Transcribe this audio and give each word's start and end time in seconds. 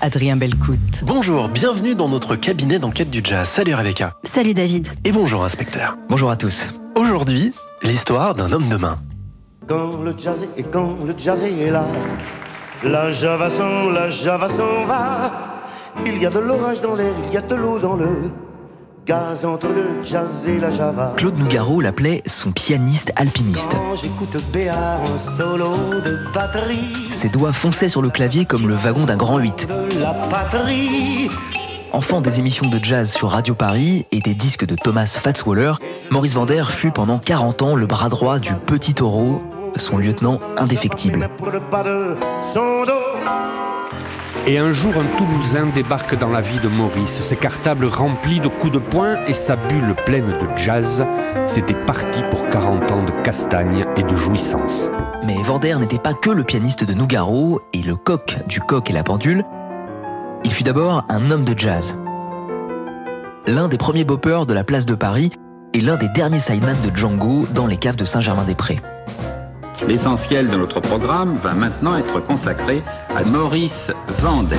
Adrien 0.00 0.36
Belcout. 0.36 0.78
Bonjour, 1.02 1.48
bienvenue 1.48 1.94
dans 1.94 2.08
notre 2.08 2.36
cabinet 2.36 2.78
d'enquête 2.78 3.10
du 3.10 3.20
jazz. 3.24 3.48
Salut 3.48 3.74
Rebecca. 3.74 4.14
Salut 4.24 4.52
David. 4.52 4.88
Et 5.04 5.12
bonjour 5.12 5.44
inspecteur. 5.44 5.96
Bonjour 6.08 6.30
à 6.30 6.36
tous. 6.36 6.68
Aujourd'hui, 6.96 7.54
l'histoire 7.82 8.34
d'un 8.34 8.52
homme 8.52 8.68
de 8.68 8.76
main. 8.76 8.98
Quand 9.66 10.02
le 10.02 10.14
jazz 10.16 10.42
est, 10.42 10.60
et 10.60 10.64
quand 10.64 10.96
le 11.04 11.14
jazz 11.16 11.42
est 11.42 11.70
là, 11.70 11.86
la 12.84 13.10
java 13.10 13.48
s'en, 13.48 13.90
la 13.90 14.10
java 14.10 14.48
s'en 14.48 14.84
va. 14.84 15.32
Il 16.04 16.18
y 16.20 16.26
a 16.26 16.30
de 16.30 16.40
l'orage 16.40 16.82
dans 16.82 16.94
l'air, 16.94 17.12
il 17.26 17.34
y 17.34 17.36
a 17.38 17.42
de 17.42 17.54
l'eau 17.54 17.78
dans 17.78 17.96
le 17.96 18.30
gaz 19.06 19.44
entre 19.44 19.68
le 19.68 20.02
jazz 20.02 20.48
et 20.48 20.58
la 20.58 20.70
java. 20.70 21.14
Claude 21.16 21.38
Nougaro 21.38 21.80
l'appelait 21.80 22.22
son 22.26 22.50
pianiste 22.50 23.12
alpiniste. 23.14 23.70
Quand 23.70 23.94
j'écoute 23.94 24.36
Béa 24.52 24.98
en 25.06 25.18
solo 25.18 25.70
de 26.04 26.18
batterie, 26.34 26.90
Ses 27.12 27.28
doigts 27.28 27.52
fonçaient 27.52 27.88
sur 27.88 28.02
le 28.02 28.10
clavier 28.10 28.44
comme 28.46 28.66
le 28.66 28.74
wagon 28.74 29.04
d'un 29.04 29.16
grand 29.16 29.38
8. 29.38 29.68
de 29.94 30.00
la 30.00 30.12
patrie. 30.12 31.30
Enfant 31.92 32.20
des 32.20 32.40
émissions 32.40 32.68
de 32.68 32.78
jazz 32.82 33.12
sur 33.12 33.30
Radio 33.30 33.54
Paris 33.54 34.06
et 34.10 34.20
des 34.20 34.34
disques 34.34 34.66
de 34.66 34.74
Thomas 34.74 35.06
Fatzwaller, 35.06 35.74
Maurice 36.10 36.34
Vander 36.34 36.64
fut 36.68 36.90
pendant 36.90 37.18
40 37.18 37.62
ans 37.62 37.74
le 37.76 37.86
bras 37.86 38.08
droit 38.08 38.40
du 38.40 38.54
petit 38.54 38.92
taureau, 38.92 39.44
son 39.76 39.98
lieutenant 39.98 40.40
indéfectible. 40.56 41.18
Mais 41.20 41.28
pour 41.28 41.50
le 41.50 41.60
Et 44.48 44.58
un 44.58 44.72
jour, 44.72 44.94
un 44.96 45.18
Toulousain 45.18 45.66
débarque 45.74 46.16
dans 46.16 46.30
la 46.30 46.40
vie 46.40 46.60
de 46.60 46.68
Maurice, 46.68 47.20
ses 47.20 47.34
cartables 47.34 47.86
remplis 47.86 48.38
de 48.38 48.46
coups 48.46 48.72
de 48.72 48.78
poing 48.78 49.16
et 49.26 49.34
sa 49.34 49.56
bulle 49.56 49.96
pleine 50.04 50.26
de 50.26 50.56
jazz. 50.56 51.04
C'était 51.48 51.74
parti 51.74 52.22
pour 52.30 52.48
40 52.50 52.92
ans 52.92 53.02
de 53.02 53.10
castagne 53.24 53.84
et 53.96 54.04
de 54.04 54.14
jouissance. 54.14 54.88
Mais 55.24 55.34
Vander 55.42 55.74
n'était 55.80 55.98
pas 55.98 56.14
que 56.14 56.30
le 56.30 56.44
pianiste 56.44 56.84
de 56.84 56.94
Nougaro 56.94 57.60
et 57.72 57.82
le 57.82 57.96
coq 57.96 58.36
du 58.46 58.60
coq 58.60 58.88
et 58.88 58.92
la 58.92 59.02
pendule. 59.02 59.42
Il 60.44 60.52
fut 60.52 60.62
d'abord 60.62 61.04
un 61.08 61.32
homme 61.32 61.44
de 61.44 61.58
jazz. 61.58 61.96
L'un 63.48 63.66
des 63.66 63.78
premiers 63.78 64.04
boppers 64.04 64.46
de 64.46 64.54
la 64.54 64.62
place 64.62 64.86
de 64.86 64.94
Paris 64.94 65.32
et 65.74 65.80
l'un 65.80 65.96
des 65.96 66.08
derniers 66.10 66.38
sidemen 66.38 66.76
de 66.84 66.96
Django 66.96 67.48
dans 67.52 67.66
les 67.66 67.78
caves 67.78 67.96
de 67.96 68.04
Saint-Germain-des-Prés. 68.04 68.78
L'essentiel 69.84 70.48
de 70.48 70.56
notre 70.56 70.80
programme 70.80 71.38
va 71.38 71.52
maintenant 71.52 71.96
être 71.96 72.20
consacré 72.20 72.82
à 73.08 73.24
Maurice 73.24 73.90
Vander. 74.20 74.56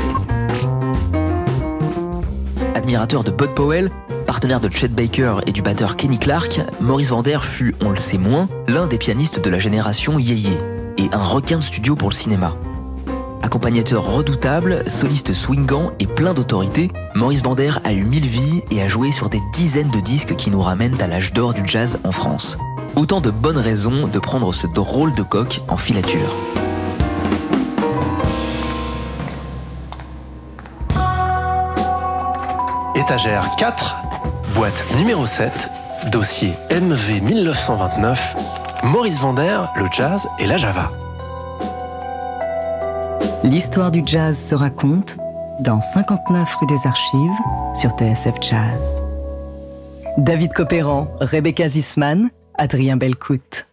Admirateur 2.76 3.24
de 3.24 3.32
Bud 3.32 3.56
Powell, 3.56 3.90
partenaire 4.28 4.60
de 4.60 4.70
Chet 4.70 4.90
Baker 4.90 5.38
et 5.48 5.52
du 5.52 5.62
batteur 5.62 5.96
Kenny 5.96 6.20
Clark, 6.20 6.62
Maurice 6.82 7.10
Vander 7.10 7.40
fut, 7.42 7.76
on 7.84 7.90
le 7.90 7.96
sait 7.96 8.20
moins, 8.20 8.48
l'un 8.68 8.86
des 8.86 8.98
pianistes 8.98 9.44
de 9.44 9.50
la 9.50 9.60
génération 9.60 10.20
Yéyé 10.20 10.58
et 10.98 11.10
un 11.12 11.24
requin 11.24 11.58
de 11.58 11.64
studio 11.64 11.96
pour 11.96 12.10
le 12.10 12.16
cinéma. 12.16 12.54
Accompagnateur 13.42 14.04
redoutable, 14.04 14.84
soliste 14.88 15.34
swingant 15.34 15.92
et 16.00 16.06
plein 16.06 16.34
d'autorité, 16.34 16.92
Maurice 17.16 17.44
Vander 17.44 17.72
a 17.84 17.92
eu 17.92 18.04
mille 18.04 18.28
vies 18.28 18.62
et 18.72 18.82
a 18.82 18.88
joué 18.88 19.12
sur 19.12 19.30
des 19.30 19.42
dizaines 19.54 19.90
de 19.90 20.00
disques 20.00 20.36
qui 20.36 20.52
nous 20.52 20.62
ramènent 20.62 21.02
à 21.02 21.08
l'âge 21.08 21.34
d'or 21.34 21.54
du 21.54 21.66
jazz 21.66 22.00
en 22.04 22.12
France. 22.12 22.58
Autant 22.96 23.22
de 23.22 23.30
bonnes 23.30 23.58
raisons 23.58 24.08
de 24.08 24.20
prendre 24.20 24.54
ce 24.54 24.68
drôle 24.68 25.14
de 25.14 25.24
coq 25.24 25.62
en 25.68 25.78
filature. 25.78 26.34
Étagère 32.96 33.52
4, 33.58 33.96
boîte 34.56 34.84
numéro 34.98 35.26
7, 35.26 35.52
dossier 36.12 36.54
MV 36.72 37.22
1929, 37.22 38.36
Maurice 38.84 39.20
Vander, 39.20 39.62
le 39.76 39.86
jazz 39.92 40.28
et 40.40 40.48
la 40.48 40.58
java. 40.58 40.92
L'histoire 43.44 43.92
du 43.92 44.02
jazz 44.06 44.38
se 44.38 44.56
raconte 44.56 45.18
dans 45.60 45.80
59 45.80 46.56
rue 46.56 46.68
des 46.68 46.88
Archives 46.88 47.40
sur 47.74 47.92
TSF 47.92 48.36
Jazz. 48.42 49.02
David 50.18 50.52
Copéran, 50.54 51.08
Rebecca 51.20 51.70
Zisman, 51.70 52.30
Adrien 52.58 52.98
Belcout. 52.98 53.66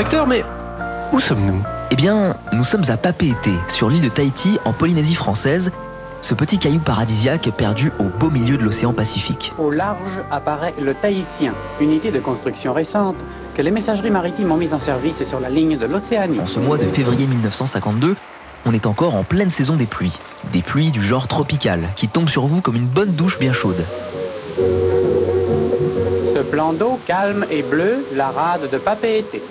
Inspecteur, 0.00 0.26
mais 0.26 0.42
où 1.12 1.20
sommes-nous? 1.20 1.62
Eh 1.90 1.94
bien, 1.94 2.34
nous 2.54 2.64
sommes 2.64 2.84
à 2.88 2.96
Papeete, 2.96 3.50
sur 3.68 3.90
l'île 3.90 4.02
de 4.02 4.08
Tahiti, 4.08 4.58
en 4.64 4.72
Polynésie 4.72 5.14
française, 5.14 5.72
ce 6.22 6.32
petit 6.32 6.56
caillou 6.56 6.78
paradisiaque 6.78 7.50
perdu 7.54 7.92
au 7.98 8.04
beau 8.04 8.30
milieu 8.30 8.56
de 8.56 8.62
l'océan 8.62 8.94
Pacifique. 8.94 9.52
Au 9.58 9.70
large 9.70 9.98
apparaît 10.30 10.72
le 10.80 10.94
Tahitien, 10.94 11.52
unité 11.82 12.10
de 12.10 12.18
construction 12.18 12.72
récente 12.72 13.16
que 13.54 13.60
les 13.60 13.70
messageries 13.70 14.10
maritimes 14.10 14.50
ont 14.50 14.56
mise 14.56 14.72
en 14.72 14.78
service 14.78 15.22
sur 15.28 15.38
la 15.38 15.50
ligne 15.50 15.76
de 15.76 15.84
l'Océanie. 15.84 16.40
En 16.40 16.46
ce 16.46 16.60
mois 16.60 16.78
de 16.78 16.86
février 16.86 17.26
1952, 17.26 18.16
on 18.64 18.72
est 18.72 18.86
encore 18.86 19.16
en 19.16 19.22
pleine 19.22 19.50
saison 19.50 19.76
des 19.76 19.84
pluies. 19.84 20.18
Des 20.50 20.62
pluies 20.62 20.92
du 20.92 21.02
genre 21.02 21.28
tropical, 21.28 21.82
qui 21.94 22.08
tombent 22.08 22.30
sur 22.30 22.46
vous 22.46 22.62
comme 22.62 22.76
une 22.76 22.86
bonne 22.86 23.12
douche 23.12 23.38
bien 23.38 23.52
chaude. 23.52 23.84
Ce 26.34 26.38
plan 26.38 26.72
d'eau 26.72 26.98
calme 27.06 27.44
et 27.50 27.62
bleu, 27.62 28.06
la 28.14 28.30
rade 28.30 28.70
de 28.72 28.78
Papeete. 28.78 29.42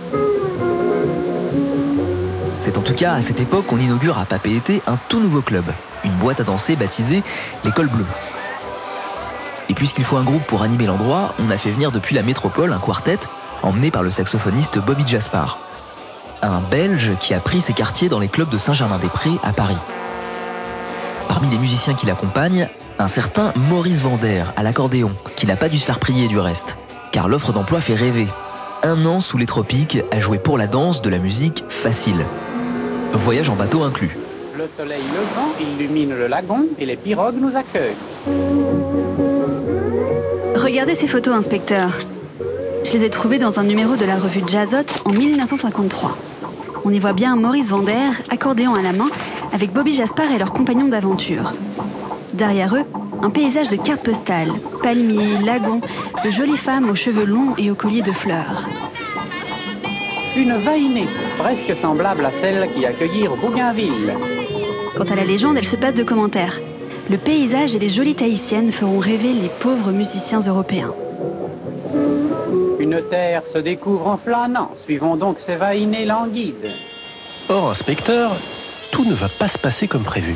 En 2.90 2.92
tout 2.92 2.98
cas 2.98 3.14
à 3.14 3.22
cette 3.22 3.40
époque 3.40 3.68
qu'on 3.68 3.80
inaugure 3.80 4.18
à 4.18 4.26
Papeete 4.26 4.82
un 4.88 4.98
tout 5.10 5.20
nouveau 5.20 5.44
club, 5.44 5.64
une 6.04 6.14
boîte 6.14 6.40
à 6.40 6.44
danser 6.44 6.76
baptisée 6.76 7.22
l'école 7.64 7.86
bleue. 7.86 8.06
Et 9.70 9.76
puisqu'il 9.76 10.04
faut 10.04 10.18
un 10.18 10.24
groupe 10.24 10.42
pour 10.48 10.64
animer 10.64 10.88
l'endroit, 10.88 11.36
on 11.38 11.52
a 11.52 11.58
fait 11.60 11.70
venir 11.70 11.92
depuis 11.92 12.16
la 12.16 12.24
métropole 12.24 12.74
un 12.74 12.80
quartet 12.80 13.20
emmené 13.62 13.92
par 13.92 14.02
le 14.02 14.10
saxophoniste 14.10 14.80
Bobby 14.80 15.06
Jaspar, 15.06 15.60
un 16.42 16.62
Belge 16.62 17.12
qui 17.20 17.36
a 17.36 17.40
pris 17.40 17.62
ses 17.62 17.74
quartiers 17.74 18.10
dans 18.10 18.18
les 18.18 18.28
clubs 18.28 18.50
de 18.50 18.58
Saint-Germain-des-Prés 18.58 19.38
à 19.44 19.54
Paris. 19.54 19.78
Parmi 21.28 21.48
les 21.52 21.60
musiciens 21.60 21.94
qui 21.94 22.08
l'accompagnent, 22.08 22.70
un 22.98 23.08
certain 23.08 23.54
Maurice 23.56 24.02
Vander 24.02 24.46
à 24.56 24.64
l'accordéon, 24.64 25.12
qui 25.36 25.46
n'a 25.46 25.58
pas 25.58 25.70
dû 25.70 25.78
se 25.78 25.86
faire 25.86 26.00
prier 26.00 26.28
du 26.28 26.40
reste, 26.40 26.80
car 27.12 27.28
l'offre 27.28 27.54
d'emploi 27.54 27.82
fait 27.82 27.94
rêver. 27.94 28.28
Un 28.82 29.06
an 29.06 29.20
sous 29.20 29.38
les 29.38 29.46
tropiques 29.46 30.00
à 30.12 30.20
jouer 30.20 30.40
pour 30.40 30.58
la 30.58 30.66
danse 30.66 31.04
de 31.04 31.12
la 31.12 31.20
musique 31.20 31.64
facile. 31.70 32.26
Voyage 33.14 33.50
en 33.50 33.56
bateau 33.56 33.84
inclus. 33.84 34.16
Le 34.58 34.68
soleil 34.78 35.02
levant 35.02 35.50
illumine 35.60 36.16
le 36.16 36.28
lagon 36.28 36.68
et 36.78 36.86
les 36.86 36.96
pirogues 36.96 37.40
nous 37.40 37.56
accueillent. 37.56 37.96
Regardez 40.56 40.96
ces 40.96 41.08
photos, 41.08 41.36
inspecteur. 41.36 41.98
Je 42.84 42.92
les 42.94 43.06
ai 43.06 43.10
trouvées 43.10 43.38
dans 43.38 43.60
un 43.60 43.64
numéro 43.64 43.96
de 43.96 44.06
la 44.06 44.16
revue 44.16 44.42
Jazzot 44.48 44.78
en 45.06 45.12
1953. 45.12 46.18
On 46.86 46.94
y 46.94 47.00
voit 47.00 47.14
bien 47.14 47.36
Maurice 47.36 47.70
Vander, 47.70 48.10
accordéon 48.30 48.74
à 48.74 48.82
la 48.82 48.94
main, 48.94 49.10
avec 49.54 49.72
Bobby 49.72 49.94
Jaspar 49.94 50.32
et 50.32 50.38
leurs 50.38 50.54
compagnons 50.54 50.88
d'aventure. 50.88 51.54
Derrière 52.34 52.76
eux, 52.76 52.84
un 53.22 53.30
paysage 53.30 53.68
de 53.68 53.76
cartes 53.76 54.04
postales, 54.04 54.52
palmiers, 54.82 55.40
lagons, 55.44 55.82
de 56.24 56.30
jolies 56.30 56.58
femmes 56.58 56.90
aux 56.90 56.96
cheveux 56.96 57.26
longs 57.26 57.54
et 57.58 57.70
aux 57.70 57.76
colliers 57.76 58.02
de 58.02 58.12
fleurs. 58.12 58.68
Une 60.38 60.56
vainée, 60.58 61.08
presque 61.40 61.74
semblable 61.82 62.26
à 62.26 62.32
celle 62.42 62.70
qui 62.74 62.86
accueillirent 62.86 63.38
Bougainville. 63.38 64.14
Quant 64.96 65.06
à 65.06 65.16
la 65.16 65.24
légende, 65.24 65.58
elle 65.58 65.66
se 65.66 65.78
passe 65.78 65.94
de 65.94 66.04
commentaires. 66.04 66.60
Le 67.10 67.18
paysage 67.18 67.76
et 67.76 67.80
les 67.80 67.90
jolies 67.90 68.14
tahitiennes 68.14 68.72
feront 68.72 69.00
rêver 69.00 69.32
les 69.34 69.50
pauvres 69.62 69.92
musiciens 69.92 70.42
européens. 70.42 70.94
Une 72.80 73.02
terre 73.10 73.44
se 73.52 73.58
découvre 73.58 74.08
en 74.08 74.18
flânant. 74.18 74.72
Suivons 74.84 75.16
donc 75.16 75.38
ces 75.46 75.56
vainés 75.56 76.06
languides. 76.06 76.70
Or, 77.48 77.72
inspecteur, 77.72 78.32
tout 78.92 79.06
ne 79.06 79.14
va 79.14 79.28
pas 79.30 79.48
se 79.48 79.58
passer 79.58 79.88
comme 79.88 80.04
prévu. 80.04 80.36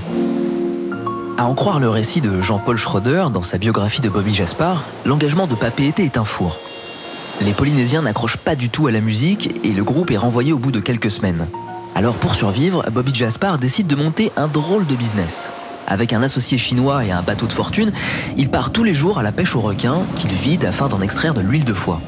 À 1.37 1.45
en 1.45 1.53
croire 1.53 1.79
le 1.79 1.89
récit 1.89 2.21
de 2.21 2.41
Jean-Paul 2.41 2.77
Schroeder 2.77 3.25
dans 3.33 3.43
sa 3.43 3.57
biographie 3.57 4.01
de 4.01 4.09
Bobby 4.09 4.33
Jaspar, 4.33 4.83
l'engagement 5.05 5.47
de 5.47 5.55
Papeete 5.55 5.99
est 5.99 6.17
un 6.17 6.25
four. 6.25 6.59
Les 7.45 7.51
Polynésiens 7.51 8.03
n'accrochent 8.03 8.37
pas 8.37 8.55
du 8.55 8.69
tout 8.69 8.87
à 8.87 8.91
la 8.91 9.01
musique 9.01 9.49
et 9.65 9.73
le 9.73 9.83
groupe 9.83 10.11
est 10.11 10.17
renvoyé 10.17 10.53
au 10.53 10.57
bout 10.57 10.71
de 10.71 10.79
quelques 10.79 11.11
semaines. 11.11 11.47
Alors 11.93 12.15
pour 12.15 12.35
survivre, 12.35 12.85
Bobby 12.89 13.13
Jaspar 13.13 13.57
décide 13.57 13.87
de 13.87 13.97
monter 13.97 14.31
un 14.37 14.47
drôle 14.47 14.85
de 14.87 14.95
business. 14.95 15.51
Avec 15.85 16.13
un 16.13 16.23
associé 16.23 16.57
chinois 16.57 17.03
et 17.03 17.11
un 17.11 17.21
bateau 17.21 17.45
de 17.45 17.51
fortune, 17.51 17.91
il 18.37 18.49
part 18.49 18.71
tous 18.71 18.85
les 18.85 18.93
jours 18.93 19.19
à 19.19 19.23
la 19.23 19.33
pêche 19.33 19.57
aux 19.57 19.61
requins 19.61 19.97
qu'il 20.15 20.31
vide 20.31 20.63
afin 20.63 20.87
d'en 20.87 21.01
extraire 21.01 21.33
de 21.33 21.41
l'huile 21.41 21.65
de 21.65 21.73
foie. 21.73 21.99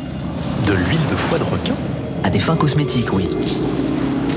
De 0.68 0.72
l'huile 0.72 1.06
de 1.12 1.16
foie 1.16 1.38
de 1.38 1.44
requin? 1.44 1.76
À 2.24 2.30
des 2.30 2.40
fins 2.40 2.56
cosmétiques, 2.56 3.12
oui. 3.12 3.28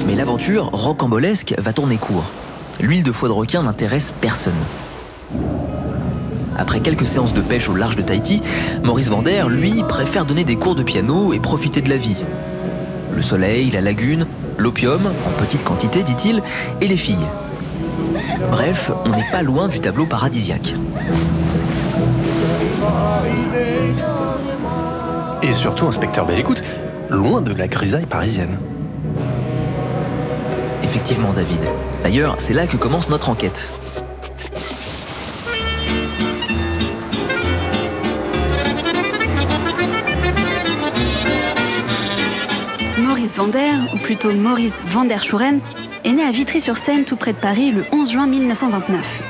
Mais 0.07 0.17
l'aventure 0.17 0.65
rocambolesque 0.73 1.55
va 1.59 1.73
tourner 1.73 1.97
court. 1.97 2.25
L'huile 2.81 3.05
de 3.05 3.13
foie 3.13 3.29
de 3.29 3.35
requin 3.35 3.63
n'intéresse 3.63 4.13
personne. 4.21 4.53
Après 6.59 6.81
quelques 6.81 7.07
séances 7.07 7.35
de 7.35 7.41
pêche 7.41 7.69
au 7.69 7.75
large 7.75 7.95
de 7.95 8.03
Tahiti, 8.03 8.43
Maurice 8.83 9.09
Vander, 9.09 9.45
lui, 9.49 9.85
préfère 9.89 10.27
donner 10.27 10.45
des 10.45 10.57
cours 10.57 10.75
de 10.75 10.83
piano 10.83 11.33
et 11.33 11.39
profiter 11.39 11.81
de 11.81 11.89
la 11.89 11.97
vie. 11.97 12.23
Le 13.15 13.23
soleil, 13.23 13.71
la 13.71 13.81
lagune, 13.81 14.27
l'opium, 14.59 15.01
en 15.07 15.41
petite 15.41 15.63
quantité, 15.63 16.03
dit-il, 16.03 16.43
et 16.81 16.89
les 16.89 16.97
filles. 16.97 17.27
Bref, 18.51 18.91
on 19.05 19.11
n'est 19.11 19.31
pas 19.31 19.43
loin 19.43 19.69
du 19.69 19.81
tableau 19.81 20.05
paradisiaque. 20.05 20.75
Et 25.43 25.53
surtout, 25.53 25.87
inspecteur 25.87 26.27
Belle 26.27 26.41
Écoute, 26.41 26.63
loin 27.09 27.41
de 27.41 27.53
la 27.53 27.69
grisaille 27.69 28.07
parisienne. 28.07 28.59
Effectivement, 30.83 31.33
David. 31.33 31.61
D'ailleurs, 32.03 32.37
c'est 32.39 32.55
là 32.55 32.67
que 32.67 32.77
commence 32.77 33.09
notre 33.09 33.31
enquête. 33.31 33.71
Maurice 43.29 43.41
Vander, 43.41 43.73
ou 43.93 43.99
plutôt 43.99 44.33
Maurice 44.33 44.83
Vanderschuren, 44.87 45.61
est 46.03 46.13
né 46.13 46.23
à 46.23 46.31
Vitry-sur-Seine, 46.31 47.05
tout 47.05 47.17
près 47.17 47.35
de 47.35 47.39
Paris, 47.39 47.73
le 47.73 47.85
11 47.93 48.11
juin 48.11 48.27
1929. 48.27 49.23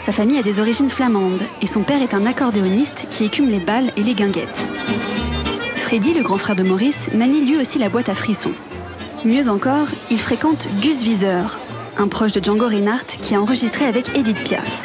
Sa 0.00 0.12
famille 0.12 0.38
a 0.38 0.42
des 0.42 0.60
origines 0.60 0.90
flamandes 0.90 1.42
et 1.60 1.66
son 1.66 1.82
père 1.82 2.00
est 2.02 2.14
un 2.14 2.26
accordéoniste 2.26 3.06
qui 3.10 3.24
écume 3.24 3.48
les 3.48 3.58
balles 3.58 3.90
et 3.96 4.04
les 4.04 4.14
guinguettes. 4.14 4.68
Freddy, 5.74 6.14
le 6.14 6.22
grand 6.22 6.38
frère 6.38 6.54
de 6.54 6.62
Maurice, 6.62 7.10
manie 7.12 7.44
lui 7.44 7.56
aussi 7.56 7.80
la 7.80 7.88
boîte 7.88 8.08
à 8.08 8.14
frissons. 8.14 8.54
Mieux 9.24 9.48
encore, 9.48 9.88
il 10.08 10.18
fréquente 10.18 10.68
Gus 10.80 11.02
Wieser, 11.02 11.58
un 11.96 12.06
proche 12.06 12.30
de 12.30 12.44
Django 12.44 12.68
Reinhardt 12.68 13.18
qui 13.20 13.34
a 13.34 13.40
enregistré 13.40 13.86
avec 13.86 14.16
Edith 14.16 14.38
Piaf. 14.44 14.84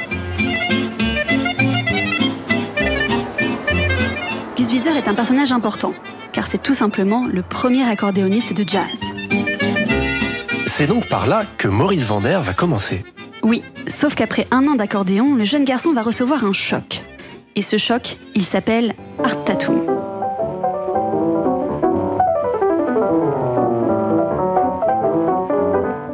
Gus 4.58 4.72
Wieser 4.72 4.98
est 4.98 5.08
un 5.08 5.14
personnage 5.14 5.52
important, 5.52 5.94
car 6.36 6.48
c'est 6.48 6.62
tout 6.62 6.74
simplement 6.74 7.28
le 7.28 7.42
premier 7.42 7.90
accordéoniste 7.90 8.52
de 8.52 8.68
jazz. 8.68 9.00
C'est 10.68 10.86
donc 10.86 11.08
par 11.08 11.28
là 11.28 11.46
que 11.58 11.70
Maurice 11.70 12.06
Vander 12.06 12.40
va 12.44 12.54
commencer. 12.54 13.06
Oui, 13.42 13.64
sauf 13.88 14.16
qu'après 14.16 14.46
un 14.52 14.68
an 14.68 14.76
d'accordéon, 14.76 15.36
le 15.36 15.46
jeune 15.46 15.64
garçon 15.64 15.94
va 15.94 16.02
recevoir 16.02 16.44
un 16.44 16.52
choc. 16.52 17.02
Et 17.56 17.62
ce 17.62 17.78
choc, 17.78 18.18
il 18.36 18.44
s'appelle 18.44 18.96
Art 19.24 19.46
Tatum. 19.46 19.86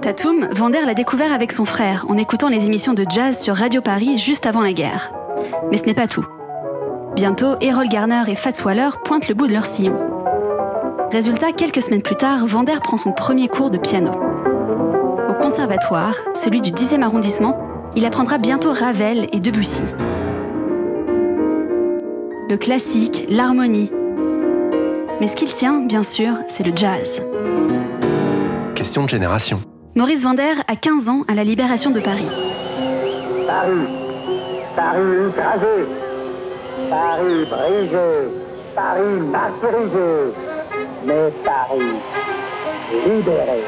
Tatum, 0.04 0.50
Vander 0.52 0.86
l'a 0.86 0.94
découvert 0.94 1.34
avec 1.34 1.52
son 1.52 1.66
frère 1.66 2.06
en 2.10 2.18
écoutant 2.18 2.50
les 2.50 2.68
émissions 2.68 2.94
de 2.94 3.06
jazz 3.10 3.42
sur 3.42 3.56
Radio 3.56 3.82
Paris 3.82 4.20
juste 4.20 4.46
avant 4.46 4.62
la 4.62 4.74
guerre. 4.74 5.12
Mais 5.72 5.78
ce 5.78 5.84
n'est 5.84 5.96
pas 5.96 6.08
tout. 6.08 6.28
Bientôt, 7.16 7.56
Errol 7.60 7.88
Garner 7.90 8.24
et 8.28 8.36
Fats 8.36 8.64
Waller 8.64 8.90
pointent 9.04 9.28
le 9.28 9.36
bout 9.36 9.48
de 9.48 9.54
leur 9.54 9.66
sillon. 9.66 9.98
Résultat, 11.12 11.52
quelques 11.52 11.82
semaines 11.82 12.02
plus 12.02 12.16
tard, 12.16 12.46
Vander 12.46 12.78
prend 12.82 12.96
son 12.98 13.12
premier 13.12 13.50
cours 13.50 13.70
de 13.70 13.78
piano. 13.78 14.12
Au 15.30 15.34
conservatoire, 15.34 16.16
celui 16.34 16.62
du 16.62 16.72
10e 16.72 17.02
arrondissement, 17.02 17.60
il 17.98 18.06
apprendra 18.06 18.38
bientôt 18.38 18.72
Ravel 18.72 19.28
et 19.34 19.40
Debussy. 19.42 19.84
Le 22.50 22.56
classique, 22.56 23.26
l'harmonie. 23.30 23.92
Mais 25.20 25.28
ce 25.28 25.36
qu'il 25.36 25.52
tient, 25.52 25.82
bien 25.82 26.04
sûr, 26.04 26.34
c'est 26.48 26.64
le 26.64 26.72
jazz. 26.74 27.22
Question 28.74 29.04
de 29.04 29.10
génération. 29.10 29.60
Maurice 29.96 30.24
Vander 30.24 30.56
a 30.68 30.76
15 30.78 31.10
ans 31.10 31.24
à 31.28 31.36
la 31.36 31.44
libération 31.44 31.92
de 31.92 32.00
Paris. 32.00 32.28
Paris, 33.46 33.88
Paris 34.76 35.30
écrasé, 35.30 35.86
Paris 36.92 37.46
brisé, 37.50 38.30
Paris 38.76 39.22
martyrisé, 39.32 40.34
mais 41.06 41.32
Paris 41.46 41.80
libéré. 43.06 43.64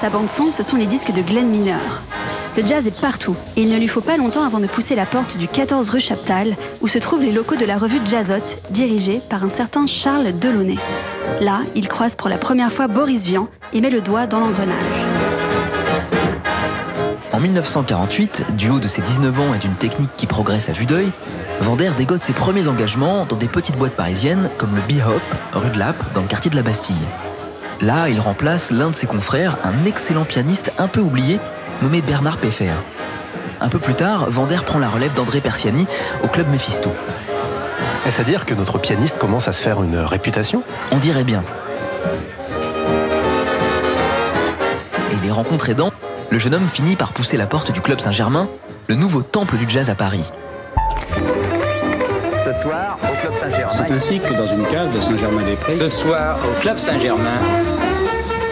Sa 0.00 0.08
bande-son, 0.08 0.50
ce 0.50 0.62
sont 0.62 0.76
les 0.76 0.86
disques 0.86 1.12
de 1.12 1.20
Glenn 1.20 1.48
Miller. 1.48 2.02
Le 2.56 2.64
jazz 2.64 2.88
est 2.88 3.00
partout, 3.02 3.36
et 3.56 3.62
il 3.62 3.68
ne 3.68 3.76
lui 3.76 3.86
faut 3.86 4.00
pas 4.00 4.16
longtemps 4.16 4.44
avant 4.44 4.60
de 4.60 4.66
pousser 4.66 4.94
la 4.94 5.04
porte 5.04 5.36
du 5.36 5.46
14 5.46 5.90
rue 5.90 6.00
Chaptal, 6.00 6.56
où 6.80 6.88
se 6.88 6.98
trouvent 6.98 7.22
les 7.22 7.32
locaux 7.32 7.56
de 7.56 7.66
la 7.66 7.76
revue 7.76 8.00
Jazzot, 8.06 8.56
dirigée 8.70 9.20
par 9.28 9.44
un 9.44 9.50
certain 9.50 9.86
Charles 9.86 10.32
Delaunay. 10.38 10.78
Là, 11.40 11.60
il 11.74 11.88
croise 11.88 12.16
pour 12.16 12.28
la 12.28 12.38
première 12.38 12.72
fois 12.72 12.88
Boris 12.88 13.26
Vian 13.26 13.48
et 13.72 13.80
met 13.80 13.90
le 13.90 14.00
doigt 14.00 14.26
dans 14.26 14.40
l'engrenage. 14.40 14.76
En 17.32 17.36
En 17.36 17.40
1948, 17.40 18.56
du 18.56 18.68
haut 18.68 18.80
de 18.80 18.88
ses 18.88 19.00
19 19.00 19.40
ans 19.40 19.54
et 19.54 19.58
d'une 19.58 19.74
technique 19.76 20.10
qui 20.18 20.26
progresse 20.26 20.68
à 20.68 20.72
vue 20.72 20.84
d'œil, 20.84 21.10
Vander 21.60 21.90
dégote 21.96 22.20
ses 22.20 22.34
premiers 22.34 22.68
engagements 22.68 23.24
dans 23.24 23.36
des 23.36 23.48
petites 23.48 23.78
boîtes 23.78 23.96
parisiennes 23.96 24.50
comme 24.58 24.76
le 24.76 24.82
Bihop, 24.82 25.22
rue 25.54 25.70
de 25.70 25.78
Lappe, 25.78 26.12
dans 26.12 26.20
le 26.20 26.26
quartier 26.26 26.50
de 26.50 26.56
la 26.56 26.62
Bastille. 26.62 27.08
Là, 27.80 28.10
il 28.10 28.20
remplace 28.20 28.70
l'un 28.70 28.90
de 28.90 28.94
ses 28.94 29.06
confrères, 29.06 29.58
un 29.64 29.86
excellent 29.86 30.26
pianiste 30.26 30.70
un 30.76 30.88
peu 30.88 31.00
oublié, 31.00 31.40
nommé 31.80 32.02
Bernard 32.02 32.36
Peffer. 32.36 32.74
Un 33.62 33.68
peu 33.68 33.78
plus 33.78 33.94
tard, 33.94 34.28
Vander 34.30 34.60
prend 34.66 34.78
la 34.78 34.90
relève 34.90 35.14
d'André 35.14 35.40
Persiani 35.40 35.86
au 36.22 36.28
club 36.28 36.48
Mephisto. 36.48 36.90
Est-ce 38.06 38.20
à 38.20 38.24
dire 38.24 38.46
que 38.46 38.54
notre 38.54 38.78
pianiste 38.78 39.18
commence 39.18 39.46
à 39.46 39.52
se 39.52 39.62
faire 39.62 39.82
une 39.82 39.98
réputation? 39.98 40.62
On 40.90 40.96
dirait 40.96 41.24
bien. 41.24 41.44
Et 45.12 45.16
les 45.22 45.30
rencontres 45.30 45.68
aidant, 45.68 45.90
le 46.30 46.38
jeune 46.38 46.54
homme 46.54 46.66
finit 46.66 46.96
par 46.96 47.12
pousser 47.12 47.36
la 47.36 47.46
porte 47.46 47.72
du 47.72 47.82
club 47.82 48.00
Saint-Germain, 48.00 48.48
le 48.88 48.94
nouveau 48.94 49.22
temple 49.22 49.58
du 49.58 49.66
jazz 49.68 49.90
à 49.90 49.94
Paris. 49.94 50.32
Ce 51.14 52.62
soir, 52.62 52.98
au 53.02 53.20
club 53.20 53.32
Saint-Germain. 53.38 53.84
C'est 53.86 53.92
ainsi 53.92 54.18
que 54.18 54.32
dans 54.32 54.46
une 54.46 54.66
cave 54.66 54.94
de 54.94 55.00
Saint-Germain-des-Prés. 55.00 55.76
Ce 55.76 55.88
soir, 55.90 56.38
au 56.42 56.60
club 56.60 56.78
Saint-Germain. 56.78 57.38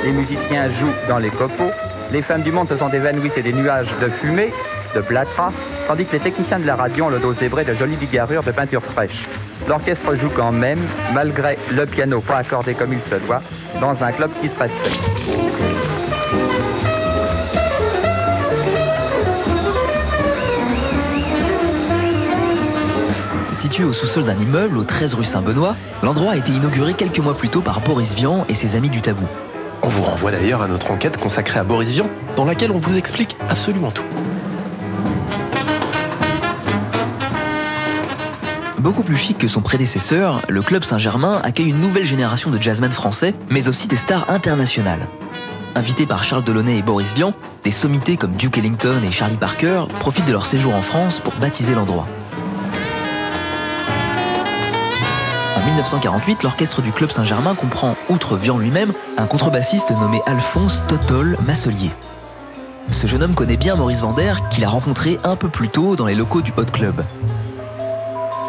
Les 0.05 0.13
musiciens 0.13 0.69
jouent 0.69 1.09
dans 1.09 1.19
les 1.19 1.31
copeaux. 1.31 1.71
Les 2.13 2.23
femmes 2.23 2.43
du 2.43 2.53
monde 2.53 2.69
se 2.69 2.77
sont 2.77 2.91
évanouies 2.91 3.33
et 3.37 3.43
des 3.43 3.53
nuages 3.53 3.95
de 4.01 4.09
fumée, 4.09 4.53
de 4.95 5.01
plâtras, 5.01 5.53
tandis 5.87 6.05
que 6.05 6.13
les 6.13 6.21
techniciens 6.21 6.59
de 6.59 6.67
la 6.67 6.77
radio 6.77 7.07
ont 7.07 7.11
le 7.11 7.19
dos 7.19 7.35
zébré 7.35 7.65
de 7.65 7.75
jolies 7.75 7.97
bigarrures 7.97 8.43
de 8.43 8.51
peinture 8.51 8.83
fraîche. 8.83 9.27
L'orchestre 9.69 10.15
joue 10.15 10.31
quand 10.31 10.53
même, 10.53 10.81
malgré 11.15 11.59
le 11.73 11.87
piano 11.87 12.21
pas 12.21 12.39
accordé 12.39 12.75
comme 12.75 12.93
il 12.93 13.01
se 13.11 13.17
doit, 13.27 13.43
dans 13.81 14.03
un 14.03 14.13
club 14.13 14.31
qui 14.41 14.49
se 14.49 14.59
respecte. 14.59 15.01
Situé 23.53 23.83
au 23.83 23.93
sous-sol 23.93 24.23
d'un 24.25 24.39
immeuble 24.39 24.79
au 24.79 24.85
13 24.85 25.15
rue 25.15 25.25
Saint-Benoît, 25.25 25.75
l'endroit 26.05 26.33
a 26.33 26.37
été 26.37 26.53
inauguré 26.53 26.95
quelques 26.95 27.19
mois 27.19 27.37
plus 27.37 27.49
tôt 27.49 27.61
par 27.61 27.81
Boris 27.81 28.15
Vian 28.15 28.47
et 28.49 28.55
ses 28.55 28.77
amis 28.77 28.89
du 28.89 29.01
tabou. 29.01 29.27
On 29.83 29.89
vous 29.89 30.03
renvoie 30.03 30.31
d'ailleurs 30.31 30.63
à 30.63 30.69
notre 30.69 30.91
enquête 30.93 31.17
consacrée 31.17 31.59
à 31.59 31.65
Boris 31.65 31.91
Vian, 31.91 32.07
dans 32.37 32.45
laquelle 32.45 32.71
on 32.71 32.79
vous 32.79 32.97
explique 32.97 33.37
absolument 33.49 33.91
tout. 33.91 34.05
Beaucoup 38.81 39.03
plus 39.03 39.17
chic 39.17 39.39
que 39.39 39.49
son 39.49 39.61
prédécesseur, 39.61 40.41
le 40.49 40.63
Club 40.63 40.85
Saint-Germain 40.85 41.41
accueille 41.43 41.71
une 41.71 41.81
nouvelle 41.81 42.05
génération 42.05 42.51
de 42.51 42.63
jazzmen 42.63 42.93
français, 42.93 43.35
mais 43.51 43.67
aussi 43.67 43.89
des 43.89 43.97
stars 43.97 44.31
internationales. 44.31 45.09
Invités 45.75 46.07
par 46.07 46.23
Charles 46.23 46.45
Delaunay 46.45 46.79
et 46.79 46.83
Boris 46.83 47.13
Vian, 47.13 47.35
des 47.65 47.73
sommités 47.73 48.17
comme 48.17 48.37
Duke 48.37 48.57
Ellington 48.59 49.03
et 49.03 49.11
Charlie 49.11 49.37
Parker 49.37 49.83
profitent 49.99 50.27
de 50.27 50.33
leur 50.33 50.47
séjour 50.47 50.77
en 50.77 50.83
France 50.83 51.19
pour 51.19 51.35
baptiser 51.37 51.75
l'endroit. 51.75 52.07
En 55.57 55.65
1948, 55.67 56.45
l'orchestre 56.45 56.81
du 56.81 56.93
Club 56.93 57.11
Saint-Germain 57.11 57.57
comprend, 57.57 57.97
outre 58.09 58.37
Vian 58.37 58.59
lui-même, 58.59 58.93
un 59.17 59.27
contrebassiste 59.27 59.91
nommé 59.91 60.23
Alphonse 60.27 60.83
Totol 60.87 61.37
Masselier. 61.45 61.91
Ce 62.91 63.09
jeune 63.09 63.25
homme 63.25 63.35
connaît 63.35 63.57
bien 63.57 63.75
Maurice 63.75 64.03
Vander, 64.03 64.35
qu'il 64.51 64.65
a 64.65 64.69
rencontré 64.69 65.19
un 65.25 65.35
peu 65.35 65.49
plus 65.49 65.69
tôt 65.69 65.97
dans 65.97 66.07
les 66.07 66.15
locaux 66.15 66.43
du 66.43 66.53
Hot 66.57 66.71
Club. 66.73 67.05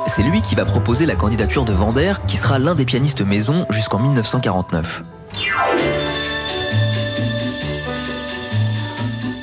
C'est 0.09 0.23
lui 0.23 0.41
qui 0.41 0.55
va 0.55 0.65
proposer 0.65 1.05
la 1.05 1.15
candidature 1.15 1.65
de 1.65 1.71
Vander, 1.71 2.13
qui 2.25 2.35
sera 2.37 2.57
l'un 2.57 2.73
des 2.73 2.83
pianistes 2.83 3.21
maison 3.21 3.67
jusqu'en 3.69 3.99
1949. 3.99 5.03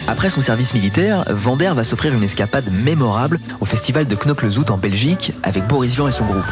Après 0.08 0.28
son 0.28 0.40
service 0.40 0.75
militaire, 0.75 1.25
Vander 1.28 1.73
va 1.76 1.85
s'offrir 1.85 2.14
une 2.14 2.25
escapade 2.25 2.68
mémorable 2.73 3.38
au 3.61 3.64
festival 3.64 4.08
de 4.08 4.16
Knokke-le-Zout 4.16 4.73
en 4.73 4.76
Belgique 4.76 5.32
avec 5.44 5.68
Boris 5.68 5.94
Vian 5.94 6.08
et 6.08 6.11
son 6.11 6.25
groupe. 6.25 6.44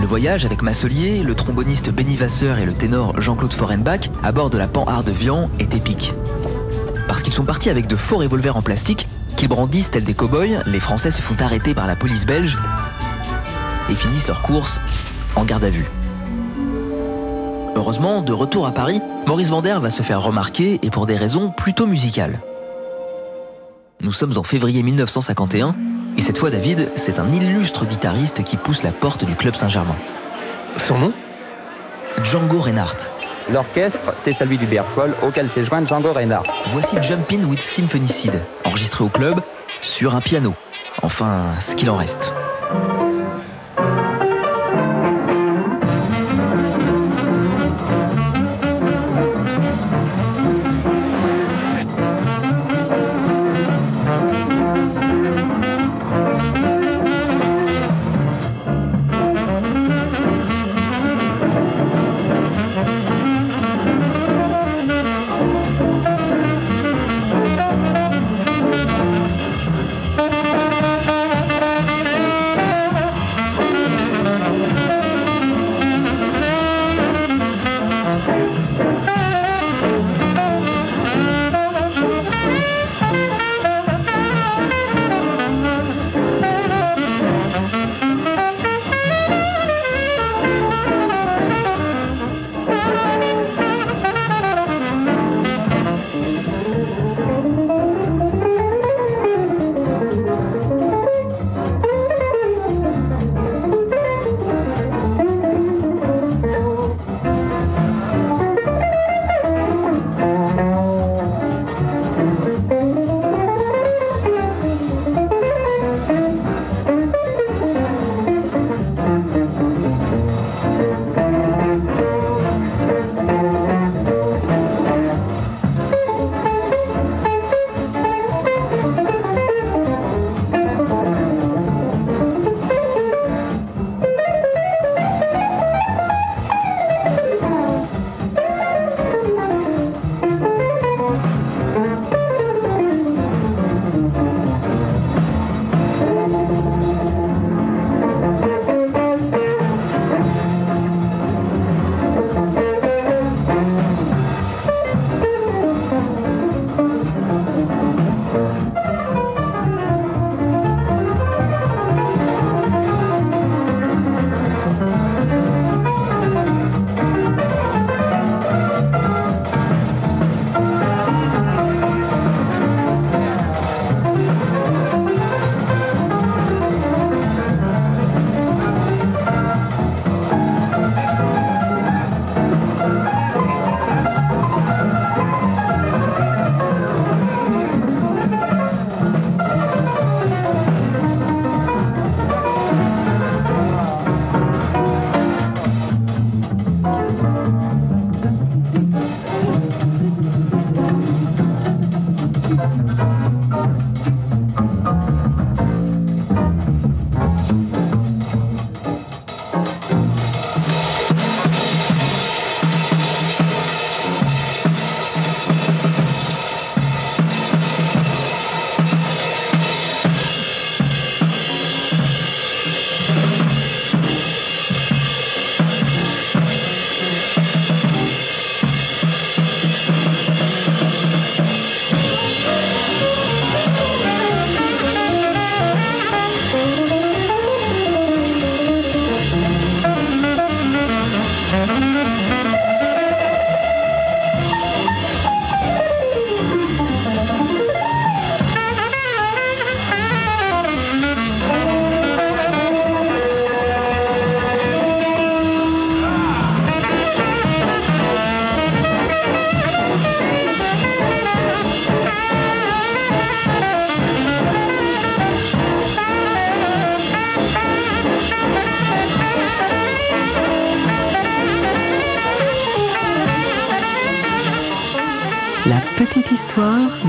Le 0.00 0.06
voyage 0.06 0.44
avec 0.44 0.62
Masselier, 0.62 1.22
le 1.22 1.36
tromboniste 1.36 1.90
Benny 1.90 2.16
Vasseur 2.16 2.58
et 2.58 2.66
le 2.66 2.72
ténor 2.72 3.20
Jean-Claude 3.20 3.52
Forenbach 3.52 4.10
à 4.24 4.32
bord 4.32 4.50
de 4.50 4.58
la 4.58 4.66
Panhard 4.66 5.04
de 5.04 5.12
Vian 5.12 5.48
est 5.60 5.76
épique. 5.76 6.12
Parce 7.06 7.22
qu'ils 7.22 7.32
sont 7.32 7.44
partis 7.44 7.70
avec 7.70 7.86
de 7.86 7.94
faux 7.94 8.16
revolvers 8.16 8.56
en 8.56 8.62
plastique 8.62 9.06
qu'ils 9.42 9.48
brandissent 9.48 9.90
tels 9.90 10.04
des 10.04 10.14
cow-boys, 10.14 10.62
les 10.66 10.78
Français 10.78 11.10
se 11.10 11.20
font 11.20 11.34
arrêter 11.40 11.74
par 11.74 11.88
la 11.88 11.96
police 11.96 12.26
belge 12.26 12.56
et 13.90 13.94
finissent 13.96 14.28
leur 14.28 14.40
course 14.40 14.78
en 15.34 15.44
garde 15.44 15.64
à 15.64 15.70
vue. 15.70 15.86
Heureusement, 17.74 18.22
de 18.22 18.32
retour 18.32 18.68
à 18.68 18.70
Paris, 18.70 19.00
Maurice 19.26 19.50
Vander 19.50 19.78
va 19.82 19.90
se 19.90 20.04
faire 20.04 20.22
remarquer 20.22 20.78
et 20.84 20.90
pour 20.90 21.06
des 21.06 21.16
raisons 21.16 21.50
plutôt 21.50 21.88
musicales. 21.88 22.38
Nous 24.00 24.12
sommes 24.12 24.38
en 24.38 24.44
février 24.44 24.84
1951 24.84 25.74
et 26.16 26.20
cette 26.20 26.38
fois 26.38 26.50
David, 26.50 26.92
c'est 26.94 27.18
un 27.18 27.32
illustre 27.32 27.84
guitariste 27.84 28.44
qui 28.44 28.56
pousse 28.56 28.84
la 28.84 28.92
porte 28.92 29.24
du 29.24 29.34
club 29.34 29.56
Saint-Germain. 29.56 29.96
Son 30.76 30.98
nom? 30.98 31.12
Django 32.24 32.60
Reinhardt. 32.60 33.10
L'orchestre, 33.50 34.12
c'est 34.22 34.32
celui 34.32 34.56
du 34.56 34.66
Bergfol 34.66 35.14
auquel 35.22 35.48
s'est 35.48 35.64
joint 35.64 35.84
Django 35.86 36.12
Reinhardt. 36.12 36.48
Voici 36.68 36.96
Jumpin' 37.02 37.44
with 37.44 37.60
Symphonicide, 37.60 38.40
enregistré 38.64 39.04
au 39.04 39.08
club 39.08 39.40
sur 39.80 40.14
un 40.14 40.20
piano. 40.20 40.54
Enfin, 41.02 41.46
ce 41.60 41.74
qu'il 41.74 41.90
en 41.90 41.96
reste. 41.96 42.32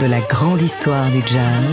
De 0.03 0.07
la 0.09 0.19
grande 0.19 0.61
histoire 0.61 1.09
du 1.11 1.21
jazz. 1.25 1.63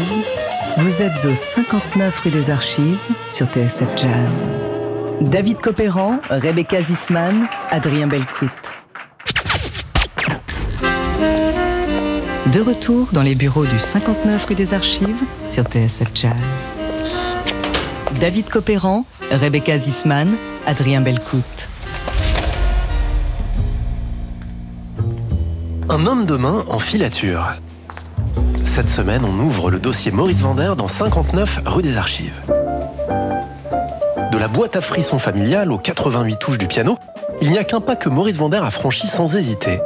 Vous 0.78 1.02
êtes 1.02 1.24
au 1.24 1.34
59 1.34 2.20
rue 2.20 2.30
des 2.30 2.50
Archives 2.50 3.00
sur 3.26 3.48
TSF 3.48 3.88
Jazz. 3.96 4.56
David 5.20 5.58
Copéran, 5.60 6.20
Rebecca 6.30 6.80
Zisman, 6.80 7.48
Adrien 7.70 8.06
Belcout. 8.06 8.52
De 12.52 12.60
retour 12.60 13.08
dans 13.12 13.22
les 13.22 13.34
bureaux 13.34 13.66
du 13.66 13.80
59 13.80 14.46
rue 14.46 14.54
des 14.54 14.74
Archives 14.74 15.24
sur 15.48 15.64
TSF 15.64 16.10
Jazz. 16.14 17.36
David 18.20 18.48
Copéran, 18.48 19.06
Rebecca 19.32 19.76
Zisman, 19.76 20.36
Adrien 20.66 21.00
Belcout. 21.00 21.68
Un 25.88 26.06
homme 26.06 26.26
de 26.26 26.36
main 26.36 26.64
en 26.68 26.78
filature. 26.78 27.56
Cette 28.80 28.88
semaine, 28.88 29.26
on 29.26 29.38
ouvre 29.44 29.70
le 29.70 29.78
dossier 29.78 30.10
Maurice 30.10 30.40
Vander 30.40 30.72
dans 30.74 30.88
59 30.88 31.64
rue 31.66 31.82
des 31.82 31.98
Archives. 31.98 32.40
De 34.32 34.38
la 34.38 34.48
boîte 34.48 34.74
à 34.74 34.80
frissons 34.80 35.18
familiale 35.18 35.70
aux 35.70 35.76
88 35.76 36.38
touches 36.38 36.56
du 36.56 36.66
piano, 36.66 36.96
il 37.42 37.50
n'y 37.50 37.58
a 37.58 37.64
qu'un 37.64 37.82
pas 37.82 37.94
que 37.94 38.08
Maurice 38.08 38.38
Vander 38.38 38.56
a 38.56 38.70
franchi 38.70 39.06
sans 39.06 39.36
hésiter. 39.36 39.80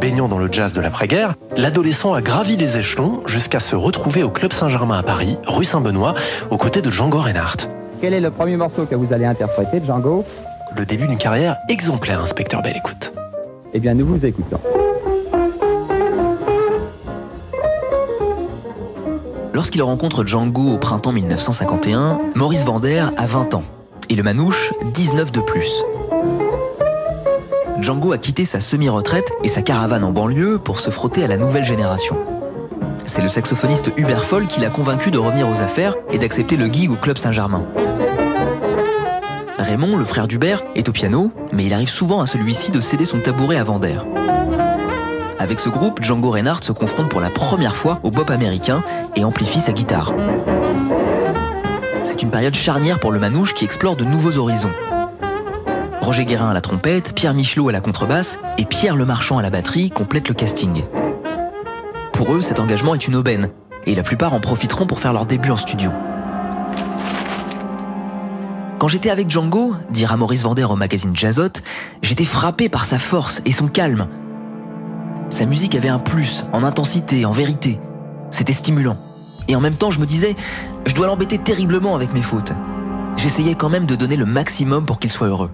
Baignant 0.00 0.26
dans 0.26 0.38
le 0.38 0.48
jazz 0.50 0.72
de 0.72 0.80
l'après-guerre, 0.80 1.34
l'adolescent 1.56 2.14
a 2.14 2.20
gravi 2.20 2.56
les 2.56 2.78
échelons 2.78 3.22
jusqu'à 3.26 3.60
se 3.60 3.76
retrouver 3.76 4.24
au 4.24 4.30
Club 4.30 4.52
Saint-Germain 4.52 4.98
à 4.98 5.04
Paris, 5.04 5.38
rue 5.46 5.62
Saint-Benoît, 5.62 6.14
aux 6.50 6.56
côtés 6.56 6.82
de 6.82 6.90
Django 6.90 7.18
Reinhardt. 7.18 7.68
Quel 8.00 8.12
est 8.12 8.20
le 8.20 8.32
premier 8.32 8.56
morceau 8.56 8.86
que 8.86 8.96
vous 8.96 9.12
allez 9.12 9.26
interpréter, 9.26 9.80
Django? 9.86 10.24
Le 10.76 10.86
début 10.86 11.06
d'une 11.06 11.18
carrière 11.18 11.56
exemplaire, 11.68 12.20
inspecteur 12.20 12.62
Belle 12.62 12.76
Écoute. 12.76 13.12
Eh 13.74 13.80
bien, 13.80 13.94
nous 13.94 14.06
vous 14.06 14.24
écoutons. 14.24 14.60
Lorsqu'il 19.52 19.82
rencontre 19.82 20.24
Django 20.24 20.74
au 20.74 20.78
printemps 20.78 21.12
1951, 21.12 22.20
Maurice 22.36 22.64
Vander 22.64 23.04
a 23.16 23.26
20 23.26 23.54
ans 23.54 23.64
et 24.08 24.14
le 24.14 24.22
Manouche 24.22 24.72
19 24.94 25.32
de 25.32 25.40
plus. 25.40 25.84
Django 27.80 28.12
a 28.12 28.18
quitté 28.18 28.44
sa 28.44 28.60
semi-retraite 28.60 29.32
et 29.42 29.48
sa 29.48 29.62
caravane 29.62 30.04
en 30.04 30.12
banlieue 30.12 30.58
pour 30.58 30.80
se 30.80 30.90
frotter 30.90 31.24
à 31.24 31.26
la 31.26 31.36
nouvelle 31.36 31.64
génération. 31.64 32.16
C'est 33.06 33.22
le 33.22 33.28
saxophoniste 33.28 33.90
Hubert 33.96 34.24
Foll 34.24 34.46
qui 34.46 34.60
l'a 34.60 34.70
convaincu 34.70 35.10
de 35.10 35.18
revenir 35.18 35.48
aux 35.48 35.62
affaires 35.62 35.96
et 36.12 36.18
d'accepter 36.18 36.56
le 36.56 36.66
gig 36.66 36.90
au 36.90 36.96
Club 36.96 37.18
Saint-Germain. 37.18 37.66
Raymond, 39.70 39.96
le 39.96 40.04
frère 40.04 40.26
d'Hubert, 40.26 40.62
est 40.74 40.88
au 40.88 40.92
piano, 40.92 41.32
mais 41.52 41.64
il 41.64 41.72
arrive 41.72 41.88
souvent 41.88 42.20
à 42.20 42.26
celui-ci 42.26 42.72
de 42.72 42.80
céder 42.80 43.04
son 43.04 43.20
tabouret 43.20 43.56
à 43.56 43.62
Vander. 43.62 43.98
Avec 45.38 45.60
ce 45.60 45.68
groupe, 45.68 46.02
Django 46.02 46.30
Reinhardt 46.30 46.64
se 46.64 46.72
confronte 46.72 47.08
pour 47.08 47.20
la 47.20 47.30
première 47.30 47.76
fois 47.76 48.00
au 48.02 48.10
bop 48.10 48.28
américain 48.30 48.82
et 49.14 49.22
amplifie 49.22 49.60
sa 49.60 49.70
guitare. 49.70 50.12
C'est 52.02 52.20
une 52.20 52.32
période 52.32 52.56
charnière 52.56 52.98
pour 52.98 53.12
le 53.12 53.20
manouche 53.20 53.54
qui 53.54 53.64
explore 53.64 53.94
de 53.94 54.02
nouveaux 54.02 54.38
horizons. 54.38 54.72
Roger 56.00 56.24
Guérin 56.24 56.50
à 56.50 56.54
la 56.54 56.62
trompette, 56.62 57.14
Pierre 57.14 57.34
Michelot 57.34 57.68
à 57.68 57.72
la 57.72 57.80
contrebasse 57.80 58.38
et 58.58 58.64
Pierre 58.64 58.96
Lemarchand 58.96 59.38
à 59.38 59.42
la 59.42 59.50
batterie 59.50 59.90
complètent 59.90 60.28
le 60.28 60.34
casting. 60.34 60.82
Pour 62.12 62.34
eux, 62.34 62.40
cet 62.40 62.58
engagement 62.58 62.96
est 62.96 63.06
une 63.06 63.14
aubaine, 63.14 63.50
et 63.86 63.94
la 63.94 64.02
plupart 64.02 64.34
en 64.34 64.40
profiteront 64.40 64.88
pour 64.88 64.98
faire 64.98 65.12
leur 65.12 65.26
début 65.26 65.52
en 65.52 65.56
studio. 65.56 65.92
Quand 68.80 68.88
j'étais 68.88 69.10
avec 69.10 69.30
Django, 69.30 69.74
dira 69.90 70.16
Maurice 70.16 70.44
Vander 70.44 70.64
au 70.64 70.74
magazine 70.74 71.14
Jazzot, 71.14 71.60
j'étais 72.00 72.24
frappé 72.24 72.70
par 72.70 72.86
sa 72.86 72.98
force 72.98 73.42
et 73.44 73.52
son 73.52 73.68
calme. 73.68 74.06
Sa 75.28 75.44
musique 75.44 75.74
avait 75.74 75.90
un 75.90 75.98
plus, 75.98 76.46
en 76.54 76.64
intensité, 76.64 77.26
en 77.26 77.30
vérité. 77.30 77.78
C'était 78.30 78.54
stimulant. 78.54 78.96
Et 79.48 79.54
en 79.54 79.60
même 79.60 79.74
temps, 79.74 79.90
je 79.90 80.00
me 80.00 80.06
disais, 80.06 80.34
je 80.86 80.94
dois 80.94 81.08
l'embêter 81.08 81.36
terriblement 81.36 81.94
avec 81.94 82.14
mes 82.14 82.22
fautes. 82.22 82.54
J'essayais 83.18 83.54
quand 83.54 83.68
même 83.68 83.84
de 83.84 83.96
donner 83.96 84.16
le 84.16 84.24
maximum 84.24 84.86
pour 84.86 84.98
qu'il 84.98 85.10
soit 85.10 85.28
heureux. 85.28 85.50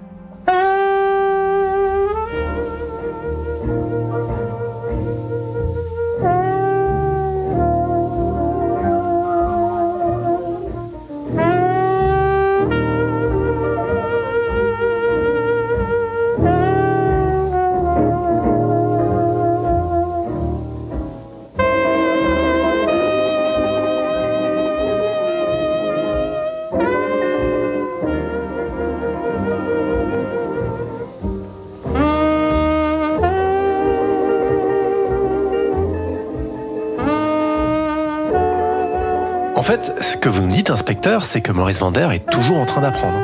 En 39.57 39.63
fait, 39.63 39.95
ce 40.03 40.19
que 40.19 40.29
vous 40.29 40.43
nous 40.43 40.53
dites, 40.53 40.71
inspecteur, 40.71 41.25
c'est 41.25 41.41
que 41.41 41.51
Maurice 41.51 41.81
Vander 41.81 42.09
est 42.13 42.31
toujours 42.31 42.59
en 42.59 42.67
train 42.67 42.83
d'apprendre. 42.83 43.19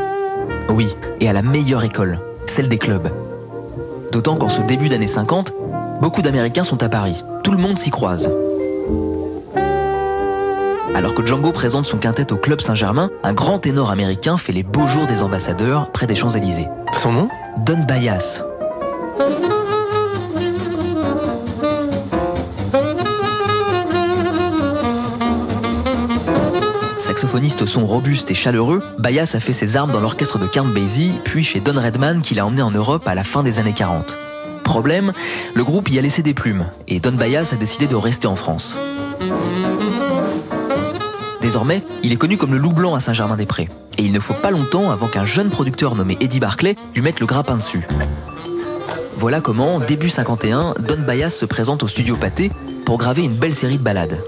Oui, 0.70 0.96
et 1.20 1.28
à 1.28 1.34
la 1.34 1.42
meilleure 1.42 1.84
école, 1.84 2.20
celle 2.46 2.70
des 2.70 2.78
clubs. 2.78 3.10
D'autant 4.12 4.36
qu'en 4.36 4.48
ce 4.48 4.62
début 4.62 4.88
d'année 4.88 5.06
50, 5.06 5.52
beaucoup 6.00 6.22
d'Américains 6.22 6.64
sont 6.64 6.82
à 6.82 6.88
Paris. 6.88 7.22
Tout 7.44 7.50
le 7.50 7.58
monde 7.58 7.78
s'y 7.78 7.90
croise. 7.90 8.32
Alors 10.94 11.14
que 11.14 11.24
Django 11.24 11.52
présente 11.52 11.84
son 11.84 11.98
quintet 11.98 12.32
au 12.32 12.38
Club 12.38 12.62
Saint-Germain, 12.62 13.10
un 13.22 13.34
grand 13.34 13.58
ténor 13.58 13.90
américain 13.90 14.38
fait 14.38 14.52
les 14.52 14.62
beaux 14.62 14.88
jours 14.88 15.06
des 15.06 15.22
ambassadeurs 15.22 15.92
près 15.92 16.06
des 16.06 16.14
Champs-Élysées. 16.14 16.68
Son 16.94 17.12
nom? 17.12 17.28
Don 17.58 17.84
Bayas. 17.86 18.42
Saxophoniste 27.12 27.60
au 27.60 27.66
son 27.66 27.84
robuste 27.84 28.30
et 28.30 28.34
chaleureux, 28.34 28.82
Bayas 28.98 29.32
a 29.34 29.40
fait 29.40 29.52
ses 29.52 29.76
armes 29.76 29.92
dans 29.92 30.00
l'orchestre 30.00 30.38
de 30.38 30.46
Count 30.46 30.64
Basie, 30.64 31.12
puis 31.24 31.42
chez 31.42 31.60
Don 31.60 31.78
Redman 31.78 32.22
qui 32.22 32.34
l'a 32.34 32.46
emmené 32.46 32.62
en 32.62 32.70
Europe 32.70 33.06
à 33.06 33.14
la 33.14 33.22
fin 33.22 33.42
des 33.42 33.58
années 33.58 33.74
40. 33.74 34.16
Problème, 34.64 35.12
le 35.52 35.62
groupe 35.62 35.90
y 35.90 35.98
a 35.98 36.02
laissé 36.02 36.22
des 36.22 36.32
plumes, 36.32 36.64
et 36.88 37.00
Don 37.00 37.12
Bayas 37.12 37.50
a 37.52 37.56
décidé 37.56 37.86
de 37.86 37.96
rester 37.96 38.28
en 38.28 38.34
France. 38.34 38.78
Désormais, 41.42 41.84
il 42.02 42.14
est 42.14 42.16
connu 42.16 42.38
comme 42.38 42.52
le 42.52 42.58
loup 42.58 42.72
blanc 42.72 42.94
à 42.94 43.00
Saint-Germain-des-Prés, 43.00 43.68
et 43.98 44.02
il 44.02 44.12
ne 44.12 44.20
faut 44.20 44.32
pas 44.32 44.50
longtemps 44.50 44.90
avant 44.90 45.08
qu'un 45.08 45.26
jeune 45.26 45.50
producteur 45.50 45.94
nommé 45.94 46.16
Eddie 46.18 46.40
Barclay 46.40 46.76
lui 46.94 47.02
mette 47.02 47.20
le 47.20 47.26
grappin 47.26 47.58
dessus. 47.58 47.86
Voilà 49.18 49.42
comment, 49.42 49.80
début 49.80 50.08
51, 50.08 50.76
Don 50.80 51.02
Bayas 51.06 51.28
se 51.28 51.44
présente 51.44 51.82
au 51.82 51.88
studio 51.88 52.16
Pâté 52.16 52.50
pour 52.86 52.96
graver 52.96 53.22
une 53.22 53.34
belle 53.34 53.54
série 53.54 53.76
de 53.76 53.82
ballades. 53.82 54.18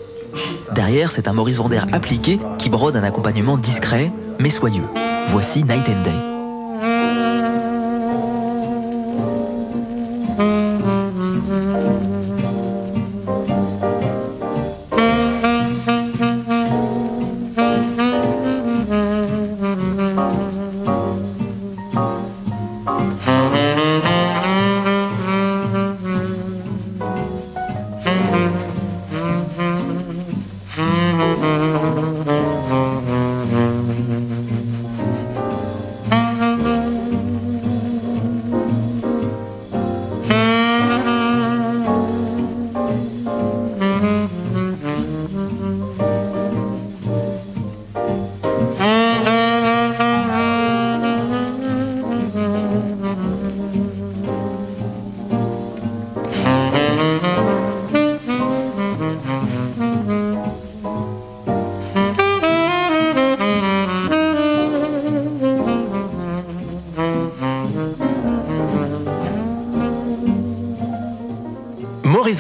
Derrière, 0.75 1.13
c'est 1.13 1.29
un 1.29 1.33
Maurice 1.33 1.59
Vander 1.59 1.81
appliqué 1.93 2.41
qui 2.65 2.71
brode 2.71 2.97
un 2.97 3.03
accompagnement 3.03 3.59
discret 3.59 4.11
mais 4.39 4.49
soyeux. 4.49 4.87
Voici 5.27 5.65
Night 5.65 5.87
and 5.87 6.03
Day. 6.03 6.34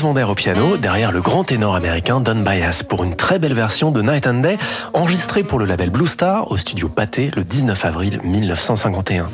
Vander 0.04 0.24
au 0.24 0.34
piano, 0.34 0.76
derrière 0.76 1.12
le 1.12 1.22
grand 1.22 1.44
ténor 1.44 1.74
américain 1.74 2.20
Don 2.20 2.42
Byas 2.42 2.82
pour 2.86 3.04
une 3.04 3.16
très 3.16 3.38
belle 3.38 3.54
version 3.54 3.90
de 3.90 4.02
Night 4.02 4.26
and 4.26 4.40
Day, 4.40 4.58
enregistrée 4.92 5.44
pour 5.44 5.58
le 5.58 5.64
label 5.64 5.88
Blue 5.88 6.06
Star 6.06 6.52
au 6.52 6.58
studio 6.58 6.90
Pathé 6.90 7.30
le 7.34 7.42
19 7.42 7.82
avril 7.86 8.20
1951. 8.22 9.30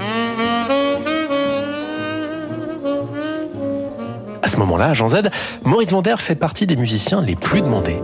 À 4.43 4.49
ce 4.49 4.57
moment-là, 4.59 4.91
à 4.91 4.95
Jean 4.95 5.09
Z, 5.09 5.23
Maurice 5.65 5.91
Vander 5.91 6.15
fait 6.19 6.37
partie 6.37 6.69
des 6.69 6.77
musiciens 6.77 7.21
les 7.21 7.35
plus 7.35 7.63
demandés. 7.63 7.99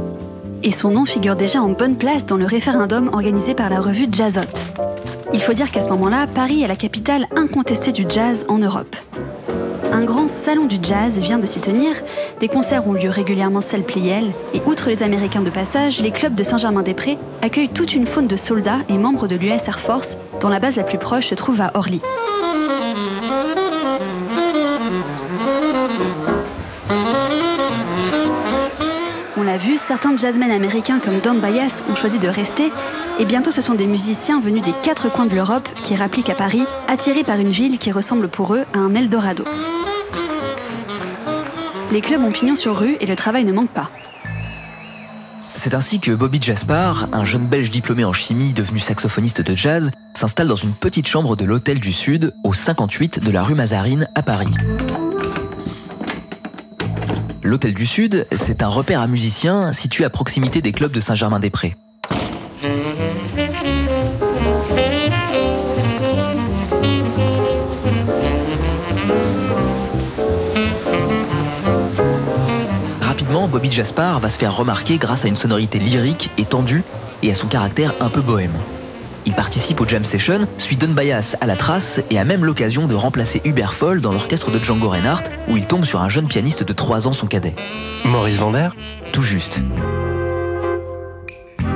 Et 0.65 0.73
son 0.73 0.91
nom 0.91 1.05
figure 1.05 1.37
déjà 1.37 1.61
en 1.61 1.69
bonne 1.69 1.97
place 1.97 2.27
dans 2.27 2.37
le 2.37 2.47
référendum 2.47 3.11
organisé 3.13 3.55
par 3.55 3.71
la 3.71 3.81
revue 3.81 4.09
Jazzot. 4.11 4.41
Il 5.33 5.41
faut 5.41 5.53
dire 5.53 5.71
qu'à 5.71 5.83
ce 5.83 5.89
moment-là, 5.91 6.27
Paris 6.27 6.65
est 6.65 6.69
la 6.69 6.75
capitale 6.75 7.29
incontestée 7.37 7.93
du 7.93 8.07
jazz 8.09 8.45
en 8.49 8.59
Europe. 8.59 8.97
Un 9.93 10.05
grand 10.05 10.29
salon 10.29 10.67
du 10.67 10.77
jazz 10.83 11.19
vient 11.21 11.39
de 11.39 11.47
s'y 11.47 11.61
tenir, 11.61 11.95
des 12.41 12.49
concerts 12.49 12.87
ont 12.87 12.93
lieu 12.93 13.09
régulièrement 13.09 13.61
salle 13.61 13.83
Pliel, 13.83 14.33
et 14.53 14.61
outre 14.67 14.89
les 14.89 15.03
Américains 15.03 15.43
de 15.43 15.51
passage, 15.51 16.01
les 16.01 16.11
clubs 16.11 16.35
de 16.35 16.43
Saint-Germain-des-Prés 16.43 17.19
accueillent 17.43 17.71
toute 17.71 17.95
une 17.95 18.07
faune 18.07 18.27
de 18.27 18.37
soldats 18.37 18.81
et 18.89 18.99
membres 18.99 19.27
de 19.27 19.37
l'US 19.37 19.67
Air 19.67 19.81
Force, 19.81 20.19
dont 20.41 20.49
la 20.49 20.61
base 20.61 20.77
la 20.77 20.85
plus 20.85 20.99
proche 20.99 21.29
se 21.29 21.35
trouve 21.35 21.61
à 21.61 21.71
Orly. 21.75 22.03
On 29.39 29.43
l'a 29.43 29.57
vu, 29.57 29.77
certains 29.77 30.17
jazzmen 30.17 30.51
américains 30.51 30.99
comme 30.99 31.21
Don 31.21 31.35
Byas 31.35 31.83
ont 31.89 31.95
choisi 31.95 32.19
de 32.19 32.29
rester, 32.29 32.71
et 33.19 33.25
bientôt 33.25 33.51
ce 33.51 33.63
sont 33.63 33.75
des 33.75 33.87
musiciens 33.87 34.41
venus 34.41 34.63
des 34.63 34.75
quatre 34.83 35.11
coins 35.11 35.27
de 35.27 35.35
l'Europe 35.35 35.69
qui 35.83 35.95
rappliquent 35.95 36.31
à 36.31 36.35
Paris, 36.35 36.65
attirés 36.89 37.25
par 37.25 37.39
une 37.39 37.49
ville 37.49 37.79
qui 37.79 37.93
ressemble 37.93 38.29
pour 38.29 38.55
eux 38.55 38.65
à 38.75 38.79
un 38.79 38.95
Eldorado. 38.95 39.45
Les 41.93 42.01
clubs 42.01 42.23
ont 42.23 42.33
pignon 42.33 42.57
sur 42.57 42.77
rue 42.77 42.97
et 43.01 43.07
le 43.07 43.15
travail 43.15 43.45
ne 43.45 43.53
manque 43.53 43.71
pas. 43.71 43.91
C'est 45.55 45.75
ainsi 45.75 46.01
que 46.01 46.11
Bobby 46.11 46.41
Jaspar, 46.43 47.09
un 47.13 47.25
jeune 47.25 47.47
belge 47.47 47.71
diplômé 47.71 48.05
en 48.05 48.13
chimie 48.13 48.53
devenu 48.53 48.79
saxophoniste 48.79 49.41
de 49.41 49.55
jazz, 49.55 49.91
s'installe 50.15 50.49
dans 50.49 50.57
une 50.57 50.75
petite 50.75 51.07
chambre 51.07 51.37
de 51.37 51.45
l'Hôtel 51.45 51.81
du 51.81 51.93
Sud, 51.93 52.35
au 52.45 52.53
58 52.53 53.23
de 53.23 53.31
la 53.31 53.43
rue 53.43 53.55
Mazarine 53.55 54.09
à 54.15 54.23
Paris. 54.23 54.55
L'Hôtel 57.43 57.75
du 57.75 57.87
Sud, 57.87 58.27
c'est 58.35 58.63
un 58.63 58.69
repère 58.69 59.01
à 59.01 59.07
musiciens 59.07 59.73
situé 59.73 60.05
à 60.05 60.11
proximité 60.11 60.61
des 60.61 60.73
clubs 60.73 60.93
de 60.93 61.01
Saint-Germain-des-Prés. 61.01 61.77
Bobby 73.57 73.73
Jaspar 73.73 74.21
va 74.21 74.29
se 74.29 74.37
faire 74.37 74.55
remarquer 74.55 74.99
grâce 74.99 75.25
à 75.25 75.29
une 75.29 75.35
sonorité 75.35 75.79
lyrique 75.79 76.29
et 76.37 76.45
tendue 76.45 76.85
et 77.23 77.31
à 77.31 77.35
son 77.35 77.47
caractère 77.47 77.95
un 78.01 78.11
peu 78.11 78.21
bohème. 78.21 78.53
Il 79.25 79.33
participe 79.33 79.81
au 79.81 79.89
jam 79.89 80.05
session, 80.05 80.41
suit 80.59 80.77
Don 80.77 80.91
Byas 80.91 81.37
à 81.41 81.47
la 81.47 81.57
trace 81.57 82.03
et 82.11 82.19
a 82.19 82.25
même 82.27 82.45
l'occasion 82.45 82.87
de 82.87 82.95
remplacer 82.95 83.41
Hubert 83.47 83.73
Foll 83.73 84.03
dans 84.03 84.13
l'orchestre 84.13 84.51
de 84.51 84.63
Django 84.63 84.91
Reinhardt 84.91 85.31
où 85.49 85.57
il 85.57 85.67
tombe 85.67 85.87
sur 85.87 86.03
un 86.03 86.11
jeune 86.11 86.29
pianiste 86.29 86.65
de 86.65 86.73
3 86.75 87.09
ans 87.09 87.15
son 87.15 87.27
cadet. 87.27 87.55
Maurice 88.05 88.37
Vander 88.37 88.69
Tout 89.15 89.23
juste. 89.23 89.63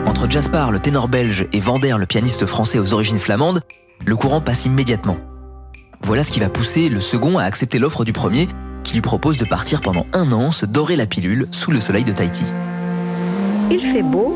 Entre 0.04 0.28
Jaspar, 0.28 0.72
le 0.72 0.80
ténor 0.80 1.08
belge, 1.08 1.46
et 1.50 1.60
Vander, 1.60 1.96
le 1.98 2.04
pianiste 2.04 2.44
français 2.44 2.78
aux 2.78 2.92
origines 2.92 3.18
flamandes, 3.18 3.62
le 4.04 4.16
courant 4.16 4.42
passe 4.42 4.66
immédiatement. 4.66 5.16
Voilà 6.02 6.24
ce 6.24 6.30
qui 6.30 6.40
va 6.40 6.50
pousser 6.50 6.90
le 6.90 7.00
second 7.00 7.38
à 7.38 7.44
accepter 7.44 7.78
l'offre 7.78 8.04
du 8.04 8.12
premier, 8.12 8.48
qui 8.84 8.94
lui 8.94 9.00
propose 9.00 9.36
de 9.36 9.44
partir 9.44 9.80
pendant 9.80 10.06
un 10.12 10.32
an 10.32 10.52
se 10.52 10.66
dorer 10.66 10.96
la 10.96 11.06
pilule 11.06 11.46
sous 11.50 11.70
le 11.70 11.80
soleil 11.80 12.04
de 12.04 12.12
Tahiti. 12.12 12.44
Il 13.70 13.80
fait 13.80 14.02
beau, 14.02 14.34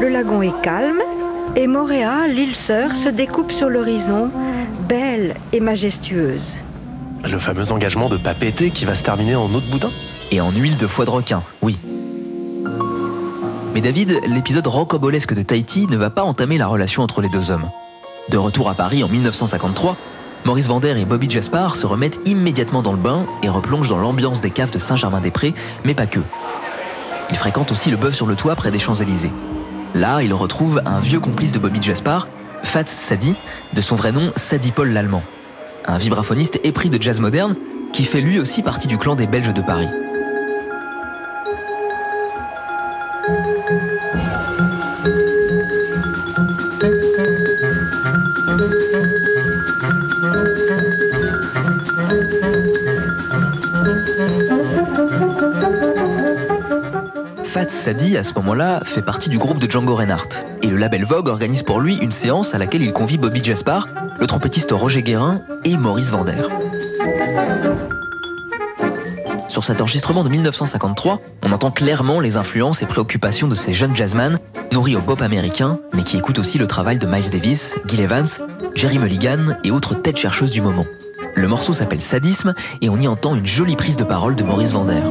le 0.00 0.08
lagon 0.08 0.42
est 0.42 0.60
calme, 0.62 1.02
et 1.56 1.66
Montréal, 1.66 2.34
l'île 2.34 2.54
sœur, 2.54 2.94
se 2.94 3.08
découpe 3.08 3.52
sur 3.52 3.68
l'horizon, 3.68 4.30
belle 4.88 5.34
et 5.52 5.60
majestueuse. 5.60 6.56
Le 7.24 7.38
fameux 7.38 7.72
engagement 7.72 8.08
de 8.08 8.16
pas 8.16 8.34
péter 8.34 8.70
qui 8.70 8.84
va 8.84 8.94
se 8.94 9.02
terminer 9.02 9.34
en 9.34 9.52
eau 9.52 9.60
de 9.60 9.70
boudin 9.70 9.90
Et 10.30 10.40
en 10.40 10.52
huile 10.52 10.76
de 10.76 10.86
foie 10.86 11.04
de 11.04 11.10
requin, 11.10 11.42
oui. 11.62 11.78
Mais 13.74 13.80
David, 13.80 14.20
l'épisode 14.26 14.66
rocambolesque 14.66 15.34
de 15.34 15.42
Tahiti 15.42 15.86
ne 15.88 15.96
va 15.96 16.10
pas 16.10 16.22
entamer 16.22 16.58
la 16.58 16.66
relation 16.66 17.02
entre 17.02 17.20
les 17.20 17.28
deux 17.28 17.50
hommes. 17.50 17.68
De 18.30 18.36
retour 18.36 18.68
à 18.68 18.74
Paris 18.74 19.02
en 19.02 19.08
1953, 19.08 19.96
Maurice 20.44 20.68
Vander 20.68 20.94
et 20.98 21.04
Bobby 21.04 21.28
Jaspar 21.28 21.76
se 21.76 21.86
remettent 21.86 22.20
immédiatement 22.24 22.82
dans 22.82 22.92
le 22.92 22.98
bain 22.98 23.26
et 23.42 23.48
replongent 23.48 23.88
dans 23.88 23.98
l'ambiance 23.98 24.40
des 24.40 24.50
caves 24.50 24.70
de 24.70 24.78
Saint-Germain-des-Prés, 24.78 25.54
mais 25.84 25.94
pas 25.94 26.06
que. 26.06 26.20
Ils 27.30 27.36
fréquentent 27.36 27.72
aussi 27.72 27.90
le 27.90 27.96
bœuf 27.96 28.14
sur 28.14 28.26
le 28.26 28.36
toit 28.36 28.54
près 28.54 28.70
des 28.70 28.78
Champs-Élysées. 28.78 29.32
Là, 29.94 30.22
il 30.22 30.32
retrouve 30.32 30.82
un 30.86 31.00
vieux 31.00 31.20
complice 31.20 31.52
de 31.52 31.58
Bobby 31.58 31.82
Jaspar, 31.82 32.28
Fats 32.62 32.86
Sadi, 32.86 33.34
de 33.74 33.80
son 33.80 33.96
vrai 33.96 34.12
nom 34.12 34.32
Sadi 34.36 34.72
Paul 34.72 34.90
l'Allemand. 34.90 35.22
Un 35.86 35.98
vibraphoniste 35.98 36.60
épris 36.64 36.90
de 36.90 37.02
jazz 37.02 37.20
moderne 37.20 37.56
qui 37.92 38.04
fait 38.04 38.20
lui 38.20 38.38
aussi 38.38 38.62
partie 38.62 38.88
du 38.88 38.98
clan 38.98 39.16
des 39.16 39.26
Belges 39.26 39.54
de 39.54 39.62
Paris. 39.62 39.88
Fats 57.68 57.74
Sadi, 57.74 58.16
à 58.16 58.22
ce 58.22 58.32
moment-là, 58.34 58.80
fait 58.84 59.02
partie 59.02 59.28
du 59.28 59.36
groupe 59.36 59.58
de 59.58 59.70
Django 59.70 59.94
Reinhardt. 59.94 60.28
Et 60.62 60.68
le 60.68 60.76
label 60.76 61.04
Vogue 61.04 61.28
organise 61.28 61.62
pour 61.62 61.80
lui 61.80 61.96
une 61.96 62.12
séance 62.12 62.54
à 62.54 62.58
laquelle 62.58 62.82
il 62.82 62.92
convie 62.92 63.18
Bobby 63.18 63.44
Jaspar, 63.44 63.88
le 64.18 64.26
trompettiste 64.26 64.70
Roger 64.72 65.02
Guérin 65.02 65.42
et 65.64 65.76
Maurice 65.76 66.10
Vander. 66.10 66.48
Sur 69.48 69.64
cet 69.64 69.82
enregistrement 69.82 70.24
de 70.24 70.30
1953, 70.30 71.20
on 71.42 71.52
entend 71.52 71.70
clairement 71.70 72.20
les 72.20 72.38
influences 72.38 72.82
et 72.82 72.86
préoccupations 72.86 73.48
de 73.48 73.54
ces 73.54 73.74
jeunes 73.74 73.94
jazzmen, 73.94 74.38
nourris 74.72 74.96
au 74.96 75.00
pop 75.00 75.20
américain, 75.20 75.78
mais 75.92 76.04
qui 76.04 76.16
écoutent 76.16 76.38
aussi 76.38 76.58
le 76.58 76.66
travail 76.66 76.98
de 76.98 77.06
Miles 77.06 77.30
Davis, 77.30 77.76
Gil 77.86 78.00
Evans, 78.00 78.28
Jerry 78.74 78.98
Mulligan 78.98 79.56
et 79.62 79.70
autres 79.70 79.94
têtes 79.94 80.18
chercheuses 80.18 80.50
du 80.50 80.62
moment. 80.62 80.86
Le 81.34 81.48
morceau 81.48 81.74
s'appelle 81.74 82.00
Sadisme 82.00 82.54
et 82.80 82.88
on 82.88 82.98
y 82.98 83.06
entend 83.08 83.34
une 83.34 83.46
jolie 83.46 83.76
prise 83.76 83.96
de 83.96 84.04
parole 84.04 84.36
de 84.36 84.42
Maurice 84.42 84.72
Vander. 84.72 85.02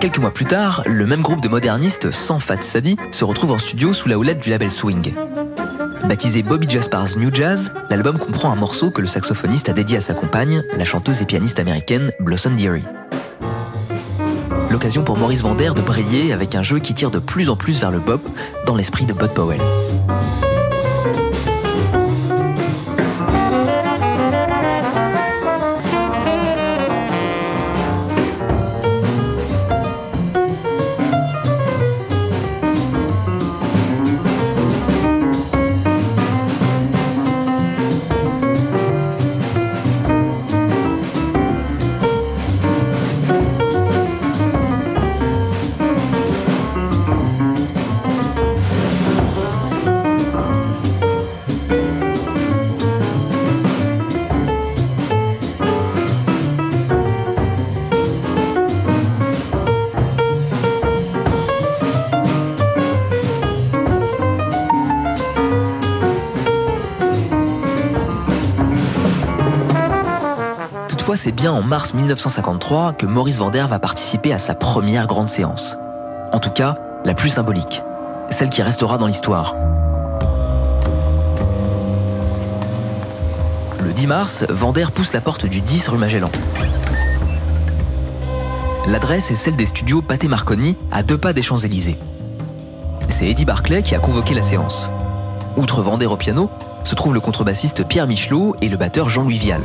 Quelques 0.00 0.18
mois 0.18 0.30
plus 0.30 0.46
tard, 0.46 0.82
le 0.86 1.04
même 1.04 1.20
groupe 1.20 1.42
de 1.42 1.48
modernistes, 1.48 2.10
sans 2.10 2.40
Fat 2.40 2.62
Sadi, 2.62 2.96
se 3.10 3.22
retrouve 3.22 3.50
en 3.50 3.58
studio 3.58 3.92
sous 3.92 4.08
la 4.08 4.16
houlette 4.16 4.40
du 4.40 4.48
label 4.48 4.70
Swing. 4.70 5.12
Baptisé 6.04 6.42
Bobby 6.42 6.66
Jaspar's 6.66 7.18
New 7.18 7.28
Jazz, 7.34 7.70
l'album 7.90 8.18
comprend 8.18 8.50
un 8.50 8.56
morceau 8.56 8.90
que 8.90 9.02
le 9.02 9.06
saxophoniste 9.06 9.68
a 9.68 9.74
dédié 9.74 9.98
à 9.98 10.00
sa 10.00 10.14
compagne, 10.14 10.62
la 10.74 10.86
chanteuse 10.86 11.20
et 11.20 11.26
pianiste 11.26 11.58
américaine 11.58 12.12
Blossom 12.18 12.56
Dearie. 12.56 12.86
L'occasion 14.70 15.04
pour 15.04 15.18
Maurice 15.18 15.42
Vander 15.42 15.72
de 15.76 15.82
briller 15.82 16.32
avec 16.32 16.54
un 16.54 16.62
jeu 16.62 16.78
qui 16.78 16.94
tire 16.94 17.10
de 17.10 17.18
plus 17.18 17.50
en 17.50 17.56
plus 17.56 17.78
vers 17.78 17.90
le 17.90 17.98
pop, 17.98 18.26
dans 18.64 18.76
l'esprit 18.76 19.04
de 19.04 19.12
Bud 19.12 19.32
Powell. 19.32 19.60
En 71.48 71.62
mars 71.62 71.94
1953 71.94 72.92
que 72.92 73.06
Maurice 73.06 73.38
Vander 73.38 73.64
va 73.68 73.78
participer 73.78 74.32
à 74.32 74.38
sa 74.38 74.54
première 74.54 75.06
grande 75.06 75.28
séance. 75.28 75.76
En 76.32 76.38
tout 76.38 76.50
cas, 76.50 76.76
la 77.04 77.14
plus 77.14 77.30
symbolique, 77.30 77.82
celle 78.30 78.50
qui 78.50 78.62
restera 78.62 78.98
dans 78.98 79.06
l'histoire. 79.06 79.54
Le 83.82 83.92
10 83.92 84.06
mars, 84.06 84.44
Vander 84.48 84.86
pousse 84.94 85.12
la 85.12 85.20
porte 85.20 85.46
du 85.46 85.60
10 85.60 85.88
rue 85.88 85.98
Magellan. 85.98 86.30
L'adresse 88.86 89.30
est 89.30 89.36
celle 89.36 89.56
des 89.56 89.66
studios 89.66 90.02
Pathé 90.02 90.28
Marconi, 90.28 90.76
à 90.90 91.02
deux 91.02 91.18
pas 91.18 91.32
des 91.32 91.42
Champs-Élysées. 91.42 91.98
C'est 93.08 93.26
Eddie 93.26 93.44
Barclay 93.44 93.82
qui 93.82 93.94
a 93.94 93.98
convoqué 93.98 94.34
la 94.34 94.42
séance. 94.42 94.90
Outre 95.56 95.82
Vander 95.82 96.06
au 96.06 96.16
piano, 96.16 96.50
se 96.84 96.94
trouve 96.94 97.14
le 97.14 97.20
contrebassiste 97.20 97.86
Pierre 97.86 98.06
Michelot 98.06 98.56
et 98.60 98.68
le 98.68 98.76
batteur 98.76 99.08
Jean-Louis 99.08 99.38
Vial. 99.38 99.62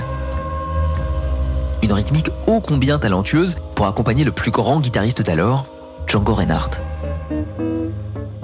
Une 1.85 1.93
rythmique 1.93 2.31
ô 2.47 2.61
combien 2.61 2.97
talentueuse 2.97 3.57
pour 3.75 3.85
accompagner 3.85 4.23
le 4.23 4.31
plus 4.31 4.49
grand 4.49 4.79
guitariste 4.79 5.21
d'alors, 5.21 5.67
Django 6.07 6.33
Reinhardt. 6.33 6.81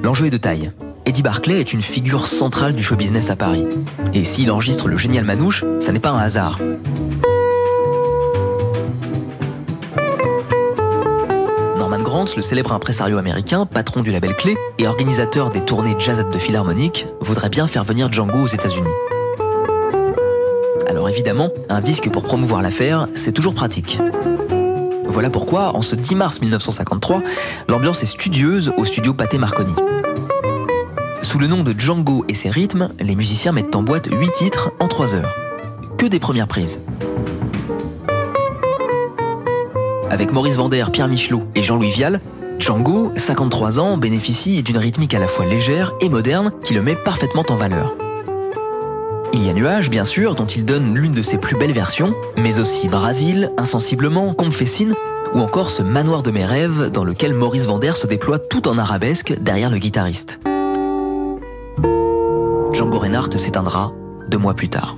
L'enjeu 0.03 0.27
est 0.27 0.29
de 0.29 0.37
taille. 0.37 0.69
Eddie 1.07 1.23
Barclay 1.23 1.59
est 1.59 1.73
une 1.73 1.81
figure 1.81 2.27
centrale 2.27 2.75
du 2.75 2.83
show 2.83 2.95
business 2.95 3.31
à 3.31 3.35
Paris. 3.35 3.65
Et 4.13 4.25
s'il 4.25 4.51
enregistre 4.51 4.87
le 4.87 4.95
génial 4.95 5.25
Manouche, 5.25 5.65
ça 5.79 5.91
n'est 5.91 5.99
pas 5.99 6.11
un 6.11 6.19
hasard. 6.19 6.59
Norman 11.79 12.03
Grant, 12.03 12.25
le 12.35 12.43
célèbre 12.43 12.73
impresario 12.73 13.17
américain, 13.17 13.65
patron 13.65 14.03
du 14.03 14.11
label 14.11 14.35
Clé 14.35 14.55
et 14.77 14.87
organisateur 14.87 15.49
des 15.49 15.61
tournées 15.61 15.95
jazz 15.97 16.23
de 16.31 16.37
Philharmonique, 16.37 17.07
voudrait 17.21 17.49
bien 17.49 17.65
faire 17.65 17.85
venir 17.85 18.13
Django 18.13 18.43
aux 18.43 18.45
États-Unis. 18.47 18.87
Alors 20.91 21.07
évidemment, 21.07 21.47
un 21.69 21.79
disque 21.79 22.09
pour 22.09 22.21
promouvoir 22.21 22.61
l'affaire, 22.61 23.07
c'est 23.15 23.31
toujours 23.31 23.53
pratique. 23.53 23.97
Voilà 25.05 25.29
pourquoi, 25.29 25.73
en 25.73 25.81
ce 25.81 25.95
10 25.95 26.15
mars 26.15 26.41
1953, 26.41 27.21
l'ambiance 27.69 28.03
est 28.03 28.07
studieuse 28.07 28.73
au 28.75 28.83
studio 28.83 29.13
Pathé 29.13 29.37
Marconi. 29.37 29.73
Sous 31.21 31.39
le 31.39 31.47
nom 31.47 31.63
de 31.63 31.73
Django 31.77 32.25
et 32.27 32.33
ses 32.33 32.49
rythmes, 32.49 32.89
les 32.99 33.15
musiciens 33.15 33.53
mettent 33.53 33.73
en 33.73 33.83
boîte 33.83 34.09
8 34.11 34.33
titres 34.33 34.73
en 34.81 34.89
3 34.89 35.15
heures. 35.15 35.33
Que 35.97 36.07
des 36.07 36.19
premières 36.19 36.49
prises. 36.49 36.81
Avec 40.09 40.33
Maurice 40.33 40.57
Vander, 40.57 40.83
Pierre 40.91 41.07
Michelot 41.07 41.43
et 41.55 41.63
Jean-Louis 41.63 41.91
Vial, 41.91 42.19
Django, 42.59 43.13
53 43.15 43.79
ans, 43.79 43.97
bénéficie 43.97 44.61
d'une 44.61 44.77
rythmique 44.77 45.13
à 45.13 45.19
la 45.19 45.29
fois 45.29 45.45
légère 45.45 45.93
et 46.01 46.09
moderne 46.09 46.51
qui 46.65 46.73
le 46.73 46.81
met 46.81 46.97
parfaitement 46.97 47.45
en 47.47 47.55
valeur. 47.55 47.95
Il 49.33 49.45
y 49.45 49.49
a 49.49 49.53
Nuage, 49.53 49.89
bien 49.89 50.03
sûr, 50.03 50.35
dont 50.35 50.45
il 50.45 50.65
donne 50.65 50.93
l'une 50.93 51.13
de 51.13 51.21
ses 51.21 51.37
plus 51.37 51.55
belles 51.55 51.71
versions, 51.71 52.13
mais 52.37 52.59
aussi 52.59 52.89
Brasil, 52.89 53.49
Insensiblement, 53.57 54.33
Confessine, 54.33 54.93
ou 55.33 55.39
encore 55.39 55.69
ce 55.69 55.81
manoir 55.81 56.21
de 56.21 56.31
mes 56.31 56.45
rêves 56.45 56.91
dans 56.91 57.05
lequel 57.05 57.33
Maurice 57.33 57.65
Vander 57.65 57.93
se 57.93 58.07
déploie 58.07 58.39
tout 58.39 58.67
en 58.67 58.77
arabesque 58.77 59.33
derrière 59.39 59.69
le 59.69 59.77
guitariste. 59.77 60.41
Django 62.73 62.99
Reinhardt 62.99 63.37
s'éteindra 63.37 63.93
deux 64.27 64.37
mois 64.37 64.53
plus 64.53 64.69
tard. 64.69 64.97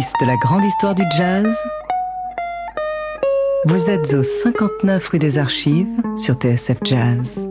De 0.00 0.24
la 0.24 0.36
grande 0.38 0.64
histoire 0.64 0.94
du 0.94 1.02
jazz, 1.14 1.54
vous 3.66 3.90
êtes 3.90 4.14
au 4.14 4.22
59 4.22 5.08
rue 5.08 5.18
des 5.18 5.36
Archives 5.36 5.94
sur 6.16 6.36
TSF 6.36 6.78
Jazz. 6.82 7.46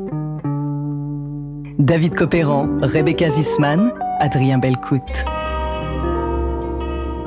David 1.77 2.15
Copéran, 2.15 2.67
Rebecca 2.81 3.29
Zisman, 3.29 3.93
Adrien 4.19 4.57
Belcout. 4.57 5.25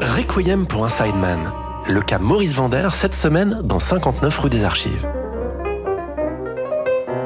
Requiem 0.00 0.66
pour 0.66 0.87
un 0.87 0.88
sideman. 0.88 1.52
Le 1.88 2.00
cas 2.00 2.18
Maurice 2.18 2.56
Vander 2.56 2.88
cette 2.90 3.14
semaine 3.14 3.61
dans 3.62 3.78
59 3.78 4.37
rue 4.37 4.50
des 4.50 4.64
Archives. 4.64 5.08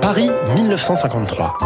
Paris 0.03 0.31
1953. 0.55 1.57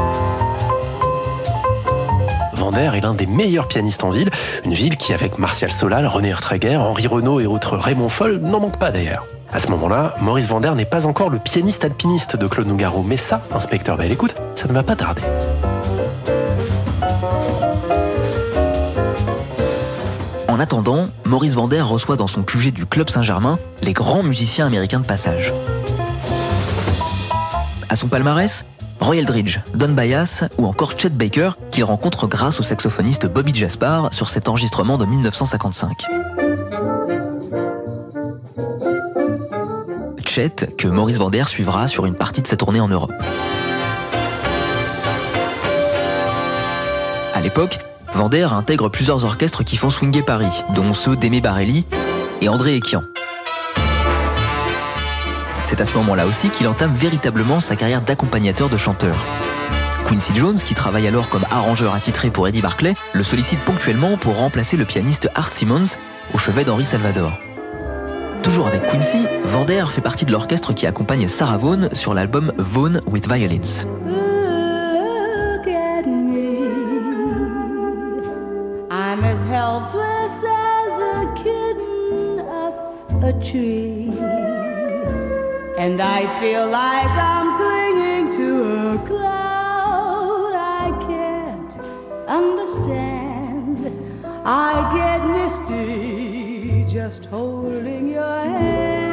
Vander 2.61 2.91
est 2.95 3.01
l'un 3.01 3.15
des 3.15 3.27
meilleurs 3.27 3.69
pianistes 3.69 4.05
en 4.05 4.11
ville, 4.11 4.31
une 4.67 4.75
ville 4.75 4.97
qui, 4.97 5.15
avec 5.15 5.39
Martial 5.39 5.73
Solal, 5.73 6.07
René 6.07 6.29
Ertreger, 6.29 6.77
Henri 6.77 7.07
Renaud 7.07 7.41
et 7.41 7.47
autres 7.47 7.77
Raymond 7.77 8.11
Foll, 8.11 8.37
n'en 8.37 8.61
manque 8.61 8.79
pas 8.79 8.91
d'ailleurs. 8.91 9.27
À 9.51 9.59
ce 9.59 9.69
moment-là, 9.69 10.15
Maurice 10.21 10.47
Vander 10.47 10.73
n'est 10.77 10.85
pas 10.85 11.07
encore 11.07 11.31
le 11.31 11.39
pianiste 11.39 11.85
alpiniste 11.85 12.37
de 12.37 12.47
Claude 12.47 12.67
Nougaro, 12.67 13.03
mais 13.03 13.17
ça, 13.17 13.41
inspecteur 13.53 13.97
Bell, 13.97 14.13
écoute, 14.13 14.35
ça 14.57 14.69
ne 14.69 14.75
va 14.75 14.83
pas 14.83 14.95
tarder. 14.95 15.23
En 20.47 20.61
attendant, 20.61 21.09
Maurice 21.25 21.55
Vander 21.55 21.81
reçoit 21.81 22.17
dans 22.17 22.27
son 22.27 22.43
QG 22.43 22.73
du 22.73 22.85
Club 22.85 23.09
Saint-Germain 23.09 23.59
les 23.83 23.95
grands 23.95 24.23
musiciens 24.23 24.67
américains 24.67 25.01
de 25.01 25.07
passage. 25.07 25.53
À 27.89 27.97
son 27.97 28.09
palmarès, 28.09 28.67
Roy 29.01 29.17
Eldridge, 29.17 29.59
Don 29.75 29.89
Byas 29.89 30.45
ou 30.59 30.67
encore 30.67 30.93
Chet 30.99 31.11
Baker 31.11 31.51
qu'il 31.71 31.85
rencontre 31.85 32.27
grâce 32.27 32.61
au 32.61 32.63
saxophoniste 32.63 33.27
Bobby 33.27 33.55
Jaspar 33.55 34.13
sur 34.13 34.29
cet 34.29 34.49
enregistrement 34.49 34.99
de 34.99 35.07
1955. 35.07 36.05
Chet 40.27 40.69
que 40.77 40.87
Maurice 40.87 41.19
Vander 41.19 41.45
suivra 41.45 41.89
sur 41.89 42.07
une 42.07 42.15
partie 42.15 42.43
de 42.43 42.47
sa 42.47 42.57
tournée 42.57 42.81
en 42.81 42.89
Europe. 42.89 43.13
À 47.35 47.41
l'époque, 47.41 47.79
Vander 48.13 48.49
intègre 48.53 48.91
plusieurs 48.91 49.25
orchestres 49.25 49.65
qui 49.65 49.77
font 49.77 49.89
swinger 49.89 50.23
Paris, 50.23 50.63
dont 50.75 50.95
ceux 50.95 51.17
d'Aimé 51.17 51.41
Barelli 51.41 51.87
et 52.43 52.49
André 52.49 52.77
Ekian. 52.77 53.03
C'est 55.71 55.81
à 55.81 55.85
ce 55.85 55.95
moment-là 55.99 56.27
aussi 56.27 56.49
qu'il 56.49 56.67
entame 56.67 56.93
véritablement 56.93 57.61
sa 57.61 57.77
carrière 57.77 58.03
d'accompagnateur 58.03 58.69
de 58.69 58.77
chanteur. 58.77 59.15
Quincy 60.05 60.35
Jones, 60.35 60.57
qui 60.57 60.75
travaille 60.75 61.07
alors 61.07 61.29
comme 61.29 61.45
arrangeur 61.49 61.95
attitré 61.95 62.29
pour 62.29 62.49
Eddie 62.49 62.61
Barclay, 62.61 62.97
le 63.13 63.23
sollicite 63.23 63.61
ponctuellement 63.61 64.17
pour 64.17 64.37
remplacer 64.37 64.77
le 64.77 64.85
pianiste 64.85 65.29
Art 65.37 65.53
Simmons 65.53 65.97
au 66.35 66.39
chevet 66.39 66.65
d'Henri 66.65 66.85
Salvador. 66.85 67.39
Toujours 68.43 68.67
avec 68.67 68.85
Quincy, 68.85 69.25
Vander 69.45 69.85
fait 69.89 70.01
partie 70.01 70.25
de 70.25 70.33
l'orchestre 70.33 70.73
qui 70.73 70.89
accompagne 70.89 71.29
Sarah 71.29 71.57
Vaughan 71.57 71.89
sur 71.93 72.15
l'album 72.15 72.53
Vaughan 72.59 72.99
with 73.07 73.33
Violins. 73.33 73.87
And 85.83 85.99
I 85.99 86.27
feel 86.41 86.67
like 86.67 87.09
I'm 87.09 87.57
clinging 87.57 88.29
to 88.37 88.93
a 88.93 88.99
cloud 89.09 90.53
I 90.55 90.93
can't 91.09 91.75
understand. 92.29 93.91
I 94.45 94.75
get 94.95 95.25
misty 95.25 96.85
just 96.87 97.25
holding 97.33 98.11
your 98.11 98.45
hand. 98.45 99.09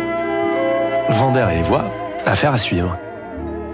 Vander 1.11 1.47
et 1.53 1.55
les 1.55 1.63
voix, 1.63 1.85
affaire 2.25 2.51
à 2.51 2.57
suivre. 2.57 2.97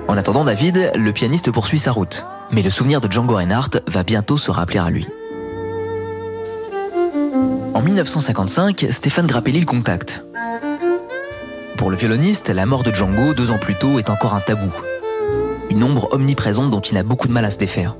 En 0.08 0.16
attendant 0.16 0.44
David, 0.44 0.92
le 0.94 1.12
pianiste 1.12 1.50
poursuit 1.52 1.80
sa 1.80 1.92
route. 1.92 2.24
Mais 2.52 2.62
le 2.62 2.70
souvenir 2.70 3.02
de 3.02 3.12
Django 3.12 3.38
Reinhardt 3.38 3.82
va 3.88 4.04
bientôt 4.04 4.38
se 4.38 4.52
rappeler 4.52 4.78
à 4.78 4.92
lui. 4.92 5.08
En 7.74 7.82
1955, 7.82 8.86
Stéphane 8.92 9.26
Grappelli 9.26 9.62
le 9.62 9.66
contacte. 9.66 10.24
Pour 11.78 11.90
le 11.90 11.98
violoniste, 11.98 12.50
la 12.50 12.66
mort 12.66 12.84
de 12.84 12.92
Django 12.92 13.34
deux 13.34 13.52
ans 13.52 13.58
plus 13.58 13.76
tôt 13.76 14.00
est 14.00 14.10
encore 14.10 14.36
un 14.36 14.40
tabou. 14.40 14.72
Une 15.70 15.84
ombre 15.84 16.08
omniprésente 16.12 16.72
dont 16.72 16.80
il 16.80 16.98
a 16.98 17.04
beaucoup 17.04 17.28
de 17.28 17.34
mal 17.34 17.46
à 17.46 17.52
se 17.52 17.58
défaire. 17.58 17.96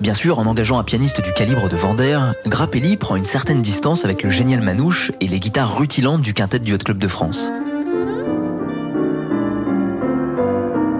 Bien 0.00 0.14
sûr, 0.14 0.38
en 0.38 0.46
engageant 0.46 0.78
un 0.78 0.84
pianiste 0.84 1.20
du 1.20 1.32
calibre 1.32 1.68
de 1.68 1.76
Vander, 1.76 2.18
Grappelli 2.46 2.96
prend 2.96 3.16
une 3.16 3.24
certaine 3.24 3.62
distance 3.62 4.04
avec 4.04 4.22
le 4.22 4.30
génial 4.30 4.62
manouche 4.62 5.12
et 5.20 5.26
les 5.26 5.40
guitares 5.40 5.76
rutilantes 5.76 6.22
du 6.22 6.34
quintet 6.34 6.60
du 6.60 6.72
Hot 6.72 6.78
Club 6.78 6.98
de 6.98 7.08
France. 7.08 7.50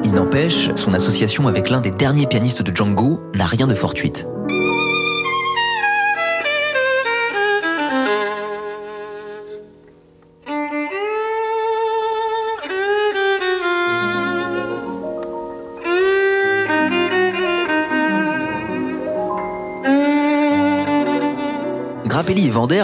Il 0.04 0.12
n'empêche, 0.12 0.70
son 0.74 0.94
association 0.94 1.48
avec 1.48 1.70
l'un 1.70 1.80
des 1.80 1.90
derniers 1.90 2.26
pianistes 2.26 2.62
de 2.62 2.74
Django 2.74 3.22
n'a 3.34 3.46
rien 3.46 3.66
de 3.66 3.74
fortuite. 3.74 4.26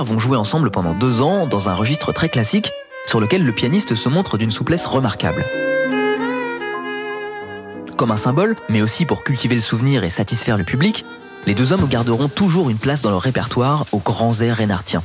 Vont 0.05 0.19
jouer 0.19 0.37
ensemble 0.37 0.71
pendant 0.71 0.93
deux 0.93 1.23
ans 1.23 1.47
dans 1.47 1.71
un 1.71 1.75
registre 1.75 2.13
très 2.13 2.29
classique 2.29 2.71
sur 3.07 3.21
lequel 3.21 3.43
le 3.43 3.53
pianiste 3.53 3.95
se 3.95 4.11
montre 4.11 4.37
d'une 4.37 4.51
souplesse 4.51 4.85
remarquable. 4.85 5.47
Comme 7.97 8.11
un 8.11 8.19
symbole, 8.19 8.55
mais 8.69 8.83
aussi 8.83 9.07
pour 9.07 9.25
cultiver 9.25 9.55
le 9.55 9.63
souvenir 9.63 10.05
et 10.05 10.11
satisfaire 10.11 10.59
le 10.59 10.65
public, 10.65 11.07
les 11.47 11.55
deux 11.55 11.73
hommes 11.73 11.89
garderont 11.89 12.29
toujours 12.29 12.69
une 12.69 12.77
place 12.77 13.01
dans 13.01 13.09
leur 13.09 13.23
répertoire 13.23 13.87
aux 13.93 13.99
grands 13.99 14.39
airs 14.43 14.59
reinhartiens. 14.59 15.03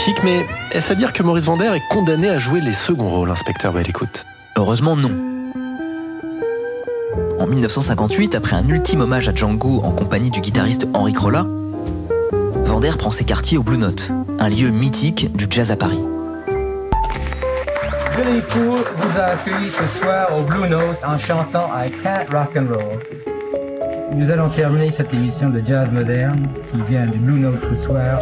Magnifique, 0.00 0.24
mais 0.24 0.46
est-ce 0.72 0.92
à 0.92 0.94
dire 0.94 1.12
que 1.12 1.22
Maurice 1.22 1.44
Vander 1.44 1.70
est 1.74 1.82
condamné 1.90 2.30
à 2.30 2.38
jouer 2.38 2.60
les 2.60 2.72
seconds 2.72 3.10
rôles, 3.10 3.30
inspecteur 3.30 3.70
Belle 3.72 3.88
Écoute? 3.88 4.24
Heureusement 4.56 4.96
non. 4.96 5.10
En 7.38 7.46
1958, 7.46 8.34
après 8.34 8.56
un 8.56 8.66
ultime 8.66 9.02
hommage 9.02 9.28
à 9.28 9.34
Django 9.34 9.82
en 9.84 9.90
compagnie 9.90 10.30
du 10.30 10.40
guitariste 10.40 10.88
Henri 10.94 11.12
Crolla, 11.12 11.44
Vander 12.64 12.92
prend 12.98 13.10
ses 13.10 13.24
quartiers 13.24 13.58
au 13.58 13.62
Blue 13.62 13.76
Note, 13.76 14.10
un 14.38 14.48
lieu 14.48 14.70
mythique 14.70 15.36
du 15.36 15.46
jazz 15.50 15.70
à 15.70 15.76
Paris. 15.76 16.02
Billy 18.16 18.40
Poole 18.48 18.84
vous 18.96 19.18
a 19.18 19.24
accueilli 19.24 19.70
ce 19.70 19.98
soir 20.00 20.30
au 20.38 20.42
Blue 20.44 20.68
Note 20.68 20.96
en 21.06 21.18
chantant 21.18 21.68
I 21.76 21.90
Can't 22.02 22.32
Rock 22.32 22.56
and 22.56 22.72
Roll. 22.72 24.16
Nous 24.16 24.30
allons 24.30 24.48
terminer 24.50 24.92
cette 24.96 25.12
émission 25.12 25.50
de 25.50 25.60
jazz 25.60 25.90
moderne 25.92 26.48
qui 26.72 26.80
vient 26.90 27.04
du 27.04 27.18
Blue 27.18 27.40
Note 27.40 27.60
ce 27.68 27.82
soir. 27.84 28.18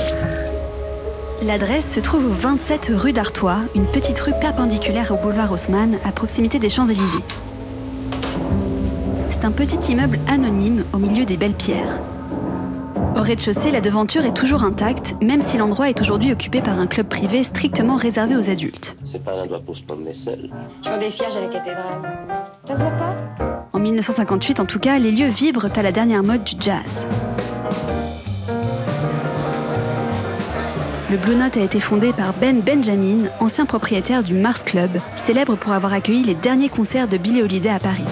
L'adresse 1.42 1.94
se 1.94 2.00
trouve 2.00 2.26
au 2.26 2.34
27 2.34 2.90
rue 2.94 3.12
d'Artois, 3.12 3.60
une 3.76 3.86
petite 3.86 4.18
rue 4.18 4.32
perpendiculaire 4.40 5.12
au 5.12 5.16
boulevard 5.16 5.52
Haussmann, 5.52 5.96
à 6.04 6.10
proximité 6.10 6.58
des 6.58 6.68
Champs-Élysées. 6.68 7.22
C'est 9.30 9.44
un 9.44 9.52
petit 9.52 9.92
immeuble 9.92 10.18
anonyme 10.26 10.84
au 10.92 10.98
milieu 10.98 11.24
des 11.24 11.36
belles 11.36 11.54
pierres. 11.54 12.00
Au 13.16 13.22
rez-de-chaussée, 13.22 13.70
la 13.70 13.80
devanture 13.80 14.24
est 14.24 14.36
toujours 14.36 14.64
intacte, 14.64 15.14
même 15.22 15.40
si 15.40 15.58
l'endroit 15.58 15.88
est 15.88 16.00
aujourd'hui 16.00 16.32
occupé 16.32 16.60
par 16.60 16.80
un 16.80 16.88
club 16.88 17.06
privé 17.06 17.44
strictement 17.44 17.96
réservé 17.96 18.34
aux 18.36 18.50
adultes. 18.50 18.96
C'est 19.10 19.22
pas 19.22 19.40
un 19.40 19.46
doigt 19.46 19.60
pour 19.60 19.76
se 19.76 19.82
promener 19.82 20.14
seul. 20.14 20.50
Sur 20.82 20.98
des 20.98 21.10
sièges 21.10 21.36
à 21.36 21.40
la 21.40 21.48
cathédrale. 21.48 22.02
Ça 22.66 22.76
se 22.76 22.82
voit 22.82 22.90
pas? 22.90 23.68
En 23.72 23.78
1958, 23.78 24.58
en 24.58 24.64
tout 24.64 24.80
cas, 24.80 24.98
les 24.98 25.12
lieux 25.12 25.28
vibrent 25.28 25.68
à 25.76 25.82
la 25.82 25.92
dernière 25.92 26.24
mode 26.24 26.42
du 26.42 26.56
jazz. 26.58 27.06
Le 31.10 31.16
Blue 31.16 31.36
Note 31.36 31.56
a 31.56 31.62
été 31.62 31.80
fondé 31.80 32.12
par 32.12 32.34
Ben 32.34 32.60
Benjamin, 32.60 33.30
ancien 33.40 33.64
propriétaire 33.64 34.22
du 34.22 34.34
Mars 34.34 34.62
Club, 34.62 34.90
célèbre 35.16 35.56
pour 35.56 35.72
avoir 35.72 35.94
accueilli 35.94 36.22
les 36.22 36.34
derniers 36.34 36.68
concerts 36.68 37.08
de 37.08 37.16
Billie 37.16 37.42
Holiday 37.42 37.70
à 37.70 37.78
Paris. 37.78 38.04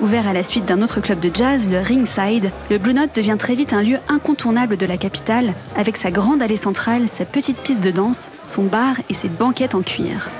Ouvert 0.00 0.26
à 0.26 0.32
la 0.32 0.42
suite 0.42 0.64
d'un 0.64 0.82
autre 0.82 1.00
club 1.00 1.20
de 1.20 1.30
jazz, 1.32 1.70
le 1.70 1.78
Ringside, 1.78 2.50
le 2.68 2.78
Blue 2.78 2.94
Note 2.94 3.14
devient 3.14 3.36
très 3.38 3.54
vite 3.54 3.72
un 3.72 3.82
lieu 3.82 3.98
incontournable 4.08 4.76
de 4.76 4.86
la 4.86 4.96
capitale, 4.96 5.54
avec 5.76 5.96
sa 5.96 6.10
grande 6.10 6.42
allée 6.42 6.56
centrale, 6.56 7.06
sa 7.06 7.24
petite 7.24 7.58
piste 7.58 7.80
de 7.80 7.92
danse, 7.92 8.32
son 8.44 8.64
bar 8.64 8.96
et 9.08 9.14
ses 9.14 9.28
banquettes 9.28 9.76
en 9.76 9.82
cuir. 9.82 10.30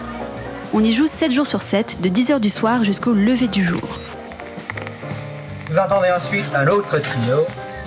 On 0.75 0.83
y 0.83 0.93
joue 0.93 1.07
7 1.07 1.31
jours 1.31 1.47
sur 1.47 1.61
7, 1.61 2.01
de 2.01 2.09
10h 2.09 2.41
du 2.41 2.51
soir 2.51 2.83
jusqu'au 2.83 3.13
lever 3.13 3.47
du 3.47 3.65
jour. 3.65 4.01
Vous 5.71 5.79
entendez 5.79 6.11
ensuite 6.11 6.47
un 6.53 6.67
autre 6.67 6.99
trio, 6.99 7.47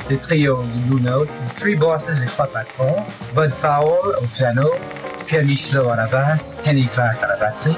le 0.10 0.18
trio 0.18 0.64
Blue 0.88 1.02
Note, 1.02 1.30
Three 1.56 1.76
Bosses, 1.76 2.10
les 2.20 2.26
trois 2.26 2.48
patrons, 2.48 3.04
Bud 3.36 3.52
Powell 3.62 4.16
au 4.22 4.26
piano, 4.26 4.70
Pierre 5.28 5.46
Michelot 5.46 5.90
à 5.90 5.96
la 5.96 6.08
basse, 6.08 6.58
Kenny 6.64 6.86
Clark 6.86 7.22
à 7.22 7.28
la 7.28 7.36
batterie. 7.38 7.76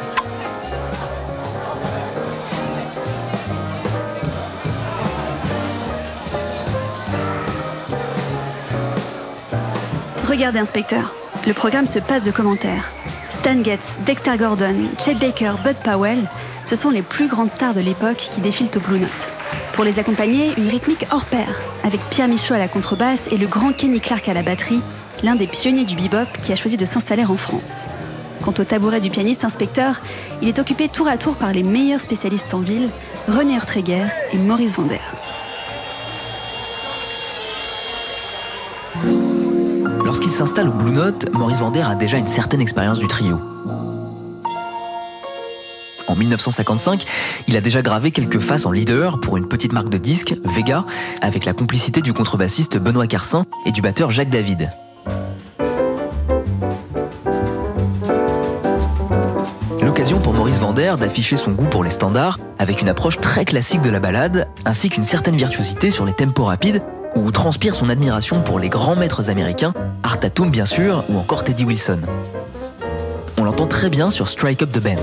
Regardez, 10.26 10.60
inspecteur, 10.60 11.14
le 11.46 11.54
programme 11.54 11.86
se 11.86 12.00
passe 12.00 12.24
de 12.24 12.32
commentaires. 12.32 12.92
Stan 13.30 13.62
Getz, 13.64 13.98
Dexter 14.06 14.38
Gordon, 14.38 14.76
Chet 14.98 15.16
Baker, 15.16 15.54
Bud 15.66 15.76
Powell, 15.84 16.20
ce 16.66 16.78
sont 16.78 16.90
les 16.90 17.02
plus 17.02 17.28
grandes 17.28 17.50
stars 17.50 17.74
de 17.74 17.82
l'époque 17.82 18.30
qui 18.32 18.40
défilent 18.40 18.70
au 18.76 18.80
Blue 18.80 19.00
Note. 19.00 19.41
Pour 19.82 19.88
les 19.88 19.98
accompagner, 19.98 20.54
une 20.60 20.70
rythmique 20.70 21.08
hors 21.12 21.26
pair, 21.26 21.60
avec 21.84 22.00
Pierre 22.12 22.28
Michaud 22.28 22.54
à 22.54 22.60
la 22.60 22.68
contrebasse 22.68 23.28
et 23.32 23.38
le 23.40 23.48
grand 23.48 23.76
Kenny 23.76 24.00
Clark 24.00 24.30
à 24.30 24.36
la 24.36 24.44
batterie, 24.44 24.80
l'un 25.24 25.34
des 25.34 25.48
pionniers 25.48 25.86
du 25.86 25.96
bebop 25.96 26.28
qui 26.44 26.52
a 26.52 26.56
choisi 26.56 26.78
de 26.78 26.86
s'installer 26.86 27.26
en 27.26 27.36
France. 27.36 27.88
Quant 28.44 28.54
au 28.60 28.64
tabouret 28.64 29.00
du 29.00 29.10
pianiste 29.10 29.44
inspecteur, 29.44 30.00
il 30.44 30.48
est 30.48 30.60
occupé 30.60 30.88
tour 30.88 31.08
à 31.08 31.18
tour 31.18 31.34
par 31.34 31.52
les 31.52 31.64
meilleurs 31.64 32.00
spécialistes 32.00 32.54
en 32.54 32.60
ville, 32.60 32.92
René 33.28 33.56
Urtreger 33.56 34.06
et 34.32 34.38
Maurice 34.38 34.76
Vander. 34.76 35.02
Lorsqu'il 40.06 40.32
s'installe 40.32 40.70
au 40.70 40.74
Blue 40.74 40.92
Note, 40.92 41.34
Maurice 41.34 41.58
Vander 41.58 41.82
a 41.82 41.96
déjà 41.96 42.18
une 42.18 42.28
certaine 42.28 42.62
expérience 42.62 43.00
du 43.00 43.08
trio. 43.08 43.40
En 46.22 46.24
1955, 46.24 47.04
il 47.48 47.58
a 47.58 47.62
déjà 47.62 47.82
gravé 47.82 48.12
quelques 48.12 48.38
faces 48.38 48.68
en 48.68 48.72
leader 48.72 49.20
pour 49.20 49.38
une 49.38 49.48
petite 49.48 49.74
marque 49.74 49.90
de 49.90 49.98
disques, 49.98 50.36
Vega, 50.44 50.86
avec 51.20 51.46
la 51.46 51.54
complicité 51.54 52.00
du 52.02 52.14
contrebassiste 52.14 52.78
Benoît 52.78 53.08
Carsin 53.08 53.44
et 53.66 53.72
du 53.72 53.82
batteur 53.82 54.12
Jacques 54.12 54.30
David. 54.30 54.70
L'occasion 59.82 60.20
pour 60.20 60.34
Maurice 60.34 60.60
Vander 60.60 60.94
d'afficher 61.00 61.38
son 61.38 61.54
goût 61.54 61.66
pour 61.66 61.84
les 61.84 61.90
standards 61.90 62.38
avec 62.60 62.84
une 62.84 62.90
approche 62.90 63.20
très 63.20 63.44
classique 63.44 63.82
de 63.82 63.90
la 63.90 64.00
balade, 64.00 64.48
ainsi 64.64 64.90
qu'une 64.90 65.04
certaine 65.04 65.36
virtuosité 65.36 65.90
sur 65.90 66.06
les 66.06 66.14
tempos 66.14 66.44
rapides, 66.44 66.84
où 67.16 67.32
transpire 67.32 67.74
son 67.74 67.90
admiration 67.90 68.44
pour 68.44 68.60
les 68.60 68.70
grands 68.70 68.96
maîtres 68.96 69.32
américains, 69.32 69.74
Art 70.04 70.20
Tatum 70.20 70.52
bien 70.52 70.68
sûr, 70.68 71.04
ou 71.10 71.18
encore 71.18 71.44
Teddy 71.44 71.66
Wilson. 71.66 72.02
On 73.40 73.44
l'entend 73.44 73.66
très 73.66 73.90
bien 73.90 74.12
sur 74.12 74.28
Strike 74.28 74.62
Up 74.62 74.72
the 74.72 74.84
Band. 74.84 75.02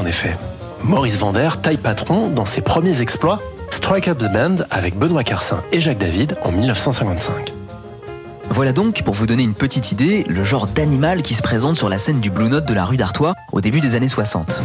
En 0.00 0.06
effet. 0.06 0.34
Maurice 0.82 1.18
Vander 1.18 1.48
taille 1.62 1.76
patron 1.76 2.28
dans 2.28 2.46
ses 2.46 2.62
premiers 2.62 3.02
exploits 3.02 3.38
Strike 3.70 4.08
Up 4.08 4.18
the 4.18 4.32
Band 4.32 4.64
avec 4.70 4.96
Benoît 4.98 5.24
Carsin 5.24 5.62
et 5.72 5.80
Jacques 5.80 5.98
David 5.98 6.36
en 6.42 6.50
1955. 6.50 7.52
Voilà 8.48 8.72
donc, 8.72 9.02
pour 9.02 9.14
vous 9.14 9.26
donner 9.26 9.42
une 9.42 9.54
petite 9.54 9.92
idée, 9.92 10.24
le 10.26 10.42
genre 10.42 10.66
d'animal 10.66 11.22
qui 11.22 11.34
se 11.34 11.42
présente 11.42 11.76
sur 11.76 11.88
la 11.88 11.98
scène 11.98 12.20
du 12.20 12.30
Blue 12.30 12.48
Note 12.48 12.66
de 12.66 12.74
la 12.74 12.84
rue 12.84 12.96
d'Artois 12.96 13.34
au 13.52 13.60
début 13.60 13.80
des 13.80 13.94
années 13.94 14.08
60. 14.08 14.60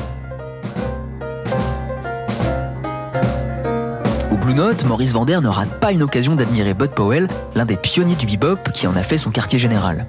Au 4.31 4.35
Blue 4.37 4.53
Note, 4.53 4.85
Maurice 4.85 5.11
Vander 5.11 5.39
ne 5.43 5.49
rate 5.49 5.79
pas 5.79 5.91
une 5.91 6.01
occasion 6.01 6.35
d'admirer 6.35 6.73
Bud 6.73 6.91
Powell, 6.91 7.27
l'un 7.55 7.65
des 7.65 7.77
pionniers 7.77 8.15
du 8.15 8.25
bebop 8.25 8.71
qui 8.73 8.87
en 8.87 8.95
a 8.95 9.03
fait 9.03 9.17
son 9.17 9.31
quartier 9.31 9.59
général. 9.59 10.07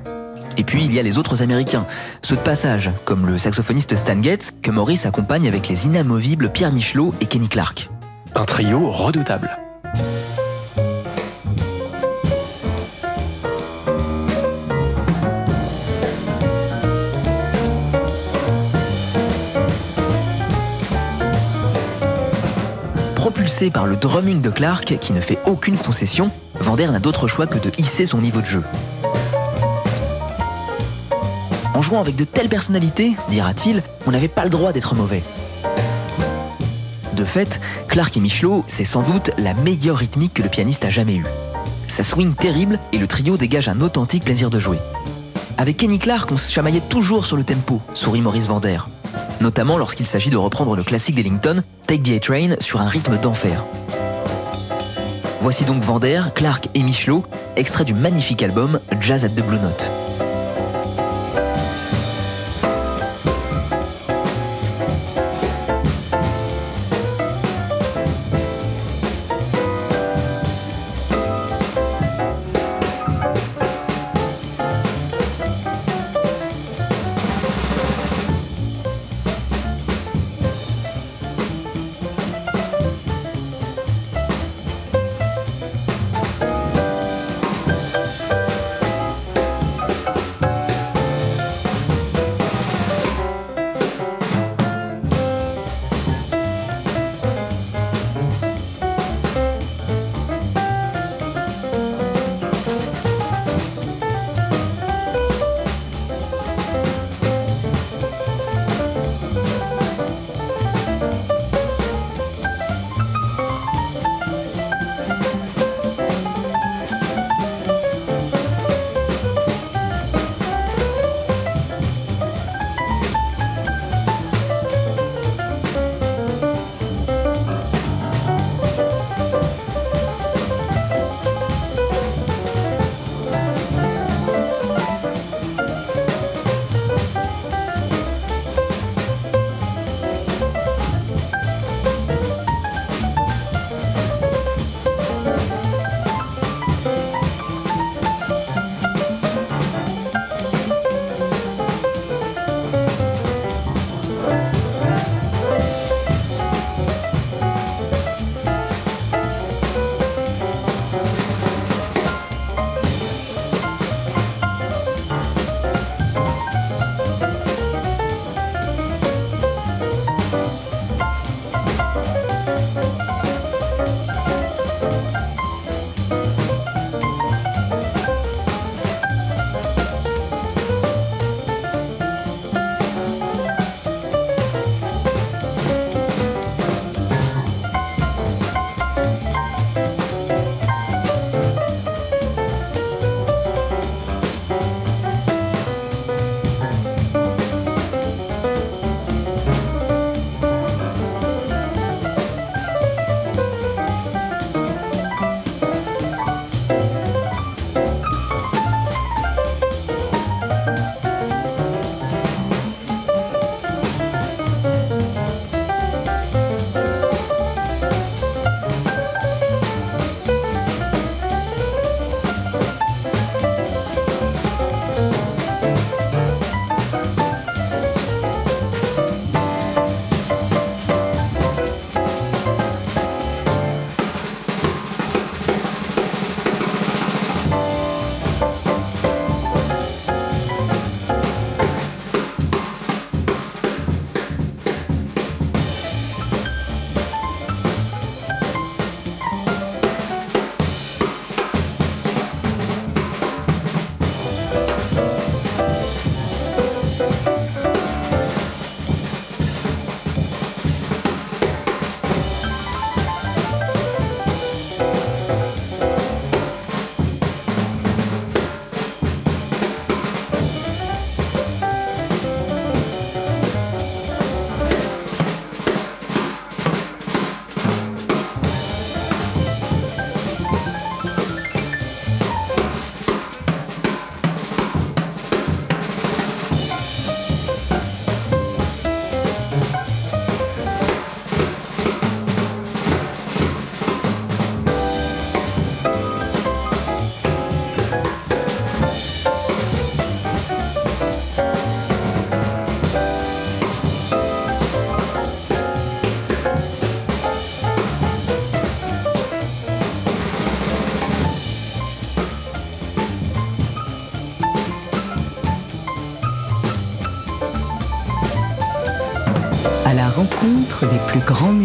Et 0.58 0.64
puis 0.64 0.84
il 0.84 0.92
y 0.92 0.98
a 0.98 1.02
les 1.02 1.18
autres 1.18 1.42
américains, 1.42 1.86
ceux 2.22 2.36
de 2.36 2.40
passage, 2.40 2.90
comme 3.04 3.26
le 3.26 3.38
saxophoniste 3.38 3.96
Stan 3.96 4.22
Getz, 4.22 4.52
que 4.62 4.70
Maurice 4.70 5.06
accompagne 5.06 5.46
avec 5.46 5.68
les 5.68 5.86
inamovibles 5.86 6.50
Pierre 6.50 6.72
Michelot 6.72 7.14
et 7.20 7.26
Kenny 7.26 7.48
Clark. 7.48 7.88
Un 8.34 8.44
trio 8.44 8.90
redoutable. 8.90 9.50
Propulsé 23.14 23.70
par 23.70 23.86
le 23.86 23.96
drumming 23.96 24.40
de 24.40 24.50
Clark 24.50 24.98
qui 25.00 25.12
ne 25.12 25.20
fait 25.20 25.38
aucune 25.46 25.76
concession, 25.76 26.30
Vander 26.60 26.86
n'a 26.86 27.00
d'autre 27.00 27.26
choix 27.26 27.46
que 27.46 27.58
de 27.58 27.70
hisser 27.76 28.06
son 28.06 28.18
niveau 28.18 28.40
de 28.40 28.46
jeu. 28.46 28.62
En 31.76 31.82
jouant 31.82 32.00
avec 32.00 32.16
de 32.16 32.24
telles 32.24 32.48
personnalités, 32.48 33.16
dira-t-il, 33.28 33.82
on 34.06 34.10
n'avait 34.10 34.28
pas 34.28 34.44
le 34.44 34.48
droit 34.48 34.72
d'être 34.72 34.94
mauvais. 34.94 35.22
De 37.12 37.22
fait, 37.22 37.60
Clark 37.86 38.16
et 38.16 38.20
Michelot, 38.20 38.64
c'est 38.66 38.86
sans 38.86 39.02
doute 39.02 39.30
la 39.36 39.52
meilleure 39.52 39.98
rythmique 39.98 40.32
que 40.32 40.42
le 40.42 40.48
pianiste 40.48 40.86
a 40.86 40.88
jamais 40.88 41.16
eue. 41.16 41.26
Ça 41.86 42.02
swing 42.02 42.34
terrible 42.34 42.78
et 42.94 42.98
le 42.98 43.06
trio 43.06 43.36
dégage 43.36 43.68
un 43.68 43.82
authentique 43.82 44.24
plaisir 44.24 44.48
de 44.48 44.58
jouer. 44.58 44.78
Avec 45.58 45.76
Kenny 45.76 45.98
Clark, 45.98 46.32
on 46.32 46.38
se 46.38 46.50
chamaillait 46.50 46.80
toujours 46.80 47.26
sur 47.26 47.36
le 47.36 47.44
tempo, 47.44 47.82
sourit 47.92 48.22
Maurice 48.22 48.48
Vander. 48.48 48.78
Notamment 49.42 49.76
lorsqu'il 49.76 50.06
s'agit 50.06 50.30
de 50.30 50.38
reprendre 50.38 50.76
le 50.76 50.82
classique 50.82 51.16
d'Ellington, 51.16 51.62
Take 51.86 52.04
the 52.04 52.16
A-Train, 52.16 52.56
sur 52.58 52.80
un 52.80 52.88
rythme 52.88 53.18
d'enfer. 53.18 53.62
Voici 55.42 55.64
donc 55.64 55.82
Vander, 55.82 56.22
Clark 56.34 56.70
et 56.72 56.82
Michelot, 56.82 57.26
extrait 57.54 57.84
du 57.84 57.92
magnifique 57.92 58.42
album 58.42 58.80
Jazz 58.98 59.26
at 59.26 59.28
the 59.28 59.46
Blue 59.46 59.58
Note. 59.58 59.90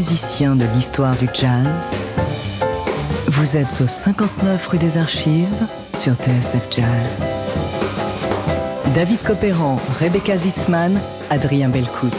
Musiciens 0.01 0.55
de 0.55 0.65
l'histoire 0.73 1.15
du 1.17 1.27
jazz. 1.31 1.91
Vous 3.27 3.55
êtes 3.55 3.81
au 3.81 3.87
59 3.87 4.67
rue 4.67 4.79
des 4.79 4.97
Archives 4.97 5.67
sur 5.93 6.15
TSF 6.15 6.67
Jazz. 6.71 7.23
David 8.95 9.21
Copéran, 9.21 9.77
Rebecca 9.99 10.35
Zisman, 10.37 10.99
Adrien 11.29 11.69
Belcout. 11.69 12.09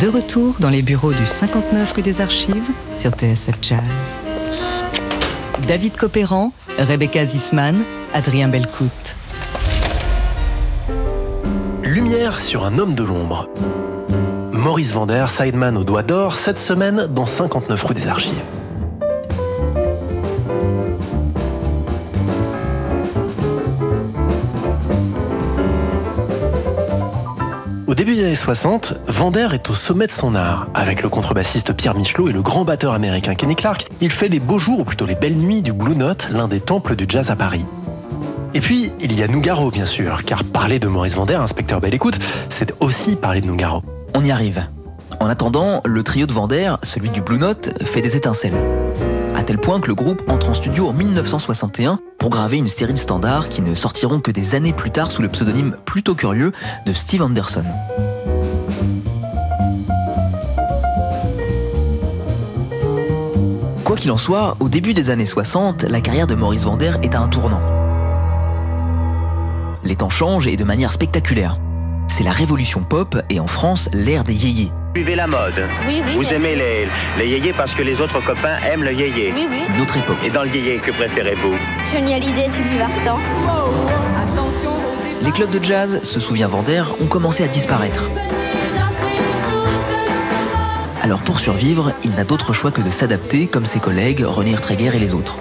De 0.00 0.08
retour 0.08 0.56
dans 0.60 0.70
les 0.70 0.80
bureaux 0.80 1.12
du 1.12 1.26
59 1.26 1.92
rue 1.92 2.02
des 2.02 2.22
Archives 2.22 2.70
sur 2.96 3.10
TSF 3.10 3.58
Jazz. 3.60 3.82
David 5.66 5.94
Copéran, 5.94 6.52
Rebecca 6.78 7.26
Zisman, 7.26 7.84
Adrien 8.14 8.48
Belcout. 8.48 8.88
Sur 12.48 12.64
un 12.64 12.78
homme 12.78 12.94
de 12.94 13.04
l'ombre. 13.04 13.46
Maurice 14.52 14.94
Vander, 14.94 15.26
sideman 15.28 15.76
au 15.76 15.84
doigt 15.84 16.02
d'or, 16.02 16.32
cette 16.32 16.58
semaine 16.58 17.06
dans 17.14 17.26
59 17.26 17.84
rue 17.84 17.92
des 17.92 18.08
Archives. 18.08 18.32
Au 27.86 27.94
début 27.94 28.14
des 28.14 28.24
années 28.24 28.34
60, 28.34 28.94
Vander 29.08 29.48
est 29.52 29.68
au 29.68 29.74
sommet 29.74 30.06
de 30.06 30.12
son 30.12 30.34
art. 30.34 30.68
Avec 30.72 31.02
le 31.02 31.10
contrebassiste 31.10 31.74
Pierre 31.74 31.94
Michelot 31.94 32.30
et 32.30 32.32
le 32.32 32.40
grand 32.40 32.64
batteur 32.64 32.94
américain 32.94 33.34
Kenny 33.34 33.56
Clark, 33.56 33.86
il 34.00 34.10
fait 34.10 34.28
les 34.28 34.40
beaux 34.40 34.58
jours, 34.58 34.80
ou 34.80 34.84
plutôt 34.84 35.04
les 35.04 35.16
belles 35.16 35.36
nuits 35.36 35.60
du 35.60 35.74
Blue 35.74 35.96
Note, 35.96 36.28
l'un 36.32 36.48
des 36.48 36.60
temples 36.60 36.96
du 36.96 37.04
jazz 37.06 37.30
à 37.30 37.36
Paris. 37.36 37.66
Et 38.54 38.60
puis, 38.60 38.90
il 39.00 39.12
y 39.14 39.22
a 39.22 39.28
Nougaro, 39.28 39.70
bien 39.70 39.86
sûr, 39.86 40.24
car 40.24 40.42
parler 40.42 40.78
de 40.78 40.88
Maurice 40.88 41.14
Vander, 41.14 41.34
inspecteur 41.34 41.80
Belle 41.80 41.94
Écoute, 41.94 42.18
c'est 42.48 42.74
aussi 42.80 43.14
parler 43.14 43.40
de 43.40 43.46
Nougaro. 43.46 43.82
On 44.14 44.24
y 44.24 44.30
arrive. 44.30 44.64
En 45.20 45.26
attendant, 45.26 45.80
le 45.84 46.02
trio 46.02 46.26
de 46.26 46.32
Vander, 46.32 46.74
celui 46.82 47.10
du 47.10 47.20
Blue 47.20 47.38
Note, 47.38 47.70
fait 47.84 48.00
des 48.00 48.16
étincelles. 48.16 48.54
À 49.34 49.42
tel 49.42 49.58
point 49.58 49.80
que 49.80 49.88
le 49.88 49.94
groupe 49.94 50.22
entre 50.30 50.50
en 50.50 50.54
studio 50.54 50.88
en 50.88 50.92
1961 50.92 52.00
pour 52.18 52.30
graver 52.30 52.56
une 52.56 52.68
série 52.68 52.94
de 52.94 52.98
standards 52.98 53.48
qui 53.48 53.62
ne 53.62 53.74
sortiront 53.74 54.20
que 54.20 54.30
des 54.30 54.54
années 54.54 54.72
plus 54.72 54.90
tard 54.90 55.10
sous 55.10 55.22
le 55.22 55.28
pseudonyme 55.28 55.76
plutôt 55.84 56.14
curieux 56.14 56.52
de 56.86 56.92
Steve 56.92 57.22
Anderson. 57.22 57.64
Quoi 63.84 63.96
qu'il 63.96 64.10
en 64.10 64.18
soit, 64.18 64.56
au 64.60 64.68
début 64.68 64.94
des 64.94 65.10
années 65.10 65.26
60, 65.26 65.82
la 65.84 66.00
carrière 66.00 66.26
de 66.26 66.34
Maurice 66.34 66.64
Vander 66.64 66.92
est 67.02 67.14
à 67.14 67.20
un 67.20 67.28
tournant. 67.28 67.77
Les 69.88 69.96
temps 69.96 70.10
changent 70.10 70.46
et 70.46 70.56
de 70.58 70.64
manière 70.64 70.92
spectaculaire. 70.92 71.56
C'est 72.08 72.22
la 72.22 72.30
révolution 72.30 72.82
pop 72.82 73.16
et 73.30 73.40
en 73.40 73.46
France 73.46 73.88
l'ère 73.94 74.22
des 74.22 74.34
yéyés. 74.34 74.70
Suivez 74.94 75.14
la 75.14 75.26
mode. 75.26 75.66
Oui, 75.86 76.02
oui, 76.04 76.14
Vous 76.14 76.30
aimez 76.30 76.56
les, 76.56 76.86
les 77.16 77.26
yéyés 77.26 77.54
parce 77.54 77.72
que 77.72 77.82
les 77.82 77.98
autres 77.98 78.22
copains 78.22 78.58
aiment 78.70 78.84
le 78.84 78.92
yéyé. 78.92 79.32
Oui, 79.34 79.46
oui. 79.48 79.62
Une 79.74 79.80
autre 79.80 79.96
époque. 79.96 80.18
Et 80.22 80.28
dans 80.28 80.42
le 80.42 80.50
yéyé, 80.50 80.76
que 80.76 80.90
préférez-vous? 80.90 81.54
Johnny 81.90 82.12
Hallyday, 82.12 82.50
Sylvie 82.52 82.76
Vartan. 82.76 83.18
Les 85.22 85.30
clubs 85.30 85.48
de 85.48 85.64
jazz, 85.64 86.02
se 86.02 86.20
souvient 86.20 86.48
Vander, 86.48 86.82
ont 87.00 87.06
commencé 87.06 87.42
à 87.42 87.48
disparaître. 87.48 88.10
Alors 91.00 91.22
pour 91.22 91.40
survivre, 91.40 91.94
il 92.04 92.10
n'a 92.10 92.24
d'autre 92.24 92.52
choix 92.52 92.72
que 92.72 92.82
de 92.82 92.90
s'adapter 92.90 93.46
comme 93.46 93.64
ses 93.64 93.80
collègues 93.80 94.22
René 94.22 94.50
Ertreger 94.50 94.94
et 94.94 94.98
les 94.98 95.14
autres. 95.14 95.38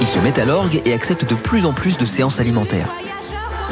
Il 0.00 0.06
se 0.06 0.20
met 0.20 0.38
à 0.38 0.44
l'orgue 0.44 0.80
et 0.84 0.94
accepte 0.94 1.28
de 1.28 1.34
plus 1.34 1.66
en 1.66 1.72
plus 1.72 1.98
de 1.98 2.06
séances 2.06 2.38
alimentaires. 2.38 2.88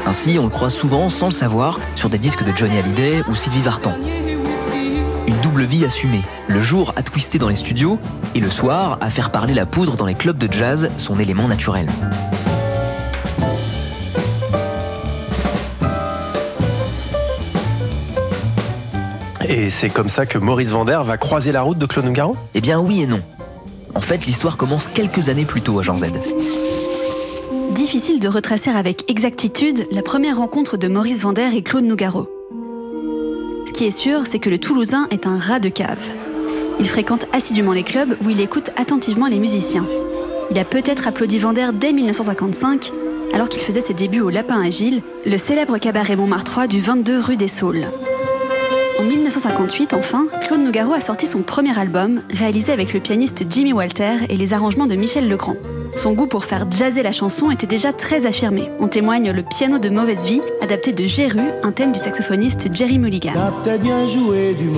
Ainsi, 0.04 0.38
on 0.38 0.44
le 0.44 0.50
croit 0.50 0.70
souvent, 0.70 1.08
sans 1.08 1.26
le 1.26 1.32
savoir, 1.32 1.78
sur 1.94 2.10
des 2.10 2.18
disques 2.18 2.44
de 2.44 2.54
Johnny 2.54 2.78
Hallyday 2.78 3.22
ou 3.28 3.34
Sylvie 3.34 3.62
Vartan. 3.62 3.94
Une 5.26 5.36
double 5.42 5.62
vie 5.62 5.84
assumée. 5.84 6.22
Le 6.48 6.60
jour 6.60 6.92
à 6.96 7.02
twister 7.02 7.38
dans 7.38 7.48
les 7.48 7.56
studios 7.56 7.98
et 8.34 8.40
le 8.40 8.50
soir 8.50 8.98
à 9.00 9.10
faire 9.10 9.30
parler 9.30 9.54
la 9.54 9.64
poudre 9.64 9.96
dans 9.96 10.06
les 10.06 10.14
clubs 10.14 10.36
de 10.36 10.52
jazz, 10.52 10.90
son 10.96 11.18
élément 11.18 11.48
naturel. 11.48 11.88
Et 19.48 19.70
c'est 19.70 19.90
comme 19.90 20.08
ça 20.08 20.26
que 20.26 20.38
Maurice 20.38 20.70
Vander 20.70 21.00
va 21.04 21.16
croiser 21.16 21.52
la 21.52 21.62
route 21.62 21.78
de 21.78 21.86
Claude 21.86 22.06
Nougaro? 22.06 22.36
Eh 22.54 22.60
bien 22.60 22.80
oui 22.80 23.02
et 23.02 23.06
non. 23.06 23.20
En 23.94 24.00
fait, 24.00 24.26
l'histoire 24.26 24.56
commence 24.56 24.88
quelques 24.88 25.28
années 25.28 25.44
plus 25.44 25.60
tôt 25.60 25.78
à 25.78 25.82
Jean 25.82 25.96
Z. 25.96 26.06
Difficile 27.92 28.20
de 28.20 28.28
retracer 28.28 28.70
avec 28.70 29.10
exactitude 29.10 29.86
la 29.90 30.00
première 30.00 30.38
rencontre 30.38 30.78
de 30.78 30.88
Maurice 30.88 31.20
Vander 31.20 31.50
et 31.54 31.60
Claude 31.60 31.84
Nougaro. 31.84 32.26
Ce 33.66 33.72
qui 33.74 33.84
est 33.84 33.90
sûr, 33.90 34.26
c'est 34.26 34.38
que 34.38 34.48
le 34.48 34.56
Toulousain 34.56 35.06
est 35.10 35.26
un 35.26 35.36
rat 35.36 35.60
de 35.60 35.68
cave. 35.68 36.08
Il 36.80 36.88
fréquente 36.88 37.26
assidûment 37.34 37.74
les 37.74 37.82
clubs 37.82 38.16
où 38.24 38.30
il 38.30 38.40
écoute 38.40 38.70
attentivement 38.76 39.26
les 39.26 39.38
musiciens. 39.38 39.86
Il 40.50 40.58
a 40.58 40.64
peut-être 40.64 41.06
applaudi 41.06 41.36
Vander 41.36 41.68
dès 41.74 41.92
1955, 41.92 42.92
alors 43.34 43.50
qu'il 43.50 43.60
faisait 43.60 43.82
ses 43.82 43.92
débuts 43.92 44.22
au 44.22 44.30
Lapin 44.30 44.62
Agile, 44.62 45.02
le 45.26 45.36
célèbre 45.36 45.76
cabaret 45.76 46.16
Montmartrois 46.16 46.68
du 46.68 46.80
22 46.80 47.20
rue 47.20 47.36
des 47.36 47.46
Saules. 47.46 47.88
En 49.02 49.04
1958, 49.04 49.94
enfin, 49.94 50.26
Claude 50.42 50.60
Nougaro 50.60 50.92
a 50.92 51.00
sorti 51.00 51.26
son 51.26 51.42
premier 51.42 51.76
album, 51.76 52.22
réalisé 52.30 52.70
avec 52.70 52.94
le 52.94 53.00
pianiste 53.00 53.42
Jimmy 53.50 53.72
Walter 53.72 54.12
et 54.28 54.36
les 54.36 54.52
arrangements 54.52 54.86
de 54.86 54.94
Michel 54.94 55.28
Legrand. 55.28 55.56
Son 55.96 56.12
goût 56.12 56.28
pour 56.28 56.44
faire 56.44 56.70
jazzer 56.70 57.02
la 57.02 57.10
chanson 57.10 57.50
était 57.50 57.66
déjà 57.66 57.92
très 57.92 58.26
affirmé. 58.26 58.70
En 58.78 58.86
témoigne 58.86 59.32
le 59.32 59.42
piano 59.42 59.80
de 59.80 59.88
mauvaise 59.88 60.24
vie, 60.24 60.40
adapté 60.60 60.92
de 60.92 61.04
Géru, 61.04 61.40
un 61.64 61.72
thème 61.72 61.90
du 61.90 61.98
saxophoniste 61.98 62.72
Jerry 62.72 63.00
Mulligan. 63.00 63.32
T'as 63.34 63.50
peut-être 63.64 63.82
bien 63.82 64.06
joué 64.06 64.54
du. 64.54 64.70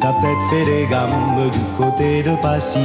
T'as 0.00 0.12
peut-être 0.12 0.50
fait 0.50 0.64
des 0.64 0.86
gammes 0.90 1.48
du 1.52 1.58
côté 1.76 2.24
de 2.24 2.34
Passy. 2.42 2.78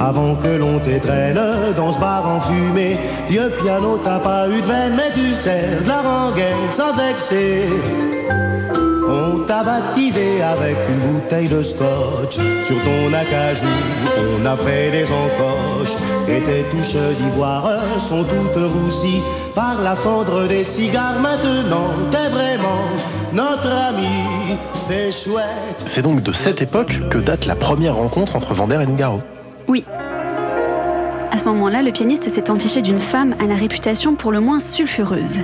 Avant 0.00 0.34
que 0.36 0.48
l'on 0.48 0.78
t'étraîne 0.80 1.40
dans 1.76 1.92
ce 1.92 1.98
bar 1.98 2.26
enfumé. 2.28 2.98
Vieux 3.28 3.50
piano, 3.62 3.98
t'as 4.02 4.18
pas 4.18 4.48
eu 4.48 4.60
de 4.60 4.66
veine, 4.66 4.94
mais 4.96 5.12
tu 5.12 5.34
sers 5.34 5.82
de 5.82 5.88
la 5.88 6.02
rengaine 6.02 6.72
sans 6.72 6.92
vexer. 6.92 7.64
On 9.08 9.40
t'a 9.40 9.62
baptisé 9.62 10.42
avec 10.42 10.76
une 10.88 10.98
bouteille 10.98 11.48
de 11.48 11.62
scotch. 11.62 12.38
Sur 12.62 12.76
ton 12.82 13.12
acajou, 13.12 13.66
on 14.18 14.44
a 14.46 14.56
fait 14.56 14.90
des 14.90 15.06
encoches. 15.12 15.94
Et 16.26 16.40
tes 16.40 16.64
touches 16.70 16.96
d'ivoire 17.18 17.68
sont 18.00 18.24
toutes 18.24 18.70
roussies 18.72 19.22
par 19.54 19.80
la 19.82 19.94
cendre 19.94 20.48
des 20.48 20.64
cigares. 20.64 21.20
Maintenant, 21.20 21.90
t'es 22.10 22.28
vraiment 22.30 22.88
notre 23.32 23.70
ami 23.70 24.56
des 24.88 25.12
chouettes. 25.12 25.82
C'est 25.84 26.02
donc 26.02 26.22
de 26.22 26.32
cette 26.32 26.62
époque 26.62 27.00
que 27.10 27.18
date 27.18 27.46
la 27.46 27.54
première 27.54 27.96
rencontre 27.96 28.36
entre 28.36 28.54
Vander 28.54 28.80
et 28.82 28.86
Nougaro. 28.86 29.20
Oui. 29.68 29.84
À 31.30 31.38
ce 31.38 31.46
moment-là, 31.46 31.82
le 31.82 31.90
pianiste 31.90 32.28
s'est 32.28 32.50
entiché 32.50 32.82
d'une 32.82 32.98
femme 32.98 33.34
à 33.40 33.46
la 33.46 33.54
réputation 33.54 34.14
pour 34.14 34.30
le 34.30 34.40
moins 34.40 34.60
sulfureuse. 34.60 35.38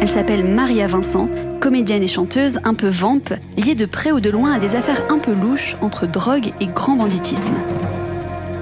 Elle 0.00 0.08
s'appelle 0.08 0.44
Maria 0.44 0.86
Vincent, 0.86 1.28
comédienne 1.60 2.02
et 2.02 2.08
chanteuse 2.08 2.60
un 2.64 2.74
peu 2.74 2.88
vampe, 2.88 3.32
liée 3.56 3.74
de 3.74 3.86
près 3.86 4.12
ou 4.12 4.20
de 4.20 4.30
loin 4.30 4.52
à 4.52 4.58
des 4.58 4.76
affaires 4.76 5.02
un 5.10 5.18
peu 5.18 5.32
louches 5.32 5.76
entre 5.80 6.06
drogue 6.06 6.52
et 6.60 6.66
grand 6.66 6.96
banditisme. 6.96 7.54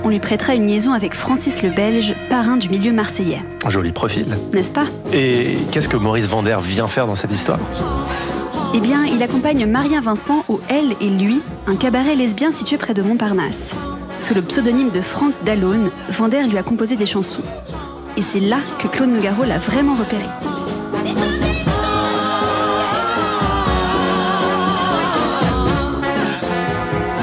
On 0.05 0.09
lui 0.09 0.21
prêtera 0.21 0.55
une 0.55 0.69
liaison 0.69 0.93
avec 0.93 1.15
Francis 1.15 1.63
le 1.63 1.71
Belge, 1.71 2.15
parrain 2.31 2.57
du 2.57 2.69
milieu 2.69 2.93
marseillais. 2.93 3.43
Joli 3.69 3.91
profil. 3.91 4.27
N'est-ce 4.55 4.71
pas? 4.71 4.85
Et 5.13 5.57
qu'est-ce 5.73 5.89
que 5.89 5.97
Maurice 5.97 6.29
Vander 6.29 6.59
vient 6.63 6.87
faire 6.87 7.07
dans 7.07 7.17
cette 7.17 7.33
histoire? 7.33 7.59
Eh 8.75 8.81
bien, 8.81 9.05
il 9.05 9.23
accompagne 9.23 9.67
Maria 9.67 10.01
Vincent 10.01 10.45
au 10.49 10.61
Elle 10.69 10.95
et 11.01 11.09
lui, 11.09 11.41
un 11.67 11.75
cabaret 11.75 12.15
lesbien 12.15 12.53
situé 12.53 12.77
près 12.77 12.95
de 12.95 13.03
Montparnasse. 13.03 13.75
Sous 14.27 14.35
le 14.35 14.43
pseudonyme 14.43 14.91
de 14.91 15.01
Franck 15.01 15.35
Dallone, 15.45 15.89
Vander 16.09 16.43
lui 16.49 16.59
a 16.59 16.65
composé 16.65 16.97
des 16.97 17.07
chansons. 17.07 17.43
Et 18.17 18.23
c'est 18.23 18.41
là 18.41 18.59
que 18.81 18.89
Claude 18.89 19.11
Nougaro 19.11 19.45
l'a 19.45 19.61
vraiment 19.61 19.95
repéré. 19.95 20.25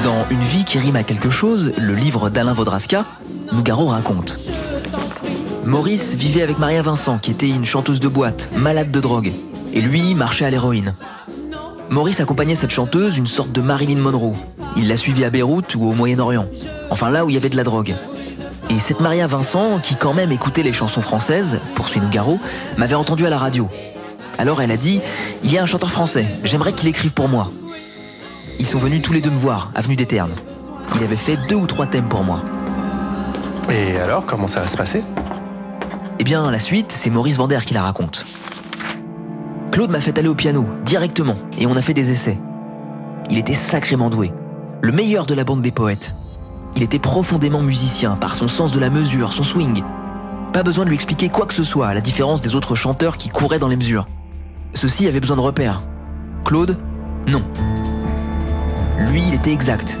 Dans 0.02 0.24
Une 0.30 0.40
vie 0.40 0.64
qui 0.64 0.78
rime 0.78 0.96
à 0.96 1.02
quelque 1.02 1.28
chose, 1.28 1.74
le 1.76 1.94
livre 1.94 2.30
d'Alain 2.30 2.54
Vaudrasca, 2.54 3.04
Nougaro 3.52 3.84
raconte. 3.84 4.38
Maurice 5.66 6.14
vivait 6.14 6.40
avec 6.40 6.58
Maria 6.58 6.80
Vincent, 6.80 7.18
qui 7.18 7.32
était 7.32 7.50
une 7.50 7.66
chanteuse 7.66 8.00
de 8.00 8.08
boîte, 8.08 8.48
malade 8.56 8.90
de 8.90 9.00
drogue, 9.00 9.30
et 9.74 9.82
lui 9.82 10.14
marchait 10.14 10.46
à 10.46 10.50
l'héroïne. 10.50 10.94
Maurice 11.90 12.20
accompagnait 12.20 12.54
cette 12.54 12.70
chanteuse, 12.70 13.18
une 13.18 13.26
sorte 13.26 13.52
de 13.52 13.60
Marilyn 13.60 14.00
Monroe. 14.00 14.34
Il 14.76 14.88
l'a 14.88 14.96
suivie 14.96 15.24
à 15.24 15.30
Beyrouth 15.30 15.74
ou 15.76 15.86
au 15.86 15.92
Moyen-Orient. 15.92 16.46
Enfin 16.90 17.10
là 17.10 17.24
où 17.24 17.30
il 17.30 17.34
y 17.34 17.36
avait 17.36 17.48
de 17.48 17.56
la 17.56 17.64
drogue. 17.64 17.94
Et 18.70 18.78
cette 18.78 19.00
Maria 19.00 19.26
Vincent, 19.26 19.78
qui 19.78 19.94
quand 19.94 20.14
même 20.14 20.32
écoutait 20.32 20.62
les 20.62 20.72
chansons 20.72 21.02
françaises, 21.02 21.60
poursuit 21.74 22.00
Nougaro, 22.00 22.40
m'avait 22.76 22.94
entendu 22.94 23.26
à 23.26 23.30
la 23.30 23.38
radio. 23.38 23.68
Alors 24.38 24.62
elle 24.62 24.70
a 24.70 24.76
dit 24.76 25.00
Il 25.44 25.52
y 25.52 25.58
a 25.58 25.62
un 25.62 25.66
chanteur 25.66 25.90
français, 25.90 26.24
j'aimerais 26.42 26.72
qu'il 26.72 26.88
écrive 26.88 27.12
pour 27.12 27.28
moi. 27.28 27.50
Ils 28.58 28.66
sont 28.66 28.78
venus 28.78 29.02
tous 29.02 29.12
les 29.12 29.20
deux 29.20 29.30
me 29.30 29.38
voir, 29.38 29.70
avenue 29.74 29.96
des 29.96 30.06
Ternes. 30.06 30.34
Il 30.96 31.02
avait 31.02 31.16
fait 31.16 31.36
deux 31.48 31.56
ou 31.56 31.66
trois 31.66 31.86
thèmes 31.86 32.08
pour 32.08 32.24
moi. 32.24 32.40
Et 33.70 33.98
alors, 33.98 34.26
comment 34.26 34.46
ça 34.46 34.60
va 34.60 34.66
se 34.66 34.76
passer? 34.76 35.02
Eh 36.18 36.24
bien, 36.24 36.50
la 36.50 36.58
suite, 36.58 36.92
c'est 36.92 37.10
Maurice 37.10 37.36
Vander 37.36 37.60
qui 37.64 37.74
la 37.74 37.82
raconte. 37.82 38.24
Claude 39.72 39.90
m'a 39.90 40.00
fait 40.00 40.16
aller 40.18 40.28
au 40.28 40.34
piano, 40.34 40.68
directement, 40.84 41.36
et 41.58 41.66
on 41.66 41.76
a 41.76 41.82
fait 41.82 41.94
des 41.94 42.12
essais. 42.12 42.38
Il 43.30 43.38
était 43.38 43.54
sacrément 43.54 44.10
doué, 44.10 44.32
le 44.84 44.92
meilleur 44.92 45.24
de 45.24 45.32
la 45.32 45.44
bande 45.44 45.62
des 45.62 45.70
poètes. 45.70 46.14
Il 46.76 46.82
était 46.82 46.98
profondément 46.98 47.62
musicien 47.62 48.16
par 48.16 48.36
son 48.36 48.48
sens 48.48 48.70
de 48.70 48.78
la 48.78 48.90
mesure, 48.90 49.32
son 49.32 49.42
swing. 49.42 49.82
Pas 50.52 50.62
besoin 50.62 50.84
de 50.84 50.90
lui 50.90 50.94
expliquer 50.94 51.30
quoi 51.30 51.46
que 51.46 51.54
ce 51.54 51.64
soit, 51.64 51.88
à 51.88 51.94
la 51.94 52.02
différence 52.02 52.42
des 52.42 52.54
autres 52.54 52.74
chanteurs 52.74 53.16
qui 53.16 53.30
couraient 53.30 53.58
dans 53.58 53.68
les 53.68 53.76
mesures. 53.76 54.04
Ceux-ci 54.74 55.08
avaient 55.08 55.20
besoin 55.20 55.36
de 55.36 55.40
repères. 55.40 55.80
Claude, 56.44 56.76
non. 57.26 57.42
Lui, 58.98 59.22
il 59.26 59.32
était 59.32 59.52
exact. 59.52 59.96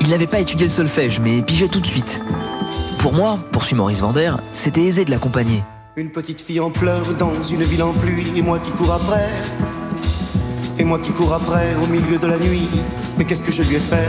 Il 0.00 0.10
n'avait 0.10 0.28
pas 0.28 0.38
étudié 0.38 0.68
le 0.68 0.72
solfège, 0.72 1.18
mais 1.18 1.42
pigeait 1.42 1.66
tout 1.66 1.80
de 1.80 1.86
suite. 1.86 2.22
Pour 3.00 3.12
moi, 3.12 3.36
poursuit 3.50 3.74
Maurice 3.74 4.00
Vander, 4.00 4.34
c'était 4.52 4.84
aisé 4.84 5.04
de 5.04 5.10
l'accompagner. 5.10 5.64
Une 5.96 6.10
petite 6.10 6.40
fille 6.40 6.60
en 6.60 6.70
pleurs 6.70 7.14
dans 7.18 7.42
une 7.42 7.64
ville 7.64 7.82
en 7.82 7.92
pluie, 7.92 8.30
et 8.36 8.42
moi 8.42 8.60
qui 8.60 8.70
cours 8.70 8.92
après. 8.92 9.28
Et 10.78 10.84
moi 10.84 11.00
qui 11.00 11.10
cours 11.10 11.34
après 11.34 11.74
au 11.82 11.88
milieu 11.88 12.16
de 12.16 12.26
la 12.28 12.38
nuit. 12.38 12.68
Mais 13.20 13.26
qu'est-ce 13.26 13.42
que 13.42 13.52
je 13.52 13.62
lui 13.64 13.76
ai 13.76 13.80
fait 13.80 14.08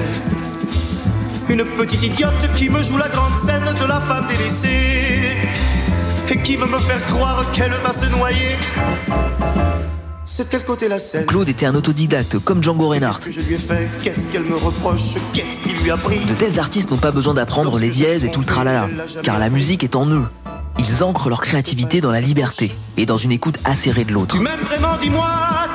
Une 1.49 1.66
petite 1.66 2.01
idiote 2.01 2.49
qui 2.55 2.70
me 2.70 2.82
joue 2.82 2.95
la 2.95 3.09
grande 3.09 3.38
scène 3.38 3.66
de 3.66 3.86
la 3.86 3.99
femme 3.99 4.26
délaissée. 4.26 5.36
Et 6.30 6.38
qui 6.38 6.55
veut 6.55 6.66
me 6.66 6.80
faire 6.80 7.05
croire 7.07 7.43
qu'elle 7.51 7.74
va 7.84 7.91
se 7.91 8.05
noyer. 8.05 8.55
C'est 10.26 10.49
quel 10.49 10.64
côté 10.64 10.88
la 10.88 10.97
scène 10.97 11.26
Claude 11.26 11.49
était 11.49 11.66
un 11.66 11.76
autodidacte, 11.76 12.39
comme 12.39 12.64
Django 12.64 12.88
Reinhardt. 12.88 13.20
Qu'est-ce 13.20 13.36
que 13.36 13.41
je 13.41 13.47
lui 13.49 13.55
ai 13.55 13.57
fait 13.57 13.89
Qu'est-ce 14.01 14.28
qu'elle 14.28 14.43
me 14.43 14.55
reproche 14.55 15.16
Qu'est-ce 15.34 15.59
qui 15.59 15.74
lui 15.84 15.91
a 15.91 15.97
pris 15.97 16.24
De 16.24 16.34
tels 16.34 16.57
artistes 16.57 16.89
n'ont 16.89 16.95
pas 16.95 17.12
besoin 17.12 17.34
d'apprendre 17.34 17.80
les 17.80 17.89
dièses 17.89 18.24
et 18.24 18.32
tout 18.32 18.39
le 18.39 18.45
tralala, 18.45 18.88
car 19.24 19.39
la 19.39 19.49
musique 19.49 19.84
est 19.84 19.97
en 19.97 20.07
eux. 20.09 20.24
Ils 20.80 21.03
ancrent 21.03 21.28
leur 21.28 21.41
créativité 21.41 21.99
dans 21.99 22.12
la 22.12 22.22
liberté 22.22 22.72
et 22.95 23.05
dans 23.05 23.18
une 23.18 23.34
écoute 23.34 23.59
acérée 23.66 24.05
de 24.05 24.14
l'autre. 24.14 24.38
Tu 24.38 24.41
m'aimes 24.41 24.62
vraiment, 24.62 24.95
dis-moi 25.01 25.28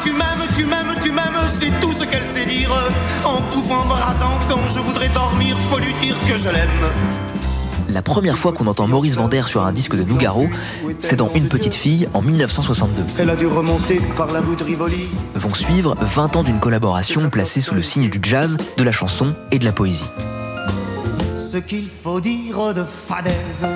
Tu 0.03 0.13
m'aimes, 0.13 0.47
tu 0.55 0.67
m'aimes, 0.67 0.95
tu 1.03 1.13
m'aimes 1.13 1.41
C'est 1.49 1.81
tout 1.81 1.93
ce 1.93 2.05
qu'elle 2.05 2.27
sait 2.27 2.47
dire 2.47 2.71
En 3.25 3.41
bouffant, 3.55 3.85
en 3.89 3.95
rasant 3.95 4.39
Quand 4.49 4.69
je 4.69 4.79
voudrais 4.81 5.09
dormir, 5.09 5.57
faut 5.71 5.79
lui 5.79 5.95
dire 6.03 6.17
que 6.29 6.37
je 6.37 6.49
l'aime 6.49 6.69
la 7.89 8.03
première 8.03 8.37
fois 8.37 8.53
qu'on 8.53 8.67
entend 8.67 8.87
Maurice 8.87 9.17
Vander 9.17 9.45
sur 9.47 9.65
un 9.65 9.73
disque 9.73 9.97
de 9.97 10.03
Nougaro, 10.03 10.49
c'est 11.01 11.17
dans 11.17 11.31
Une 11.35 11.49
petite 11.49 11.75
fille 11.75 12.09
en 12.13 12.21
1962. 12.21 13.03
Elle 13.19 13.31
a 13.31 13.37
dû 13.37 13.47
remonter 13.47 14.03
par 14.19 14.33
la 14.33 14.41
rue 14.41 14.55
de 14.55 14.65
Rivoli. 14.65 15.09
Vont 15.35 15.55
suivre 15.55 15.97
20 15.99 16.37
ans 16.37 16.43
d'une 16.43 16.61
collaboration 16.61 17.31
placée 17.31 17.61
sous 17.61 17.75
le 17.75 17.81
signe 17.81 18.11
du 18.11 18.19
jazz, 18.23 18.59
de 18.77 18.83
la 18.83 18.93
chanson 18.93 19.33
et 19.51 19.59
de 19.59 19.65
la 19.65 19.73
poésie. 19.73 20.11
Ce 21.37 21.57
qu'il 21.57 21.89
faut 21.89 22.21
dire 22.21 22.75
de 22.75 22.85
fadaise 22.85 23.67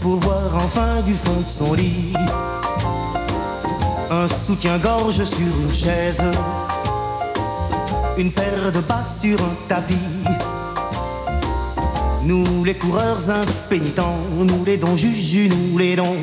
pour 0.00 0.16
voir 0.16 0.56
enfin 0.56 1.02
du 1.04 1.12
fond 1.12 1.40
de 1.46 1.50
son 1.50 1.74
lit 1.74 2.14
un 4.10 4.28
soutien-gorge 4.28 5.24
sur 5.24 5.38
une 5.40 5.74
chaise, 5.74 6.22
une 8.18 8.30
paire 8.30 8.72
de 8.72 8.80
bas 8.80 9.02
sur 9.02 9.40
un 9.40 9.54
tapis. 9.68 9.94
Nous 12.24 12.64
les 12.64 12.74
coureurs 12.74 13.30
impénitents, 13.30 14.18
nous 14.38 14.64
les 14.64 14.76
dons 14.76 14.96
juju, 14.96 15.48
nous 15.48 15.78
les 15.78 15.96
dons. 15.96 16.16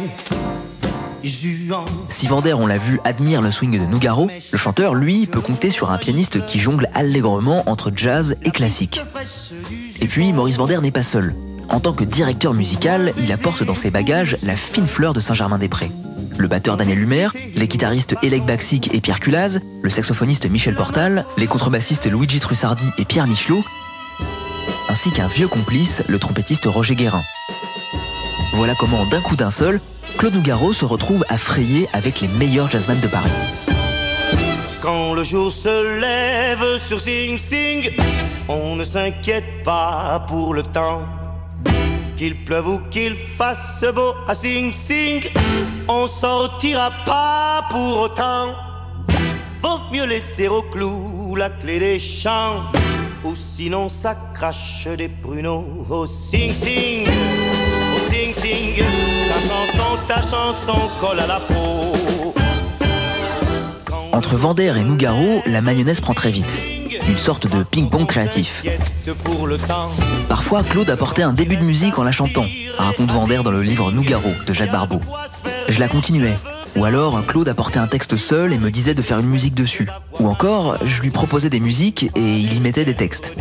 Juan. 1.23 1.85
Si 2.07 2.27
Vander, 2.27 2.53
on 2.53 2.65
l'a 2.65 2.77
vu, 2.77 3.01
admire 3.03 3.41
le 3.41 3.51
swing 3.51 3.77
de 3.77 3.85
Nougaro, 3.85 4.29
le 4.51 4.57
chanteur, 4.57 4.95
lui, 4.95 5.25
peut 5.25 5.41
compter 5.41 5.69
sur 5.69 5.91
un 5.91 5.97
pianiste 5.97 6.45
qui 6.45 6.59
jongle 6.59 6.87
allègrement 6.93 7.69
entre 7.69 7.91
jazz 7.93 8.37
et 8.45 8.51
classique. 8.51 9.01
Et 9.99 10.07
puis, 10.07 10.31
Maurice 10.31 10.57
Vander 10.57 10.79
n'est 10.81 10.91
pas 10.91 11.03
seul. 11.03 11.35
En 11.69 11.81
tant 11.81 11.93
que 11.93 12.05
directeur 12.05 12.53
musical, 12.53 13.13
il 13.17 13.31
apporte 13.31 13.63
dans 13.63 13.75
ses 13.75 13.91
bagages 13.91 14.37
la 14.43 14.55
fine 14.55 14.87
fleur 14.87 15.13
de 15.13 15.19
Saint-Germain-des-Prés. 15.19 15.91
Le 16.39 16.47
batteur 16.47 16.77
Daniel 16.77 16.99
Lumer, 16.99 17.27
les 17.57 17.67
guitaristes 17.67 18.15
Elec 18.23 18.45
Baxic 18.45 18.93
et 18.93 19.01
Pierre 19.01 19.19
Culaz, 19.19 19.59
le 19.83 19.89
saxophoniste 19.89 20.49
Michel 20.49 20.73
Portal, 20.73 21.25
les 21.37 21.47
contrebassistes 21.47 22.09
Luigi 22.09 22.39
Trussardi 22.39 22.89
et 22.97 23.03
Pierre 23.03 23.27
Michelot, 23.27 23.61
ainsi 24.87 25.11
qu'un 25.11 25.27
vieux 25.27 25.49
complice, 25.49 26.01
le 26.07 26.17
trompettiste 26.17 26.63
Roger 26.65 26.95
Guérin. 26.95 27.23
Voilà 28.53 28.73
comment, 28.73 29.05
d'un 29.07 29.19
coup 29.19 29.35
d'un 29.35 29.51
seul, 29.51 29.81
Claude 30.17 30.33
Nougaro 30.33 30.71
se 30.71 30.85
retrouve 30.85 31.25
à 31.27 31.37
frayer 31.37 31.89
avec 31.91 32.21
les 32.21 32.29
meilleurs 32.29 32.71
jazzmen 32.71 33.01
de 33.01 33.07
Paris. 33.07 33.29
Quand 34.79 35.13
le 35.13 35.25
jour 35.25 35.51
se 35.51 35.99
lève 35.99 36.81
sur 36.81 37.01
Sing 37.01 37.37
Sing, 37.37 37.91
on 38.47 38.77
ne 38.77 38.85
s'inquiète 38.85 39.61
pas 39.65 40.23
pour 40.25 40.53
le 40.53 40.63
temps. 40.63 41.01
Qu'il 42.19 42.35
pleuve 42.43 42.67
ou 42.67 42.79
qu'il 42.91 43.15
fasse 43.15 43.85
beau 43.95 44.13
à 44.27 44.35
Sing 44.35 44.73
Sing, 44.73 45.23
on 45.87 46.05
sortira 46.05 46.91
pas 47.05 47.61
pour 47.69 47.97
autant. 48.01 48.53
Vaut 49.61 49.79
mieux 49.93 50.03
laisser 50.03 50.49
au 50.49 50.61
clou 50.63 51.37
la 51.37 51.49
clé 51.49 51.79
des 51.79 51.97
champs, 51.97 52.65
ou 53.23 53.33
sinon 53.35 53.87
ça 53.87 54.17
crache 54.33 54.85
des 54.97 55.07
pruneaux 55.07 55.65
au 55.89 56.05
Sing 56.05 56.53
Sing, 56.53 57.07
au 57.07 57.99
Sing 58.11 58.33
Sing. 58.33 58.83
Ta 59.29 59.39
chanson, 59.39 59.97
ta 60.05 60.21
chanson 60.21 60.89
colle 60.99 61.21
à 61.21 61.25
la 61.25 61.39
peau. 61.39 62.33
Entre 64.11 64.35
Vander 64.35 64.73
et 64.77 64.83
Nougaro, 64.83 65.41
la 65.45 65.61
mayonnaise 65.61 66.01
prend 66.01 66.13
très 66.13 66.31
vite. 66.31 66.78
Une 67.09 67.17
sorte 67.17 67.47
de 67.47 67.63
ping-pong 67.63 68.05
créatif. 68.05 68.63
Parfois, 70.27 70.61
Claude 70.61 70.91
apportait 70.91 71.23
un 71.23 71.33
début 71.33 71.57
de 71.57 71.63
musique 71.63 71.97
en 71.97 72.03
la 72.03 72.11
chantant, 72.11 72.45
raconte 72.77 73.11
Vander 73.11 73.41
dans 73.43 73.49
le 73.49 73.63
livre 73.63 73.91
Nougaro 73.91 74.29
de 74.45 74.53
Jacques 74.53 74.71
Barbeau. 74.71 74.99
Je 75.67 75.79
la 75.79 75.87
continuais. 75.87 76.37
Ou 76.75 76.85
alors, 76.85 77.25
Claude 77.25 77.49
apportait 77.49 77.79
un 77.79 77.87
texte 77.87 78.15
seul 78.15 78.53
et 78.53 78.59
me 78.59 78.69
disait 78.69 78.93
de 78.93 79.01
faire 79.01 79.17
une 79.17 79.25
musique 79.25 79.55
dessus. 79.55 79.89
Ou 80.19 80.27
encore, 80.27 80.77
je 80.85 81.01
lui 81.01 81.09
proposais 81.09 81.49
des 81.49 81.59
musiques 81.59 82.11
et 82.15 82.37
il 82.37 82.53
y 82.53 82.59
mettait 82.59 82.85
des 82.85 82.93
textes. 82.93 83.33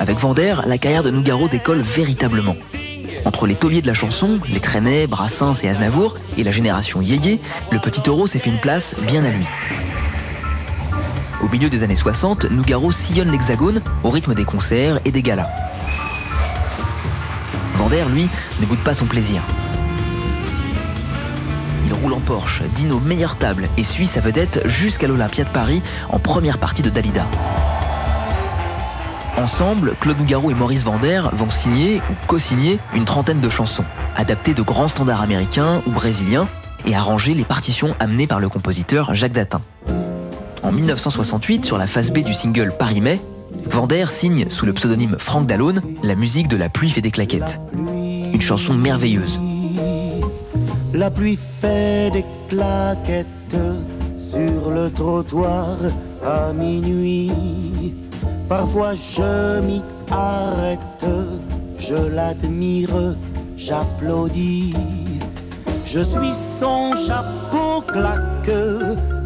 Avec 0.00 0.18
Vander, 0.18 0.54
la 0.64 0.78
carrière 0.78 1.02
de 1.02 1.10
Nougaro 1.10 1.48
décolle 1.48 1.82
véritablement. 1.82 2.56
Entre 3.24 3.46
les 3.46 3.54
tauliers 3.54 3.80
de 3.80 3.86
la 3.86 3.94
chanson, 3.94 4.38
les 4.48 4.60
Trenet, 4.60 5.06
Brassens 5.06 5.62
et 5.62 5.68
Aznavour, 5.68 6.16
et 6.36 6.44
la 6.44 6.50
génération 6.50 7.00
Yéyé, 7.00 7.40
le 7.70 7.78
petit 7.78 8.02
taureau 8.02 8.26
s'est 8.26 8.38
fait 8.38 8.50
une 8.50 8.60
place 8.60 8.94
bien 9.06 9.24
à 9.24 9.30
lui. 9.30 9.46
Au 11.42 11.48
milieu 11.48 11.70
des 11.70 11.82
années 11.82 11.96
60, 11.96 12.50
Nougaro 12.50 12.92
sillonne 12.92 13.30
l'hexagone 13.30 13.80
au 14.02 14.10
rythme 14.10 14.34
des 14.34 14.44
concerts 14.44 15.00
et 15.04 15.10
des 15.10 15.22
galas. 15.22 15.48
Vander, 17.76 18.04
lui, 18.12 18.28
ne 18.60 18.66
goûte 18.66 18.82
pas 18.84 18.94
son 18.94 19.06
plaisir. 19.06 19.42
Il 21.86 21.92
roule 21.94 22.12
en 22.12 22.20
Porsche, 22.20 22.62
dîne 22.74 22.92
aux 22.92 23.00
meilleures 23.00 23.36
tables 23.36 23.68
et 23.76 23.84
suit 23.84 24.06
sa 24.06 24.20
vedette 24.20 24.62
jusqu'à 24.66 25.06
l'Olympia 25.06 25.44
de 25.44 25.50
Paris 25.50 25.82
en 26.08 26.18
première 26.18 26.58
partie 26.58 26.82
de 26.82 26.90
Dalida. 26.90 27.26
Ensemble, 29.36 29.96
Claude 30.00 30.18
Nougaro 30.18 30.50
et 30.50 30.54
Maurice 30.54 30.84
Vander 30.84 31.22
vont 31.32 31.50
signer 31.50 31.96
ou 32.08 32.14
co-signer 32.28 32.78
une 32.94 33.04
trentaine 33.04 33.40
de 33.40 33.48
chansons, 33.48 33.84
adaptées 34.16 34.54
de 34.54 34.62
grands 34.62 34.86
standards 34.86 35.22
américains 35.22 35.82
ou 35.86 35.90
brésiliens 35.90 36.46
et 36.86 36.94
arranger 36.94 37.34
les 37.34 37.44
partitions 37.44 37.96
amenées 37.98 38.28
par 38.28 38.38
le 38.38 38.48
compositeur 38.48 39.14
Jacques 39.14 39.32
Datin. 39.32 39.60
En 40.62 40.70
1968, 40.70 41.64
sur 41.64 41.78
la 41.78 41.86
face 41.88 42.12
B 42.12 42.18
du 42.18 42.32
single 42.32 42.72
Paris-Mai, 42.78 43.20
Vander 43.70 44.06
signe 44.08 44.48
sous 44.50 44.66
le 44.66 44.72
pseudonyme 44.72 45.16
Franck 45.18 45.46
Dallone 45.46 45.82
la 46.02 46.14
musique 46.14 46.48
de 46.48 46.56
La 46.56 46.68
pluie 46.68 46.90
fait 46.90 47.00
des 47.00 47.10
claquettes. 47.10 47.60
Une 47.74 48.40
chanson 48.40 48.74
merveilleuse. 48.74 49.40
La 50.92 51.10
pluie 51.10 51.36
fait 51.36 52.10
des 52.12 52.24
claquettes 52.48 53.26
sur 54.18 54.70
le 54.70 54.90
trottoir 54.90 55.76
à 56.24 56.52
minuit. 56.52 57.32
Parfois 58.48 58.94
je 58.94 59.60
m'y 59.60 59.82
arrête, 60.10 61.06
je 61.78 61.94
l'admire, 61.94 63.16
j'applaudis. 63.56 64.74
Je 65.86 66.00
suis 66.00 66.32
son 66.32 66.94
chapeau 66.96 67.80
claque, 67.86 68.50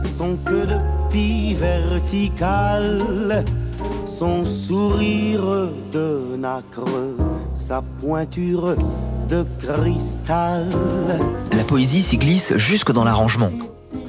son 0.05 0.37
queue 0.45 0.67
de 0.67 0.79
pie 1.11 1.55
verticale, 1.55 3.45
son 4.07 4.45
sourire 4.45 5.71
de 5.93 6.37
nacre, 6.37 6.85
sa 7.55 7.83
pointure 8.01 8.77
de 9.29 9.47
cristal. 9.59 10.69
La 11.53 11.65
poésie 11.65 12.03
s'y 12.03 12.19
glisse 12.19 12.57
jusque 12.57 12.93
dans 12.93 13.05
l'arrangement, 13.05 13.51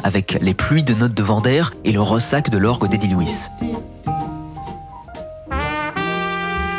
avec 0.04 0.38
les 0.42 0.54
pluies 0.54 0.84
de 0.84 0.94
notes 0.94 1.14
de 1.14 1.24
Vander 1.24 1.64
et 1.86 1.92
le 1.92 2.02
ressac 2.02 2.50
de 2.50 2.58
l'orgue 2.58 2.90
d'Eddie 2.90 3.08
Lewis. 3.08 3.48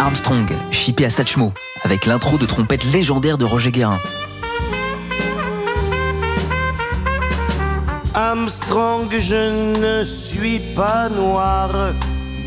Armstrong, 0.00 0.46
chippé 0.70 1.04
à 1.04 1.10
Satchmo, 1.10 1.52
avec 1.82 2.06
l'intro 2.06 2.38
de 2.38 2.46
trompette 2.46 2.90
légendaire 2.90 3.36
de 3.36 3.44
Roger 3.44 3.70
Guérin. 3.70 3.98
Armstrong, 8.14 9.14
je 9.20 9.78
ne 9.78 10.02
suis 10.02 10.74
pas 10.74 11.10
noir, 11.10 11.92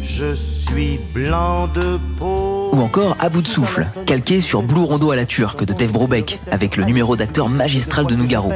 je 0.02 0.34
suis 0.34 1.00
blanc 1.14 1.68
de 1.68 2.00
peau. 2.18 2.72
Ou 2.74 2.82
encore 2.82 3.16
À 3.20 3.30
bout 3.30 3.44
de 3.44 3.48
souffle, 3.48 3.86
calqué 4.08 4.42
sur 4.42 4.64
Blue 4.64 4.82
Rondo 4.82 5.12
à 5.12 5.16
la 5.16 5.28
turque 5.28 5.64
de 5.64 5.74
Dave 5.74 5.92
Brobeck, 5.92 6.40
avec 6.50 6.76
le 6.76 6.86
numéro 6.86 7.16
d'acteur 7.16 7.50
magistral 7.50 8.08
de 8.08 8.16
Nougaro. 8.16 8.52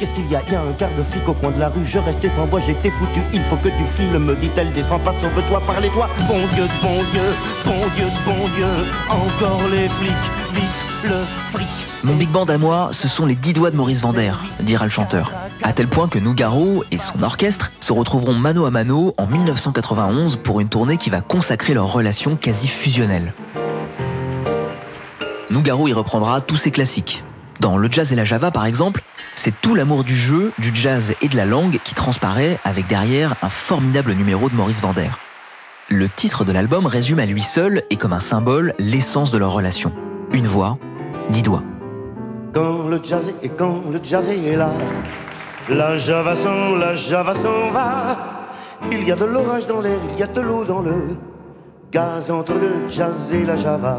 Qu'est-ce 0.00 0.14
qu'il 0.14 0.30
y 0.30 0.34
a? 0.34 0.40
Il 0.46 0.54
y 0.54 0.56
a 0.56 0.62
un 0.62 0.72
quart 0.72 0.88
de 0.96 1.02
flic 1.02 1.28
au 1.28 1.34
coin 1.34 1.50
de 1.50 1.60
la 1.60 1.68
rue. 1.68 1.84
Je 1.84 1.98
restais 1.98 2.30
sans 2.30 2.46
voix, 2.46 2.58
j'étais 2.58 2.88
foutu. 2.88 3.20
Il 3.34 3.42
faut 3.42 3.56
que 3.56 3.68
tu 3.68 3.84
files, 3.96 4.18
me 4.18 4.34
dit-elle. 4.34 4.72
Descends 4.72 4.98
pas, 4.98 5.12
sauve-toi 5.20 5.60
par 5.66 5.78
les 5.78 5.90
toits. 5.90 6.08
Bon 6.26 6.40
Dieu, 6.54 6.64
bon 6.80 7.02
Dieu, 7.12 7.20
bon 7.66 7.86
Dieu, 7.94 8.06
bon 8.24 8.48
Dieu. 8.56 8.66
Encore 9.10 9.68
les 9.70 9.90
flics, 9.90 10.10
vite 10.54 10.64
le 11.04 11.22
fric. 11.50 11.68
Mon 12.02 12.14
big 12.14 12.30
band 12.30 12.46
à 12.46 12.56
moi, 12.56 12.88
ce 12.92 13.08
sont 13.08 13.26
les 13.26 13.34
dix 13.34 13.52
doigts 13.52 13.70
de 13.70 13.76
Maurice 13.76 14.00
Vander, 14.00 14.32
dira 14.60 14.86
le 14.86 14.90
chanteur. 14.90 15.34
À 15.62 15.74
tel 15.74 15.86
point 15.86 16.08
que 16.08 16.18
Nougaro 16.18 16.82
et 16.90 16.96
son 16.96 17.22
orchestre 17.22 17.70
se 17.80 17.92
retrouveront 17.92 18.32
mano 18.32 18.64
à 18.64 18.70
mano 18.70 19.12
en 19.18 19.26
1991 19.26 20.36
pour 20.36 20.60
une 20.60 20.70
tournée 20.70 20.96
qui 20.96 21.10
va 21.10 21.20
consacrer 21.20 21.74
leur 21.74 21.92
relation 21.92 22.36
quasi 22.36 22.68
fusionnelle. 22.68 23.34
Nougaro 25.50 25.88
y 25.88 25.92
reprendra 25.92 26.40
tous 26.40 26.56
ses 26.56 26.70
classiques. 26.70 27.22
Dans 27.60 27.76
Le 27.76 27.88
Jazz 27.90 28.10
et 28.10 28.16
la 28.16 28.24
Java, 28.24 28.50
par 28.50 28.64
exemple, 28.64 29.02
c'est 29.36 29.52
tout 29.60 29.74
l'amour 29.74 30.02
du 30.02 30.16
jeu, 30.16 30.50
du 30.58 30.70
jazz 30.74 31.12
et 31.20 31.28
de 31.28 31.36
la 31.36 31.44
langue 31.44 31.78
qui 31.84 31.94
transparaît 31.94 32.58
avec 32.64 32.86
derrière 32.86 33.34
un 33.42 33.50
formidable 33.50 34.12
numéro 34.12 34.48
de 34.48 34.54
Maurice 34.54 34.80
Vander. 34.80 35.10
Le 35.90 36.08
titre 36.08 36.46
de 36.46 36.52
l'album 36.52 36.86
résume 36.86 37.18
à 37.18 37.26
lui 37.26 37.42
seul 37.42 37.82
et 37.90 37.96
comme 37.96 38.14
un 38.14 38.20
symbole 38.20 38.72
l'essence 38.78 39.30
de 39.30 39.36
leur 39.36 39.52
relation. 39.52 39.92
Une 40.32 40.46
voix, 40.46 40.78
dix 41.28 41.42
doigts. 41.42 41.62
Quand 42.54 42.88
le 42.88 42.98
jazz 44.02 44.30
est, 44.30 44.56
là, 44.56 44.70
la 45.68 45.98
java 45.98 46.34
s'en, 46.36 46.76
la 46.76 46.96
java 46.96 47.34
s'en 47.34 47.68
va. 47.68 48.16
Il 48.90 49.06
y 49.06 49.12
a 49.12 49.16
de 49.16 49.26
l'orage 49.26 49.66
dans 49.66 49.82
l'air, 49.82 49.98
il 50.14 50.18
y 50.18 50.22
a 50.22 50.26
de 50.26 50.40
l'eau 50.40 50.64
dans 50.64 50.80
le 50.80 51.18
gaz 51.92 52.30
entre 52.30 52.54
le 52.54 52.88
jazz 52.88 53.34
et 53.34 53.44
la 53.44 53.56
java. 53.56 53.98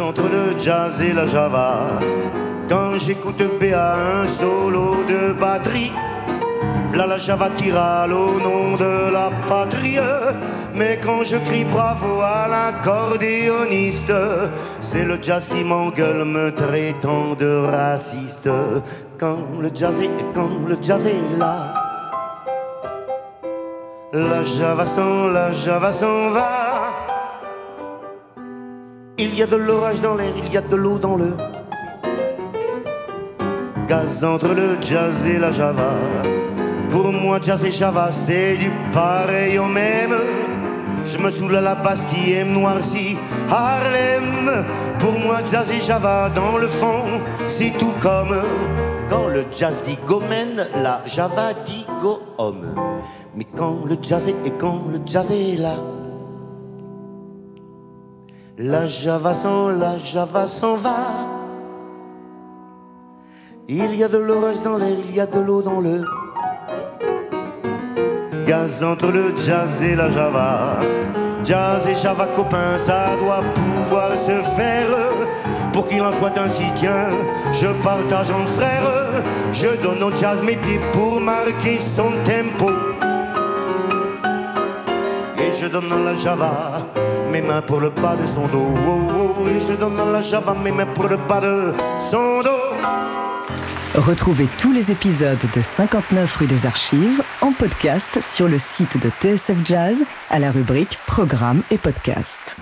entre 0.00 0.22
le 0.22 0.58
jazz 0.58 1.02
et 1.02 1.12
la 1.12 1.26
java. 1.26 1.86
Quand 2.68 2.98
j'écoute 2.98 3.42
BA 3.60 3.96
un 4.22 4.26
solo 4.26 5.04
de 5.08 5.32
batterie, 5.32 5.92
v'là 6.88 7.06
la 7.06 7.18
java 7.18 7.48
qui 7.56 7.70
râle 7.70 8.12
au 8.12 8.40
nom 8.40 8.76
de 8.76 9.12
la 9.12 9.30
patrie. 9.46 9.98
Mais 10.74 10.98
quand 11.00 11.22
je 11.22 11.36
crie 11.36 11.64
bravo 11.64 12.20
à 12.20 12.48
l'accordéoniste, 12.48 14.12
c'est 14.80 15.04
le 15.04 15.18
jazz 15.22 15.46
qui 15.46 15.62
m'engueule 15.62 16.24
me 16.24 16.50
traitant 16.50 17.34
de 17.38 17.66
raciste. 17.66 18.50
Quand 19.18 19.38
le 19.60 19.70
jazz 19.72 20.00
est, 20.00 20.10
quand 20.34 20.50
le 20.66 20.76
jazz 20.80 21.06
est 21.06 21.38
là. 21.38 21.74
La 24.12 24.42
java 24.42 24.86
s'en, 24.86 25.26
la 25.26 25.52
java 25.52 25.92
s'en 25.92 26.30
va. 26.30 26.63
Il 29.16 29.32
y 29.36 29.42
a 29.42 29.46
de 29.46 29.54
l'orage 29.54 30.00
dans 30.00 30.16
l'air, 30.16 30.32
il 30.36 30.52
y 30.52 30.56
a 30.56 30.60
de 30.60 30.74
l'eau 30.74 30.98
dans 30.98 31.14
le 31.14 31.36
gaz 33.86 34.24
entre 34.24 34.48
le 34.48 34.76
jazz 34.80 35.24
et 35.24 35.38
la 35.38 35.52
java. 35.52 35.92
Pour 36.90 37.12
moi, 37.12 37.38
jazz 37.40 37.64
et 37.64 37.70
java, 37.70 38.10
c'est 38.10 38.56
du 38.56 38.70
pareil 38.92 39.56
au 39.58 39.66
même. 39.66 40.16
Je 41.04 41.18
me 41.18 41.30
saoule 41.30 41.54
à 41.56 41.60
la 41.60 41.76
Bastille 41.76 42.32
et 42.32 42.44
me 42.44 42.54
noircis 42.54 43.16
Harlem. 43.48 44.64
Pour 44.98 45.16
moi, 45.20 45.38
jazz 45.48 45.70
et 45.70 45.80
java, 45.80 46.28
dans 46.34 46.58
le 46.58 46.66
fond, 46.66 47.04
c'est 47.46 47.72
tout 47.78 47.92
comme 48.00 48.34
quand 49.08 49.28
le 49.28 49.44
jazz 49.56 49.80
dit 49.86 49.98
gomen, 50.08 50.66
la 50.82 51.02
java 51.06 51.52
dit 51.64 51.86
go 52.00 52.20
homme. 52.38 52.74
Mais 53.36 53.46
quand 53.56 53.78
le 53.86 53.96
jazz 54.02 54.26
est 54.26 54.46
et 54.46 54.52
quand 54.58 54.82
le 54.90 54.98
jazz 55.06 55.30
est 55.30 55.56
là, 55.56 55.76
la 58.58 58.86
java 58.86 59.34
s'en, 59.34 59.68
la 59.78 59.98
java 59.98 60.46
s'en 60.46 60.76
va. 60.76 60.96
Il 63.68 63.96
y 63.96 64.04
a 64.04 64.08
de 64.08 64.18
l'orage 64.18 64.62
dans 64.62 64.76
l'air, 64.76 64.98
il 65.08 65.14
y 65.14 65.20
a 65.20 65.26
de 65.26 65.40
l'eau 65.40 65.62
dans 65.62 65.80
le 65.80 66.04
gaz 68.46 68.84
entre 68.84 69.08
le 69.08 69.34
jazz 69.36 69.82
et 69.82 69.96
la 69.96 70.10
java. 70.10 70.76
Jazz 71.42 71.86
et 71.88 71.94
java 71.94 72.26
copains, 72.36 72.78
ça 72.78 73.16
doit 73.20 73.42
pouvoir 73.54 74.16
se 74.16 74.38
faire. 74.56 74.88
Pour 75.72 75.88
qu'il 75.88 76.02
en 76.02 76.12
soit 76.12 76.38
ainsi, 76.38 76.64
tiens, 76.74 77.08
je 77.52 77.66
partage 77.82 78.30
en 78.30 78.46
frère. 78.46 79.24
Je 79.50 79.82
donne 79.82 80.02
au 80.02 80.14
jazz 80.14 80.40
mes 80.42 80.56
pieds 80.56 80.80
pour 80.92 81.20
marquer 81.20 81.78
son 81.78 82.12
tempo. 82.24 82.70
Je 85.60 85.66
donne 85.66 85.92
à 85.92 85.96
la 85.98 86.16
java 86.16 86.86
mes 87.30 87.40
mains 87.40 87.62
pour 87.62 87.80
le 87.80 87.90
bas 87.90 88.16
de 88.16 88.26
son 88.26 88.48
dos. 88.48 88.74
Oh, 88.88 89.34
oh, 89.38 89.48
et 89.48 89.60
je 89.60 89.74
donne 89.74 89.98
à 90.00 90.04
la 90.04 90.20
java 90.20 90.54
mes 90.54 90.72
mains 90.72 90.86
pour 90.86 91.06
le 91.06 91.16
bas 91.16 91.40
de 91.40 91.72
son 92.00 92.42
dos. 92.42 92.50
Retrouvez 93.94 94.48
tous 94.58 94.72
les 94.72 94.90
épisodes 94.90 95.38
de 95.54 95.60
59 95.60 96.36
rue 96.36 96.46
des 96.46 96.66
Archives 96.66 97.22
en 97.40 97.52
podcast 97.52 98.20
sur 98.20 98.48
le 98.48 98.58
site 98.58 98.98
de 99.00 99.10
TSF 99.20 99.56
Jazz 99.64 100.04
à 100.30 100.40
la 100.40 100.50
rubrique 100.50 100.98
Programme 101.06 101.62
et 101.70 101.78
podcast. 101.78 102.56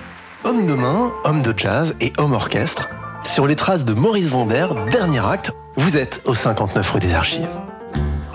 Homme 0.45 0.67
de 0.67 0.75
main, 0.75 1.15
homme 1.25 1.41
de 1.41 1.55
jazz 1.57 1.95
et 2.01 2.13
homme 2.19 2.35
orchestre. 2.35 2.91
Sur 3.25 3.47
les 3.47 3.57
traces 3.57 3.87
de 3.87 3.95
Maurice 3.95 4.29
Vander, 4.29 4.67
dernier 4.91 5.25
acte, 5.25 5.53
vous 5.77 5.97
êtes 5.97 6.21
au 6.27 6.35
59 6.35 6.91
rue 6.91 7.01
des 7.01 7.15
Archives. 7.15 7.49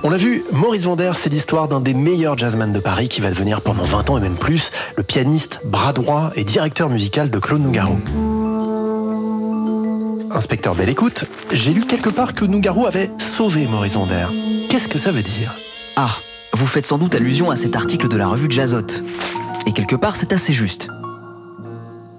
On 0.03 0.09
l'a 0.09 0.17
vu, 0.17 0.43
Maurice 0.51 0.83
Vander, 0.83 1.11
c'est 1.15 1.29
l'histoire 1.29 1.67
d'un 1.67 1.81
des 1.81 1.95
meilleurs 1.95 2.37
jazzmen 2.37 2.71
de 2.71 2.79
Paris 2.79 3.09
qui 3.09 3.19
va 3.19 3.29
devenir 3.29 3.61
pendant 3.61 3.83
20 3.83 4.11
ans 4.11 4.17
et 4.17 4.21
même 4.21 4.37
plus 4.37 4.71
le 4.95 5.01
pianiste, 5.01 5.59
bras 5.65 5.91
droit 5.91 6.31
et 6.35 6.43
directeur 6.43 6.89
musical 6.89 7.31
de 7.31 7.39
Claude 7.39 7.61
Nougaro. 7.61 7.97
Inspecteur 10.29 10.75
Belle 10.75 10.89
Écoute, 10.89 11.25
j'ai 11.51 11.73
lu 11.73 11.81
quelque 11.81 12.09
part 12.09 12.35
que 12.35 12.45
Nougaro 12.45 12.85
avait 12.85 13.09
sauvé 13.17 13.65
Maurice 13.65 13.93
Vander. 13.93 14.27
Qu'est-ce 14.69 14.87
que 14.87 14.99
ça 14.99 15.11
veut 15.11 15.23
dire? 15.23 15.55
Ah, 15.95 16.11
vous 16.53 16.67
faites 16.67 16.85
sans 16.85 16.99
doute 16.99 17.15
allusion 17.15 17.49
à 17.49 17.55
cet 17.55 17.75
article 17.75 18.07
de 18.07 18.17
la 18.17 18.27
revue 18.27 18.51
Jazzotte. 18.51 19.03
Et 19.65 19.71
quelque 19.71 19.95
part, 19.95 20.15
c'est 20.15 20.31
assez 20.31 20.53
juste. 20.53 20.89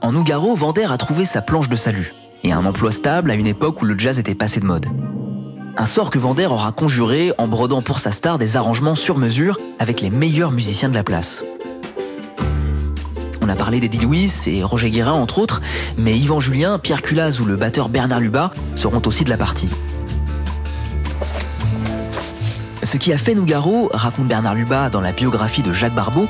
En 0.01 0.13
Nougaro, 0.13 0.57
Vander 0.57 0.87
a 0.91 0.97
trouvé 0.97 1.25
sa 1.25 1.43
planche 1.43 1.69
de 1.69 1.77
salut 1.77 2.13
et 2.43 2.53
un 2.53 2.67
emploi 2.67 2.91
stable 2.91 3.31
à 3.31 3.35
une 3.35 3.47
époque 3.47 3.83
où 3.83 3.85
le 3.85 3.97
jazz 3.97 4.19
était 4.19 4.35
passé 4.35 4.59
de 4.59 4.67
mode. 4.67 4.87
Un 5.81 5.87
sort 5.87 6.11
que 6.11 6.19
Vander 6.19 6.47
aura 6.47 6.73
conjuré 6.73 7.33
en 7.39 7.47
brodant 7.47 7.83
pour 7.83 8.01
sa 8.01 8.11
star 8.11 8.37
des 8.37 8.57
arrangements 8.57 8.97
sur 8.97 9.17
mesure 9.17 9.61
avec 9.79 10.01
les 10.01 10.11
meilleurs 10.11 10.51
musiciens 10.51 10.89
de 10.89 10.95
la 10.95 11.05
place. 11.05 11.45
On 13.41 13.49
a 13.49 13.55
parlé 13.55 13.79
d'Eddie 13.79 14.01
Louis 14.01 14.33
et 14.47 14.65
Roger 14.65 14.91
Guérin 14.91 15.13
entre 15.13 15.39
autres, 15.39 15.63
mais 15.97 16.19
Yvan 16.19 16.41
Julien, 16.41 16.81
Pierre 16.81 17.01
Culaz 17.01 17.39
ou 17.41 17.45
le 17.45 17.55
batteur 17.55 17.91
Bernard 17.91 18.19
Lubat 18.19 18.51
seront 18.75 19.01
aussi 19.07 19.23
de 19.23 19.31
la 19.31 19.37
partie. 19.37 19.69
Ce 22.83 22.97
qui 22.97 23.13
a 23.13 23.19
fait 23.19 23.37
Nougaro, 23.37 23.89
raconte 23.95 24.27
Bernard 24.27 24.57
Lubat 24.57 24.91
dans 24.91 25.01
la 25.01 25.13
biographie 25.13 25.63
de 25.63 25.73
Jacques 25.73 25.95
Barbeau, 25.95 26.27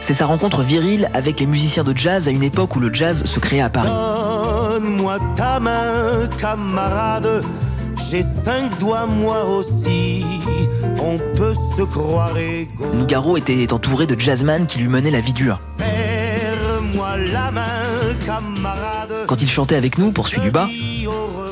c'est 0.00 0.14
sa 0.14 0.26
rencontre 0.26 0.60
virile 0.60 1.08
avec 1.14 1.40
les 1.40 1.46
musiciens 1.46 1.84
de 1.84 1.96
jazz 1.96 2.28
à 2.28 2.32
une 2.32 2.42
époque 2.42 2.76
où 2.76 2.80
le 2.80 2.92
jazz 2.92 3.24
se 3.24 3.40
créait 3.40 3.62
à 3.62 3.70
Paris. 3.70 3.88
J'ai 8.08 8.22
cinq 8.22 8.78
doigts 8.78 9.06
moi 9.06 9.44
aussi. 9.44 10.24
On 11.02 11.18
peut 11.36 11.54
se 11.76 11.82
croire 11.82 12.36
égaux. 12.36 12.86
Nougaro 12.94 13.36
était 13.36 13.72
entouré 13.72 14.06
de 14.06 14.18
jazzman 14.18 14.66
qui 14.66 14.78
lui 14.78 14.88
menaient 14.88 15.10
la 15.10 15.20
vie 15.20 15.32
dure. 15.32 15.58
Serre-moi 15.60 17.16
la 17.32 17.50
main, 17.50 17.62
camarade. 18.24 19.12
Quand 19.26 19.42
il 19.42 19.48
chantait 19.48 19.76
avec 19.76 19.98
nous, 19.98 20.12
poursuit 20.12 20.40
Lubat, 20.40 20.68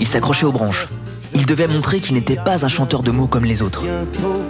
il 0.00 0.06
s'accrochait 0.06 0.46
aux 0.46 0.52
branches. 0.52 0.88
Il 1.34 1.46
devait 1.46 1.68
montrer 1.68 2.00
qu'il 2.00 2.14
n'était 2.14 2.36
pas 2.36 2.64
un 2.64 2.68
chanteur 2.68 3.02
de 3.02 3.10
mots 3.10 3.26
comme 3.26 3.44
les 3.44 3.62
autres. 3.62 3.82
Bientôt, 3.82 4.42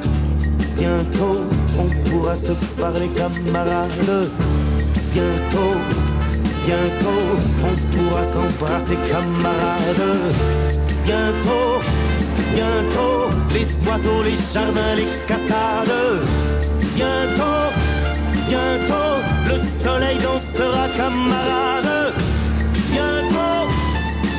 bientôt, 0.77 1.41
on 1.79 2.09
pourra 2.09 2.37
se 2.37 2.53
parler, 2.81 3.09
camarade. 3.09 4.31
Bientôt, 5.13 5.75
bientôt, 6.65 7.21
on 7.65 7.75
pourra 7.97 8.25
s'embrasser, 8.25 8.97
camarade. 9.11 10.88
Bientôt, 11.09 11.81
Bientôt, 12.55 13.31
les 13.55 13.89
oiseaux, 13.89 14.23
les 14.23 14.37
jardins, 14.53 14.95
les 14.95 15.07
cascades. 15.27 15.89
Bientôt, 16.95 17.73
bientôt, 18.47 19.17
le 19.47 19.55
soleil 19.83 20.19
dansera 20.19 20.89
camarade. 20.97 22.13
Bientôt, 22.91 23.69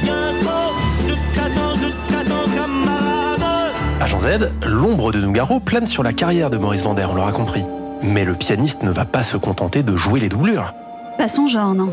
bientôt, 0.04 0.76
je 1.08 1.14
t'attends, 1.34 1.76
je 1.76 2.14
t'attends 2.14 2.52
camarade. 2.54 3.74
Agent 4.00 4.20
Z, 4.20 4.28
l'ombre 4.68 5.12
de 5.12 5.22
Nougaro 5.22 5.60
plane 5.60 5.88
sur 5.88 6.04
la 6.04 6.14
carrière 6.14 6.52
de 6.52 6.58
Maurice 6.58 6.84
Vander, 6.84 7.08
on 7.10 7.16
l'aura 7.16 7.32
compris. 7.32 7.64
Mais 8.04 8.26
le 8.26 8.36
pianiste 8.36 8.84
ne 8.84 8.92
va 8.92 9.06
pas 9.06 9.24
se 9.24 9.38
contenter 9.38 9.82
de 9.82 9.96
jouer 9.96 10.20
les 10.20 10.30
doublures. 10.30 10.76
Pas 11.18 11.30
son 11.30 11.48
genre, 11.48 11.74
non. 11.74 11.92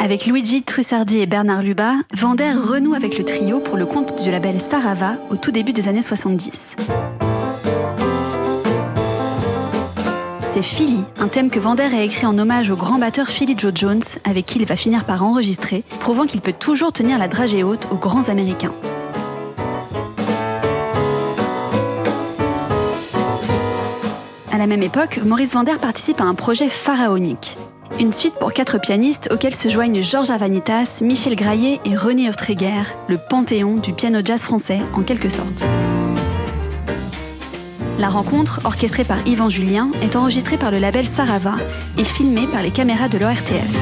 Avec 0.00 0.26
Luigi 0.26 0.62
Trussardi 0.62 1.18
et 1.18 1.26
Bernard 1.26 1.62
Luba, 1.62 1.94
Vander 2.16 2.52
renoue 2.52 2.94
avec 2.94 3.18
le 3.18 3.24
trio 3.24 3.58
pour 3.58 3.76
le 3.76 3.84
compte 3.84 4.22
du 4.22 4.30
label 4.30 4.60
Sarava 4.60 5.14
au 5.30 5.36
tout 5.36 5.50
début 5.50 5.72
des 5.72 5.88
années 5.88 6.02
70. 6.02 6.76
C'est 10.52 10.62
Philly, 10.62 11.02
un 11.18 11.26
thème 11.26 11.50
que 11.50 11.58
Vander 11.58 11.82
a 11.92 12.02
écrit 12.02 12.26
en 12.26 12.38
hommage 12.38 12.70
au 12.70 12.76
grand 12.76 12.98
batteur 12.98 13.28
Philly 13.28 13.56
Joe 13.58 13.72
Jones, 13.74 14.02
avec 14.24 14.46
qui 14.46 14.60
il 14.60 14.66
va 14.66 14.76
finir 14.76 15.04
par 15.04 15.24
enregistrer, 15.24 15.82
prouvant 16.00 16.26
qu'il 16.26 16.40
peut 16.40 16.52
toujours 16.52 16.92
tenir 16.92 17.18
la 17.18 17.26
dragée 17.26 17.64
haute 17.64 17.88
aux 17.90 17.96
grands 17.96 18.28
américains. 18.28 18.72
À 24.52 24.58
la 24.58 24.66
même 24.68 24.82
époque, 24.82 25.20
Maurice 25.24 25.52
Vander 25.54 25.76
participe 25.80 26.20
à 26.20 26.24
un 26.24 26.34
projet 26.34 26.68
pharaonique. 26.68 27.56
Une 28.00 28.12
suite 28.12 28.34
pour 28.34 28.52
quatre 28.52 28.78
pianistes 28.78 29.28
auxquels 29.32 29.54
se 29.54 29.68
joignent 29.68 30.02
Georges 30.02 30.30
Avanitas, 30.30 31.00
Michel 31.02 31.34
Graillet 31.34 31.80
et 31.84 31.96
René 31.96 32.26
Urtréguer, 32.26 32.82
le 33.08 33.18
panthéon 33.18 33.74
du 33.74 33.92
piano 33.92 34.20
jazz 34.24 34.42
français 34.42 34.78
en 34.94 35.02
quelque 35.02 35.28
sorte. 35.28 35.66
La 37.98 38.08
rencontre, 38.08 38.60
orchestrée 38.62 39.04
par 39.04 39.26
Yvan 39.26 39.50
Julien, 39.50 39.90
est 40.00 40.14
enregistrée 40.14 40.58
par 40.58 40.70
le 40.70 40.78
label 40.78 41.04
Sarava 41.04 41.56
et 41.96 42.04
filmée 42.04 42.46
par 42.46 42.62
les 42.62 42.70
caméras 42.70 43.08
de 43.08 43.18
l'ORTF. 43.18 43.72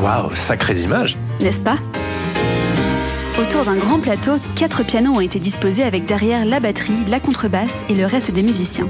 Waouh, 0.00 0.34
sacrées 0.34 0.80
images 0.80 1.18
N'est-ce 1.40 1.60
pas? 1.60 1.76
Autour 3.38 3.64
d'un 3.64 3.76
grand 3.76 4.00
plateau, 4.00 4.38
quatre 4.56 4.82
pianos 4.82 5.12
ont 5.12 5.20
été 5.20 5.38
disposés 5.38 5.82
avec 5.82 6.06
derrière 6.06 6.46
la 6.46 6.60
batterie, 6.60 7.04
la 7.06 7.20
contrebasse 7.20 7.84
et 7.90 7.94
le 7.94 8.06
reste 8.06 8.30
des 8.30 8.42
musiciens. 8.42 8.88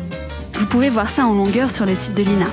Vous 0.59 0.67
pouvez 0.67 0.91
voir 0.91 1.09
ça 1.09 1.25
en 1.25 1.35
longueur 1.35 1.71
sur 1.71 1.87
le 1.87 1.95
site 1.95 2.15
de 2.15 2.25
l'INA. 2.25 2.47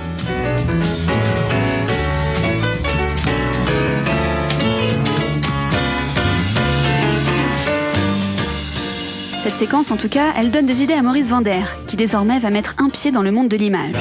Cette 9.42 9.58
séquence, 9.58 9.90
en 9.90 9.98
tout 9.98 10.08
cas, 10.08 10.34
elle 10.38 10.52
donne 10.52 10.68
des 10.68 10.84
idées 10.84 10.94
à 10.94 11.02
Maurice 11.02 11.30
Vander, 11.30 11.64
qui 11.88 11.96
désormais 11.96 12.38
va 12.38 12.52
mettre 12.52 12.76
un 12.78 12.90
pied 12.90 13.12
dans 13.12 13.24
le 13.24 13.32
monde 13.32 13.48
de 13.48 13.58
l'image. 13.58 13.96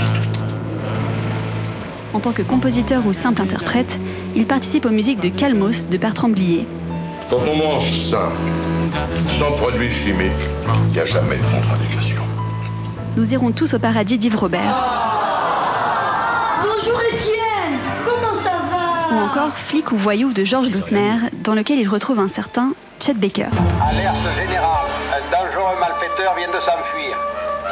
En 2.12 2.20
tant 2.20 2.32
que 2.32 2.42
compositeur 2.42 3.06
ou 3.06 3.14
simple 3.14 3.40
interprète, 3.40 3.98
il 4.36 4.46
participe 4.46 4.84
aux 4.84 4.90
musiques 4.90 5.20
de 5.20 5.30
Calmos 5.30 5.86
de 5.90 5.96
Bertrand 5.96 6.28
Blier, 6.28 6.66
Quand 7.30 7.40
on 7.50 7.56
mange 7.56 7.90
sain, 7.90 8.28
sans 9.28 9.52
produits 9.52 9.90
chimiques, 9.90 10.30
il 10.88 10.92
n'y 10.92 10.98
a 10.98 11.06
jamais 11.06 11.36
de 11.36 11.42
contre-indication. 11.42 12.23
Nous 13.16 13.32
irons 13.32 13.52
tous 13.52 13.74
au 13.74 13.78
paradis 13.78 14.18
d'Yves 14.18 14.36
Robert, 14.36 14.74
Bonjour 16.62 17.00
Étienne 17.12 17.78
Comment 18.04 18.34
ça 18.42 18.50
va? 18.70 19.14
Ou 19.14 19.24
encore 19.26 19.56
Flic 19.56 19.92
ou 19.92 19.96
voyou 19.96 20.32
de 20.32 20.42
Georges 20.44 20.70
Lautner, 20.70 21.16
dans 21.42 21.54
lequel 21.54 21.78
il 21.78 21.88
retrouve 21.88 22.18
un 22.18 22.26
certain 22.28 22.72
Chet 23.00 23.14
Baker. 23.14 23.46
Alerte 23.88 24.16
générale. 24.36 24.86
Un 25.12 25.30
dangereux 25.30 25.78
malfaiteur 25.78 26.34
vient 26.36 26.48
de 26.48 26.60
s'enfuir. 26.60 27.16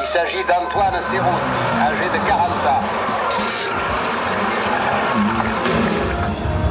Il 0.00 0.08
s'agit 0.08 0.44
d'Antoine 0.46 1.00
Serroski, 1.10 1.80
âgé 1.80 2.04
de 2.04 2.28
40 2.28 2.48
ans. 2.68 2.82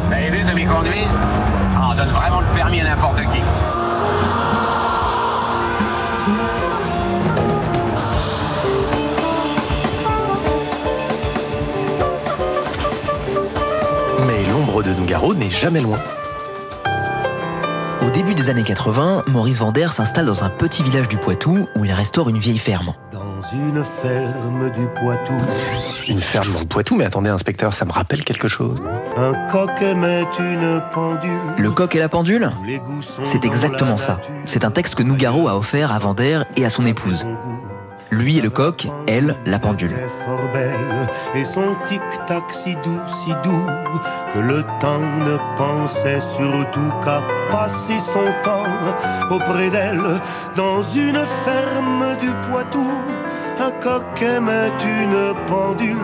Vous 0.05 0.13
avez 0.13 0.29
vu 0.29 0.45
comme 0.45 0.59
ils 0.59 0.67
conduisent 0.67 1.19
Ah, 1.75 1.89
On 1.91 1.95
donne 1.95 2.09
vraiment 2.09 2.39
le 2.39 2.55
permis 2.55 2.81
à 2.81 2.83
n'importe 2.85 3.17
qui. 3.17 3.41
L'ombre 14.81 14.95
de 14.95 14.99
Nougaro 14.99 15.33
n'est 15.33 15.49
jamais 15.49 15.81
loin. 15.81 15.99
Au 18.05 18.09
début 18.09 18.33
des 18.33 18.49
années 18.49 18.63
80, 18.63 19.23
Maurice 19.27 19.59
Vander 19.59 19.87
s'installe 19.91 20.25
dans 20.25 20.43
un 20.43 20.49
petit 20.49 20.81
village 20.81 21.07
du 21.07 21.17
Poitou 21.17 21.67
où 21.75 21.85
il 21.85 21.91
restaure 21.91 22.29
une 22.29 22.37
vieille 22.37 22.57
ferme. 22.57 22.93
Dans 23.11 23.21
une 23.53 23.83
ferme 23.83 24.71
du 24.71 24.87
Poitou, 24.99 25.33
Une 26.07 26.21
ferme 26.21 26.51
dans 26.51 26.59
le 26.59 26.65
Poitou, 26.65 26.95
mais 26.95 27.05
attendez, 27.05 27.29
inspecteur, 27.29 27.73
ça 27.73 27.85
me 27.85 27.91
rappelle 27.91 28.23
quelque 28.23 28.47
chose. 28.47 28.81
un 29.17 29.33
coq 29.47 29.81
met 29.95 30.25
une 30.39 30.81
pendule. 30.91 31.29
Le 31.59 31.71
coq 31.71 31.95
et 31.95 31.99
la 31.99 32.09
pendule 32.09 32.49
C'est 33.23 33.45
exactement 33.45 33.97
ça. 33.97 34.19
C'est 34.45 34.65
un 34.65 34.71
texte 34.71 34.95
que 34.95 35.03
Nougaro 35.03 35.47
a 35.47 35.55
offert 35.55 35.91
à 35.91 35.99
Vander 35.99 36.41
et 36.57 36.65
à 36.65 36.69
son 36.69 36.85
épouse. 36.85 37.27
Lui 38.09 38.39
est 38.39 38.41
le 38.41 38.49
coq, 38.49 38.87
elle, 39.07 39.37
la 39.45 39.59
pendule. 39.59 39.93
Et 41.35 41.43
son 41.43 41.75
tic-tac 41.87 42.43
si 42.51 42.75
doux, 42.83 43.01
si 43.07 43.29
doux 43.43 43.65
que 44.33 44.39
le 44.39 44.63
temps 44.79 44.99
ne 44.99 45.37
pensait 45.57 46.21
surtout 46.21 46.91
qu'à 47.03 47.21
passer 47.51 47.99
son 47.99 48.25
temps 48.43 48.65
auprès 49.29 49.69
d'elle 49.69 50.21
dans 50.55 50.83
une 50.83 51.23
ferme 51.43 52.15
du 52.19 52.29
Poitou. 52.47 52.89
Un 53.59 53.71
coq 53.71 54.21
aimait 54.21 54.71
une 54.83 55.33
pendule 55.47 55.97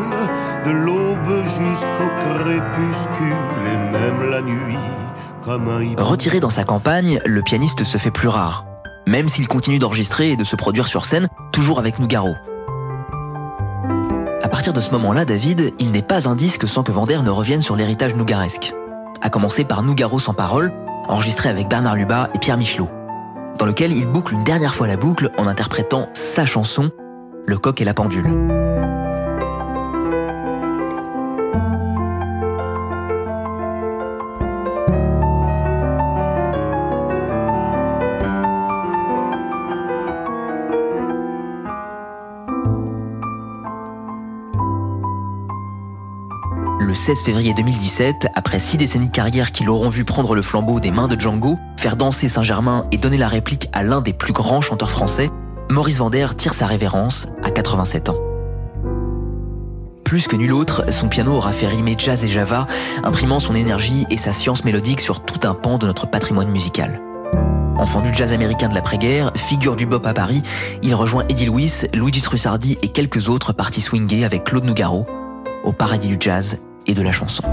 de 0.65 0.71
l'aube 0.71 1.43
jusqu'au 1.43 2.09
crépuscule 2.21 3.33
et 3.73 3.77
même 3.77 4.29
la 4.29 4.41
nuit 4.41 4.77
comme 5.41 5.67
un. 5.69 6.01
Retiré 6.01 6.39
dans 6.39 6.49
sa 6.49 6.63
campagne, 6.63 7.19
le 7.25 7.41
pianiste 7.41 7.83
se 7.83 7.97
fait 7.97 8.11
plus 8.11 8.27
rare. 8.27 8.65
Même 9.07 9.29
s'il 9.29 9.47
continue 9.47 9.79
d'enregistrer 9.79 10.31
et 10.31 10.37
de 10.37 10.43
se 10.43 10.55
produire 10.55 10.87
sur 10.87 11.05
scène, 11.05 11.29
toujours 11.53 11.79
avec 11.79 11.97
Nougaro. 11.97 12.35
À 14.47 14.49
partir 14.49 14.71
de 14.71 14.79
ce 14.79 14.91
moment-là, 14.91 15.25
David, 15.25 15.73
il 15.77 15.91
n'est 15.91 16.01
pas 16.01 16.29
un 16.29 16.33
disque 16.33 16.69
sans 16.69 16.81
que 16.81 16.93
Vander 16.93 17.19
ne 17.21 17.29
revienne 17.29 17.59
sur 17.59 17.75
l'héritage 17.75 18.15
nougaresque. 18.15 18.73
À 19.21 19.29
commencer 19.29 19.65
par 19.65 19.83
Nougaro 19.83 20.19
sans 20.19 20.33
parole, 20.33 20.71
enregistré 21.09 21.49
avec 21.49 21.67
Bernard 21.67 21.97
Lubat 21.97 22.29
et 22.33 22.39
Pierre 22.39 22.55
Michelot, 22.55 22.87
dans 23.57 23.65
lequel 23.65 23.91
il 23.91 24.05
boucle 24.05 24.33
une 24.33 24.45
dernière 24.45 24.73
fois 24.73 24.87
la 24.87 24.95
boucle 24.95 25.31
en 25.37 25.47
interprétant 25.47 26.07
sa 26.13 26.45
chanson, 26.45 26.91
Le 27.45 27.57
coq 27.57 27.81
et 27.81 27.83
la 27.83 27.93
pendule. 27.93 28.23
16 46.97 47.21
février 47.21 47.53
2017, 47.53 48.27
après 48.33 48.57
six 48.57 48.75
décennies 48.75 49.07
de 49.07 49.11
carrière 49.11 49.51
qui 49.51 49.63
l'auront 49.63 49.87
vu 49.87 50.03
prendre 50.03 50.33
le 50.33 50.41
flambeau 50.41 50.79
des 50.79 50.89
mains 50.89 51.07
de 51.07 51.17
Django, 51.17 51.57
faire 51.77 51.95
danser 51.95 52.27
Saint-Germain 52.27 52.87
et 52.91 52.97
donner 52.97 53.17
la 53.17 53.27
réplique 53.27 53.69
à 53.71 53.83
l'un 53.83 54.01
des 54.01 54.13
plus 54.13 54.33
grands 54.33 54.61
chanteurs 54.61 54.89
français, 54.89 55.29
Maurice 55.69 55.99
Vander 55.99 56.27
tire 56.35 56.55
sa 56.55 56.65
révérence 56.65 57.27
à 57.43 57.51
87 57.51 58.09
ans. 58.09 58.17
Plus 60.03 60.27
que 60.27 60.35
nul 60.35 60.51
autre, 60.51 60.91
son 60.91 61.07
piano 61.07 61.33
aura 61.33 61.51
fait 61.51 61.67
rimer 61.67 61.95
jazz 61.97 62.25
et 62.25 62.29
java, 62.29 62.65
imprimant 63.03 63.39
son 63.39 63.53
énergie 63.53 64.05
et 64.09 64.17
sa 64.17 64.33
science 64.33 64.65
mélodique 64.65 64.99
sur 64.99 65.23
tout 65.23 65.47
un 65.47 65.53
pan 65.53 65.77
de 65.77 65.85
notre 65.85 66.09
patrimoine 66.09 66.49
musical. 66.49 66.99
Enfant 67.77 68.01
du 68.01 68.11
jazz 68.11 68.33
américain 68.33 68.69
de 68.69 68.73
l'après-guerre, 68.73 69.31
figure 69.35 69.75
du 69.75 69.85
bop 69.85 70.05
à 70.07 70.13
Paris, 70.13 70.41
il 70.81 70.95
rejoint 70.95 71.25
Eddie 71.29 71.45
Lewis, 71.45 71.83
Luigi 71.93 72.21
Trussardi 72.21 72.79
et 72.81 72.89
quelques 72.89 73.29
autres 73.29 73.53
partis 73.53 73.81
swingés 73.81 74.25
avec 74.25 74.45
Claude 74.45 74.65
Nougaro, 74.65 75.05
au 75.63 75.73
paradis 75.73 76.07
du 76.07 76.17
jazz 76.19 76.59
et 76.87 76.93
de 76.93 77.01
la 77.01 77.11
chanson. 77.11 77.43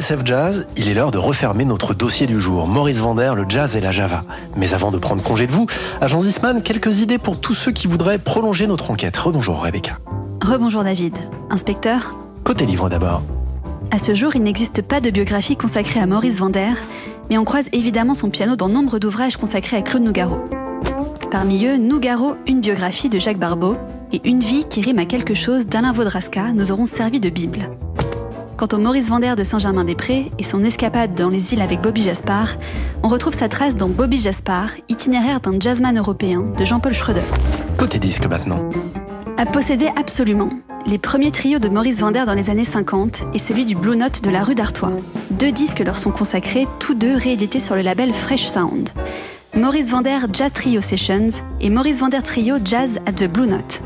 TSF 0.00 0.24
Jazz, 0.24 0.66
il 0.78 0.88
est 0.88 0.94
l'heure 0.94 1.10
de 1.10 1.18
refermer 1.18 1.66
notre 1.66 1.92
dossier 1.92 2.26
du 2.26 2.40
jour, 2.40 2.66
Maurice 2.66 3.00
Vander, 3.00 3.32
le 3.36 3.44
jazz 3.46 3.76
et 3.76 3.82
la 3.82 3.92
java. 3.92 4.24
Mais 4.56 4.72
avant 4.72 4.90
de 4.90 4.96
prendre 4.96 5.22
congé 5.22 5.46
de 5.46 5.52
vous, 5.52 5.66
agent 6.00 6.20
Zisman, 6.20 6.62
quelques 6.62 7.00
idées 7.00 7.18
pour 7.18 7.38
tous 7.38 7.52
ceux 7.52 7.70
qui 7.70 7.86
voudraient 7.86 8.18
prolonger 8.18 8.66
notre 8.66 8.90
enquête. 8.90 9.18
Rebonjour 9.18 9.62
Rebecca. 9.62 9.98
Rebonjour 10.42 10.84
David. 10.84 11.14
Inspecteur 11.50 12.14
Côté 12.44 12.64
livre 12.64 12.88
d'abord. 12.88 13.20
À 13.90 13.98
ce 13.98 14.14
jour, 14.14 14.34
il 14.34 14.42
n'existe 14.42 14.80
pas 14.80 15.02
de 15.02 15.10
biographie 15.10 15.56
consacrée 15.56 16.00
à 16.00 16.06
Maurice 16.06 16.38
Vander, 16.38 16.72
mais 17.28 17.36
on 17.36 17.44
croise 17.44 17.68
évidemment 17.72 18.14
son 18.14 18.30
piano 18.30 18.56
dans 18.56 18.70
nombre 18.70 18.98
d'ouvrages 18.98 19.36
consacrés 19.36 19.76
à 19.76 19.82
Claude 19.82 20.02
Nougaro. 20.02 20.38
Parmi 21.30 21.66
eux, 21.66 21.76
Nougaro, 21.76 22.36
une 22.46 22.62
biographie 22.62 23.10
de 23.10 23.18
Jacques 23.18 23.38
Barbeau, 23.38 23.76
et 24.12 24.20
Une 24.24 24.40
vie 24.40 24.64
qui 24.68 24.80
rime 24.80 24.98
à 24.98 25.04
quelque 25.04 25.34
chose 25.34 25.66
d'Alain 25.66 25.92
Vaudrasca 25.92 26.52
nous 26.52 26.72
auront 26.72 26.86
servi 26.86 27.20
de 27.20 27.28
Bible. 27.28 27.68
Quant 28.60 28.76
au 28.76 28.78
Maurice 28.78 29.08
Vander 29.08 29.36
de 29.38 29.42
Saint-Germain-des-Prés 29.42 30.30
et 30.38 30.42
son 30.42 30.62
escapade 30.64 31.14
dans 31.14 31.30
les 31.30 31.54
îles 31.54 31.62
avec 31.62 31.80
Bobby 31.80 32.02
Jaspar, 32.02 32.56
on 33.02 33.08
retrouve 33.08 33.32
sa 33.32 33.48
trace 33.48 33.74
dans 33.74 33.88
Bobby 33.88 34.18
Jaspar, 34.18 34.68
itinéraire 34.90 35.40
d'un 35.40 35.58
jazzman 35.58 35.96
européen 35.96 36.42
de 36.58 36.64
Jean-Paul 36.66 36.92
Schroeder. 36.92 37.22
Côté 37.78 37.98
disque 37.98 38.26
maintenant. 38.26 38.60
À 39.38 39.46
posséder 39.46 39.88
absolument. 39.96 40.50
Les 40.86 40.98
premiers 40.98 41.30
trios 41.30 41.58
de 41.58 41.70
Maurice 41.70 42.00
Vander 42.00 42.24
dans 42.26 42.34
les 42.34 42.50
années 42.50 42.66
50 42.66 43.22
et 43.32 43.38
celui 43.38 43.64
du 43.64 43.74
Blue 43.74 43.96
Note 43.96 44.22
de 44.22 44.28
la 44.28 44.44
rue 44.44 44.54
d'Artois. 44.54 44.92
Deux 45.30 45.52
disques 45.52 45.80
leur 45.80 45.96
sont 45.96 46.10
consacrés, 46.10 46.68
tous 46.80 46.92
deux 46.92 47.16
réédités 47.16 47.60
sur 47.60 47.76
le 47.76 47.80
label 47.80 48.12
Fresh 48.12 48.46
Sound. 48.46 48.90
Maurice 49.56 49.90
Vander 49.90 50.18
Jazz 50.34 50.52
Trio 50.52 50.82
Sessions 50.82 51.30
et 51.62 51.70
Maurice 51.70 52.00
Vander 52.00 52.20
Trio 52.22 52.56
Jazz 52.62 53.00
at 53.06 53.12
the 53.12 53.24
Blue 53.24 53.46
Note. 53.46 53.80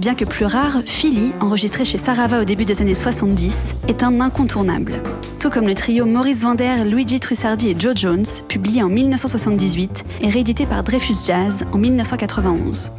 Bien 0.00 0.14
que 0.14 0.24
plus 0.24 0.46
rare, 0.46 0.78
Philly, 0.86 1.32
enregistré 1.40 1.84
chez 1.84 1.98
Sarava 1.98 2.40
au 2.40 2.44
début 2.44 2.64
des 2.64 2.80
années 2.80 2.94
70, 2.94 3.74
est 3.86 4.02
un 4.02 4.22
incontournable. 4.22 5.02
Tout 5.38 5.50
comme 5.50 5.66
le 5.66 5.74
trio 5.74 6.06
Maurice 6.06 6.40
Vander, 6.40 6.84
Luigi 6.86 7.20
Trussardi 7.20 7.68
et 7.68 7.76
Joe 7.78 7.94
Jones, 7.94 8.24
publié 8.48 8.82
en 8.82 8.88
1978 8.88 10.06
et 10.22 10.30
réédité 10.30 10.64
par 10.64 10.84
Dreyfus 10.84 11.26
Jazz 11.26 11.66
en 11.74 11.76
1991. 11.76 12.92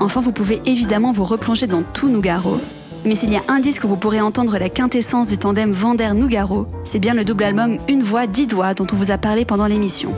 Enfin, 0.00 0.20
vous 0.20 0.32
pouvez 0.32 0.60
évidemment 0.66 1.12
vous 1.12 1.24
replonger 1.24 1.68
dans 1.68 1.82
tout 1.82 2.08
Nougaro. 2.08 2.60
Mais 3.04 3.14
s'il 3.14 3.30
y 3.30 3.36
a 3.36 3.42
un 3.46 3.60
disque 3.60 3.84
où 3.84 3.88
vous 3.88 3.96
pourrez 3.96 4.20
entendre 4.20 4.58
la 4.58 4.68
quintessence 4.68 5.28
du 5.28 5.38
tandem 5.38 5.70
Vander-Nougaro, 5.70 6.66
c'est 6.82 6.98
bien 6.98 7.14
le 7.14 7.24
double 7.24 7.44
album 7.44 7.78
Une 7.88 8.02
voix, 8.02 8.26
dix 8.26 8.48
doigts 8.48 8.74
dont 8.74 8.88
on 8.92 8.96
vous 8.96 9.12
a 9.12 9.18
parlé 9.18 9.44
pendant 9.44 9.68
l'émission. 9.68 10.12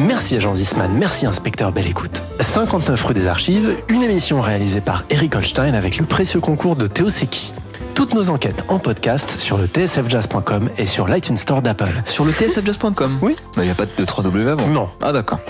Merci 0.00 0.36
agent 0.36 0.54
Zisman, 0.54 0.90
merci 0.94 1.26
inspecteur 1.26 1.72
Belle 1.72 1.86
Écoute. 1.86 2.22
59 2.40 3.04
rue 3.04 3.12
des 3.12 3.26
Archives, 3.26 3.76
une 3.90 4.02
émission 4.02 4.40
réalisée 4.40 4.80
par 4.80 5.04
Eric 5.10 5.36
Holstein 5.36 5.74
avec 5.74 5.98
le 5.98 6.06
précieux 6.06 6.40
concours 6.40 6.74
de 6.74 6.86
Théo 6.86 7.10
Seki. 7.10 7.52
Toutes 7.94 8.14
nos 8.14 8.30
enquêtes 8.30 8.64
en 8.68 8.78
podcast 8.78 9.38
sur 9.38 9.58
le 9.58 9.66
tsfjazz.com 9.66 10.70
et 10.78 10.86
sur 10.86 11.06
l'iTunes 11.06 11.36
Store 11.36 11.60
d'Apple. 11.60 11.92
Sur 12.06 12.24
le 12.24 12.32
tsfjazz.com 12.32 13.18
Oui. 13.20 13.36
Il 13.58 13.62
n'y 13.64 13.68
a 13.68 13.74
pas 13.74 13.84
de 13.84 14.04
3W 14.04 14.48
avant. 14.48 14.66
Non. 14.68 14.88
Ah 15.02 15.12
d'accord. 15.12 15.40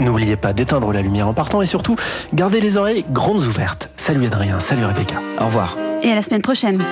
N'oubliez 0.00 0.36
pas 0.36 0.54
d'éteindre 0.54 0.90
la 0.90 1.02
lumière 1.02 1.28
en 1.28 1.34
partant 1.34 1.60
et 1.60 1.66
surtout, 1.66 1.96
gardez 2.32 2.60
les 2.60 2.78
oreilles 2.78 3.04
grandes 3.10 3.42
ouvertes. 3.42 3.90
Salut 3.98 4.24
Adrien, 4.24 4.60
salut 4.60 4.86
Rebecca. 4.86 5.16
Au 5.38 5.44
revoir. 5.44 5.76
Et 6.02 6.10
à 6.10 6.14
la 6.14 6.22
semaine 6.22 6.40
prochaine. 6.40 6.82